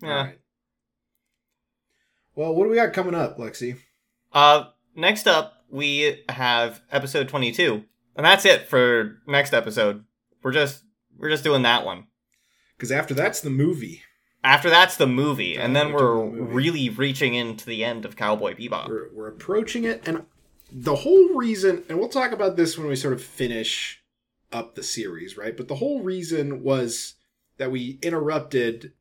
Yeah. 0.00 0.08
all 0.18 0.24
right. 0.24 0.38
Well, 2.34 2.54
what 2.54 2.64
do 2.64 2.70
we 2.70 2.76
got 2.76 2.92
coming 2.92 3.14
up, 3.14 3.36
Lexi? 3.38 3.78
Uh, 4.32 4.70
next 4.94 5.26
up, 5.26 5.61
we 5.72 6.22
have 6.28 6.82
episode 6.92 7.28
22. 7.28 7.82
And 8.14 8.24
that's 8.24 8.44
it 8.44 8.68
for 8.68 9.20
next 9.26 9.52
episode. 9.52 10.04
We're 10.42 10.52
just 10.52 10.84
we're 11.18 11.30
just 11.30 11.44
doing 11.44 11.62
that 11.62 11.84
one. 11.84 12.06
Because 12.76 12.92
after 12.92 13.14
that's 13.14 13.40
the 13.40 13.50
movie. 13.50 14.02
After 14.44 14.70
that's 14.70 14.96
the 14.96 15.06
movie, 15.06 15.56
and 15.56 15.74
then 15.74 15.92
we're 15.92 16.18
we're 16.18 16.36
the 16.36 16.42
really 16.42 16.88
reaching 16.88 17.34
into 17.34 17.64
the 17.64 17.84
end 17.84 18.04
of 18.04 18.16
Cowboy 18.16 18.54
Bebop. 18.54 18.88
We're, 18.88 19.08
we're 19.14 19.28
approaching 19.28 19.84
it, 19.84 20.02
and 20.04 20.26
the 20.72 20.96
whole 20.96 21.34
reason, 21.34 21.84
and 21.88 21.98
we'll 21.98 22.08
talk 22.08 22.32
about 22.32 22.56
this 22.56 22.76
when 22.76 22.88
we 22.88 22.96
sort 22.96 23.14
of 23.14 23.22
finish 23.22 24.02
up 24.50 24.74
the 24.74 24.82
series, 24.82 25.36
right? 25.36 25.56
But 25.56 25.68
the 25.68 25.76
whole 25.76 26.02
reason 26.02 26.62
was 26.62 27.14
that 27.58 27.70
we 27.70 28.00
interrupted 28.02 28.92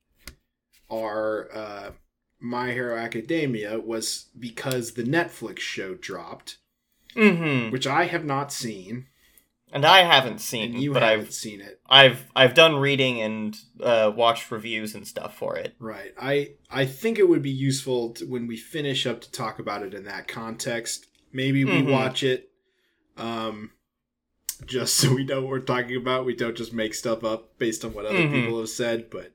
our 0.91 1.49
uh, 1.53 1.91
My 2.39 2.71
Hero 2.71 2.95
Academia 2.97 3.79
was 3.79 4.29
because 4.37 4.91
the 4.91 5.03
Netflix 5.03 5.59
show 5.59 5.95
dropped, 5.95 6.57
Mm-hmm. 7.15 7.71
which 7.71 7.87
I 7.87 8.05
have 8.05 8.25
not 8.25 8.51
seen, 8.53 9.07
And 9.73 9.85
I 9.85 10.03
haven't 10.03 10.39
seen, 10.41 10.73
and 10.75 10.83
you 10.83 10.93
but 10.93 11.01
haven't 11.03 11.27
I've 11.27 11.33
seen 11.33 11.61
it. 11.61 11.79
I've 11.89 12.25
I've 12.35 12.53
done 12.53 12.75
reading 12.75 13.21
and 13.21 13.57
uh, 13.81 14.11
watched 14.15 14.51
reviews 14.51 14.95
and 14.95 15.07
stuff 15.07 15.35
for 15.37 15.57
it. 15.57 15.75
Right. 15.79 16.13
I 16.21 16.51
I 16.69 16.85
think 16.85 17.19
it 17.19 17.27
would 17.29 17.41
be 17.41 17.51
useful 17.51 18.11
to, 18.15 18.25
when 18.25 18.47
we 18.47 18.57
finish 18.57 19.05
up 19.05 19.21
to 19.21 19.31
talk 19.31 19.59
about 19.59 19.83
it 19.83 19.93
in 19.93 20.03
that 20.05 20.27
context. 20.27 21.07
Maybe 21.33 21.63
we 21.65 21.81
Mhm. 21.81 21.89
watch 21.91 22.23
it 22.23 22.49
um 23.17 23.71
just 24.65 24.95
so 24.99 25.13
we 25.13 25.23
know 25.25 25.41
what 25.41 25.49
we're 25.49 25.59
talking 25.59 25.95
about. 25.97 26.25
We 26.25 26.35
don't 26.35 26.57
just 26.57 26.73
make 26.73 26.93
stuff 26.93 27.23
up 27.23 27.57
based 27.57 27.83
on 27.85 27.93
what 27.93 28.05
other 28.05 28.19
Mhm. 28.19 28.31
people 28.31 28.59
have 28.59 28.69
said, 28.69 29.09
but 29.09 29.33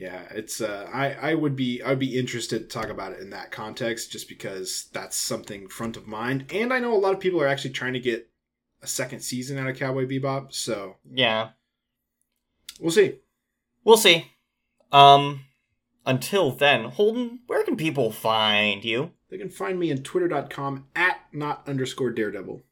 yeah, 0.00 0.22
it's 0.30 0.60
uh 0.62 0.88
I 0.92 1.12
I 1.30 1.34
would 1.34 1.54
be 1.54 1.82
I'd 1.82 1.98
be 1.98 2.18
interested 2.18 2.60
to 2.60 2.66
talk 2.78 2.88
about 2.88 3.12
it 3.12 3.20
in 3.20 3.30
that 3.30 3.50
context 3.52 4.10
just 4.10 4.28
because 4.28 4.88
that's 4.92 5.16
something 5.16 5.68
front 5.68 5.96
of 5.98 6.06
mind. 6.06 6.46
And 6.52 6.72
I 6.72 6.78
know 6.78 6.94
a 6.94 6.98
lot 6.98 7.12
of 7.14 7.20
people 7.20 7.40
are 7.42 7.46
actually 7.46 7.74
trying 7.74 7.92
to 7.92 8.00
get 8.00 8.30
a 8.82 8.86
second 8.86 9.20
season 9.20 9.58
out 9.58 9.68
of 9.68 9.76
Cowboy 9.78 10.06
Bebop, 10.06 10.52
so 10.54 10.96
Yeah, 11.12 11.50
we'll 12.80 12.90
see. 12.92 13.16
we'll 13.84 13.98
see. 13.98 14.32
Um, 14.90 15.40
until 16.06 16.50
then, 16.50 16.84
Holden, 16.86 17.40
where 17.46 17.62
can 17.64 17.76
people 17.76 18.10
find 18.10 18.82
you? 18.84 19.10
They 19.28 19.36
can 19.38 19.50
find 19.50 19.78
me 19.78 19.90
in 19.90 20.02
twitter.com 20.02 20.86
at 20.96 21.20
not 21.32 21.68
underscore 21.68 22.10
daredevil. 22.10 22.62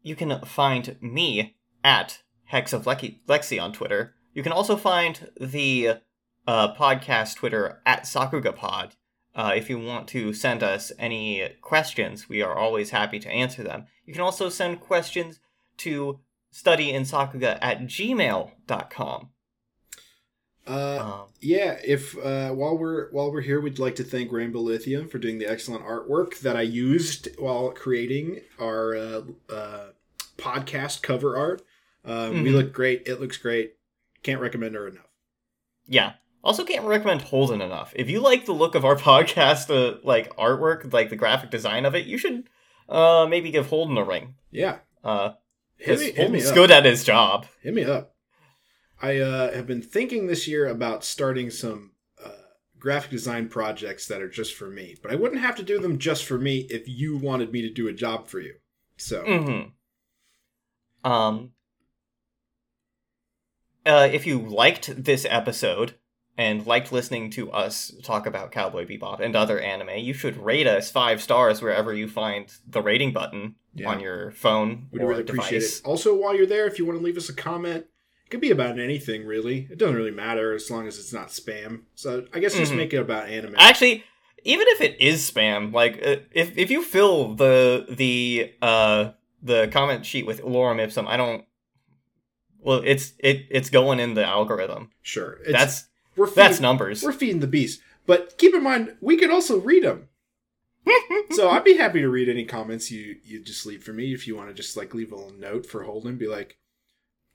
you 0.00 0.14
can 0.16 0.40
find 0.44 0.96
me 1.00 1.56
at 1.82 2.22
Hex 2.44 2.72
of 2.72 2.84
Lexi, 2.84 3.18
Lexi 3.26 3.60
on 3.60 3.72
Twitter. 3.72 4.14
You 4.36 4.42
can 4.42 4.52
also 4.52 4.76
find 4.76 5.30
the 5.40 5.94
uh, 6.46 6.74
podcast 6.74 7.36
Twitter 7.36 7.80
at 7.86 8.02
SakugaPod. 8.04 8.92
Uh, 9.34 9.52
if 9.56 9.70
you 9.70 9.78
want 9.78 10.08
to 10.08 10.34
send 10.34 10.62
us 10.62 10.92
any 10.98 11.48
questions, 11.62 12.28
we 12.28 12.42
are 12.42 12.54
always 12.54 12.90
happy 12.90 13.18
to 13.20 13.30
answer 13.30 13.62
them. 13.62 13.86
You 14.04 14.12
can 14.12 14.20
also 14.20 14.50
send 14.50 14.80
questions 14.80 15.40
to 15.78 16.20
studyinsakuga 16.52 17.58
at 17.62 17.84
gmail.com. 17.84 19.30
Uh, 20.66 20.98
Um, 21.00 21.28
yeah, 21.40 21.78
if 21.82 22.14
uh, 22.18 22.50
while 22.50 22.76
we're 22.76 23.10
while 23.12 23.32
we're 23.32 23.40
here, 23.40 23.60
we'd 23.60 23.78
like 23.78 23.96
to 23.96 24.04
thank 24.04 24.30
Rainbow 24.32 24.60
Lithium 24.60 25.08
for 25.08 25.18
doing 25.18 25.38
the 25.38 25.46
excellent 25.50 25.84
artwork 25.84 26.40
that 26.40 26.56
I 26.56 26.62
used 26.62 27.28
while 27.38 27.70
creating 27.70 28.40
our 28.60 28.96
uh, 28.96 29.22
uh, 29.48 29.86
podcast 30.36 31.02
cover 31.02 31.36
art. 31.38 31.62
Um, 32.04 32.42
We 32.42 32.50
Mhm. 32.50 32.54
look 32.54 32.72
great. 32.74 33.02
It 33.06 33.20
looks 33.20 33.38
great. 33.38 33.74
Can't 34.22 34.40
recommend 34.40 34.74
her 34.74 34.88
enough. 34.88 35.06
yeah. 35.86 36.14
Also, 36.44 36.64
can't 36.64 36.84
recommend 36.84 37.22
Holden 37.22 37.60
enough. 37.60 37.92
If 37.96 38.08
you 38.08 38.20
like 38.20 38.44
the 38.46 38.52
look 38.52 38.76
of 38.76 38.84
our 38.84 38.94
podcast, 39.10 39.68
uh, 39.68 39.98
like 40.04 40.34
artwork, 40.36 40.92
like 40.92 41.10
the 41.10 41.16
graphic 41.16 41.50
design 41.50 41.84
of 41.84 41.96
it, 41.96 42.06
you 42.06 42.18
should 42.18 42.44
uh, 42.88 43.26
maybe 43.28 43.50
give 43.50 43.66
Holden 43.66 43.98
a 43.98 44.04
ring. 44.04 44.36
Yeah, 44.52 44.78
Uh, 45.02 45.30
hit 45.76 45.98
me, 45.98 46.12
hit 46.12 46.30
me 46.30 46.40
good 46.54 46.70
at 46.70 46.84
his 46.84 47.02
job. 47.02 47.46
Hit 47.62 47.74
me 47.74 47.82
up. 47.82 48.14
I 49.02 49.18
uh, 49.18 49.52
have 49.54 49.66
been 49.66 49.82
thinking 49.82 50.26
this 50.28 50.46
year 50.46 50.68
about 50.68 51.02
starting 51.02 51.50
some 51.50 51.92
uh, 52.24 52.28
graphic 52.78 53.10
design 53.10 53.48
projects 53.48 54.06
that 54.06 54.22
are 54.22 54.28
just 54.30 54.54
for 54.54 54.70
me, 54.70 54.94
but 55.02 55.10
I 55.10 55.16
wouldn't 55.16 55.40
have 55.40 55.56
to 55.56 55.64
do 55.64 55.80
them 55.80 55.98
just 55.98 56.24
for 56.26 56.38
me 56.38 56.66
if 56.70 56.86
you 56.88 57.16
wanted 57.16 57.50
me 57.50 57.60
to 57.62 57.70
do 57.70 57.88
a 57.88 57.92
job 57.92 58.28
for 58.28 58.38
you. 58.38 58.54
So, 58.96 59.24
Mm-hmm. 59.24 61.10
Um. 61.10 61.52
Uh, 63.86 64.08
if 64.12 64.26
you 64.26 64.38
liked 64.38 65.02
this 65.04 65.24
episode 65.28 65.94
and 66.36 66.66
liked 66.66 66.92
listening 66.92 67.30
to 67.30 67.50
us 67.52 67.92
talk 68.02 68.26
about 68.26 68.50
Cowboy 68.52 68.84
Bebop 68.86 69.20
and 69.20 69.34
other 69.36 69.58
anime, 69.60 69.96
you 69.98 70.12
should 70.12 70.36
rate 70.36 70.66
us 70.66 70.90
five 70.90 71.22
stars 71.22 71.62
wherever 71.62 71.94
you 71.94 72.08
find 72.08 72.52
the 72.68 72.82
rating 72.82 73.12
button 73.12 73.54
Yeah. 73.74 73.88
on 73.90 74.00
your 74.00 74.32
phone 74.32 74.88
we'd 74.90 75.02
or 75.02 75.08
really 75.08 75.22
appreciate 75.22 75.62
it. 75.62 75.80
Also, 75.84 76.14
while 76.14 76.34
you're 76.34 76.46
there, 76.46 76.66
if 76.66 76.78
you 76.78 76.84
want 76.84 76.98
to 76.98 77.04
leave 77.04 77.16
us 77.16 77.28
a 77.28 77.34
comment, 77.34 77.86
it 78.26 78.30
could 78.30 78.40
be 78.40 78.50
about 78.50 78.78
anything 78.78 79.24
really. 79.24 79.68
It 79.70 79.78
doesn't 79.78 79.94
really 79.94 80.10
matter 80.10 80.52
as 80.52 80.70
long 80.70 80.86
as 80.88 80.98
it's 80.98 81.12
not 81.12 81.28
spam. 81.28 81.82
So, 81.94 82.26
I 82.34 82.40
guess 82.40 82.54
just 82.54 82.72
Mhm. 82.72 82.76
make 82.76 82.92
it 82.92 82.98
about 82.98 83.28
anime. 83.28 83.54
Actually, 83.56 84.04
even 84.44 84.66
if 84.70 84.80
it 84.80 85.00
is 85.00 85.30
spam, 85.30 85.72
like 85.72 86.04
uh, 86.04 86.16
if 86.32 86.56
if 86.58 86.70
you 86.70 86.82
fill 86.82 87.34
the 87.34 87.86
the 87.88 88.52
uh 88.60 89.10
the 89.42 89.68
comment 89.68 90.04
sheet 90.04 90.26
with 90.26 90.42
lorem 90.42 90.80
ipsum, 90.80 91.06
I 91.06 91.16
don't. 91.16 91.44
Well, 92.66 92.82
it's 92.84 93.12
it 93.20 93.46
it's 93.48 93.70
going 93.70 94.00
in 94.00 94.14
the 94.14 94.24
algorithm. 94.24 94.90
sure, 95.00 95.38
it's, 95.44 95.52
that's 95.52 95.84
we're 96.16 96.28
that's 96.28 96.58
numbers. 96.58 97.02
We're 97.02 97.12
feeding 97.12 97.38
the 97.40 97.46
beast. 97.46 97.80
But 98.06 98.36
keep 98.38 98.54
in 98.54 98.62
mind, 98.64 98.96
we 99.00 99.16
could 99.16 99.30
also 99.30 99.58
read 99.60 99.84
them. 99.84 100.08
so 101.30 101.48
I'd 101.48 101.64
be 101.64 101.76
happy 101.76 102.00
to 102.00 102.08
read 102.08 102.28
any 102.28 102.44
comments 102.44 102.90
you 102.90 103.16
you 103.24 103.40
just 103.42 103.66
leave 103.66 103.84
for 103.84 103.92
me 103.92 104.12
if 104.12 104.26
you 104.26 104.36
want 104.36 104.48
to 104.48 104.54
just 104.54 104.76
like 104.76 104.94
leave 104.94 105.12
a 105.12 105.14
little 105.16 105.32
note 105.38 105.64
for 105.64 105.84
Holden. 105.84 106.16
Be 106.16 106.26
like, 106.26 106.58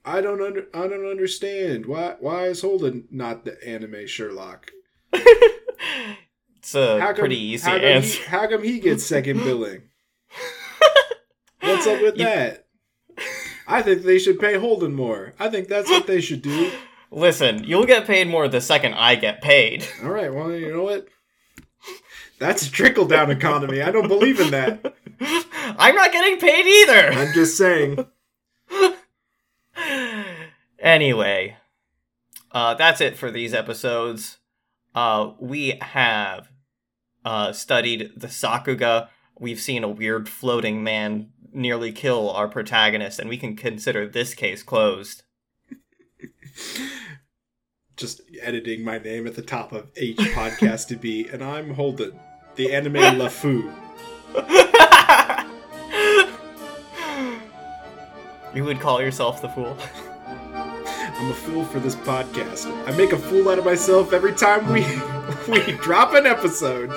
I 0.04 0.20
don't 0.20 0.42
under 0.42 0.68
I 0.74 0.88
don't 0.88 1.10
understand 1.10 1.86
why 1.86 2.16
why 2.20 2.48
is 2.48 2.62
Holden 2.62 3.08
not 3.10 3.46
the 3.46 3.58
anime 3.66 4.08
Sherlock? 4.08 4.72
it's 5.14 6.76
a 6.76 7.00
How 7.00 7.08
come, 7.08 7.16
pretty 7.16 7.40
easy 7.40 7.70
how 7.70 7.78
come 7.78 7.86
answer. 7.86 8.18
He, 8.20 8.26
how 8.26 8.48
come 8.48 8.64
he 8.64 8.80
gets 8.82 9.06
second 9.06 9.40
billing? 9.46 9.84
What's 11.62 11.88
up 11.88 12.02
with 12.02 12.18
You- 12.18 12.26
that? 12.26 12.66
I 13.72 13.82
think 13.82 14.04
they 14.04 14.20
should 14.20 14.38
pay 14.38 14.56
Holden 14.56 14.94
more. 14.94 15.34
I 15.40 15.48
think 15.50 15.70
that's 15.70 15.90
what 15.90 16.06
they 16.06 16.20
should 16.20 16.42
do. 16.42 16.72
Listen, 17.12 17.64
you'll 17.64 17.86
get 17.86 18.06
paid 18.06 18.28
more 18.28 18.50
the 18.50 18.60
second 18.60 18.96
I 18.96 19.16
get 19.16 19.42
paid. 19.42 19.88
All 20.04 20.10
right, 20.10 20.34
well, 20.34 20.52
you 20.52 20.74
know 20.74 20.84
what? 20.84 21.08
That's 22.38 22.68
a 22.68 22.72
trickle 22.72 23.06
down 23.06 23.32
economy. 23.32 23.82
I 23.82 23.92
don't 23.92 24.10
believe 24.10 24.42
in 24.42 24.52
that. 24.52 24.94
I'm 25.22 25.96
not 25.96 26.12
getting 26.12 26.38
paid 26.38 26.66
either. 26.66 27.14
I'm 27.14 27.34
just 27.34 27.56
saying. 27.56 28.06
anyway, 30.80 31.56
uh, 32.52 32.74
that's 32.74 33.00
it 33.00 33.18
for 33.18 33.32
these 33.32 33.54
episodes. 33.54 34.40
Uh, 34.94 35.32
we 35.40 35.78
have 35.80 36.50
uh, 37.24 37.54
studied 37.54 38.12
the 38.18 38.28
Sakuga. 38.28 39.08
We've 39.40 39.62
seen 39.62 39.86
a 39.86 39.90
weird 39.90 40.28
floating 40.28 40.84
man 40.84 41.30
nearly 41.54 41.92
kill 41.92 42.30
our 42.32 42.48
protagonist, 42.48 43.20
and 43.20 43.30
we 43.30 43.38
can 43.38 43.56
consider 43.56 44.08
this 44.08 44.34
case 44.34 44.64
closed. 44.64 45.24
Just 47.98 48.22
editing 48.42 48.84
my 48.84 48.98
name 48.98 49.28
at 49.28 49.36
the 49.36 49.42
top 49.42 49.72
of 49.72 49.90
each 49.98 50.18
podcast 50.18 50.88
to 50.88 50.96
be, 50.96 51.28
and 51.28 51.44
I'm 51.44 51.74
Holden, 51.74 52.20
the 52.56 52.74
anime 52.74 52.96
LeFou. 52.96 53.72
you 58.56 58.64
would 58.64 58.80
call 58.80 59.02
yourself 59.02 59.42
the 59.42 59.50
fool. 59.50 59.78
I'm 61.22 61.30
a 61.30 61.36
fool 61.36 61.66
for 61.66 61.80
this 61.80 61.96
podcast. 61.96 62.66
I 62.88 62.98
make 62.98 63.12
a 63.12 63.18
fool 63.18 63.50
out 63.50 63.60
of 63.60 63.66
myself 63.66 64.12
every 64.12 64.34
time 64.34 64.68
we 64.74 64.84
we 65.48 65.74
drop 65.74 66.16
an 66.16 66.26
episode. 66.26 66.90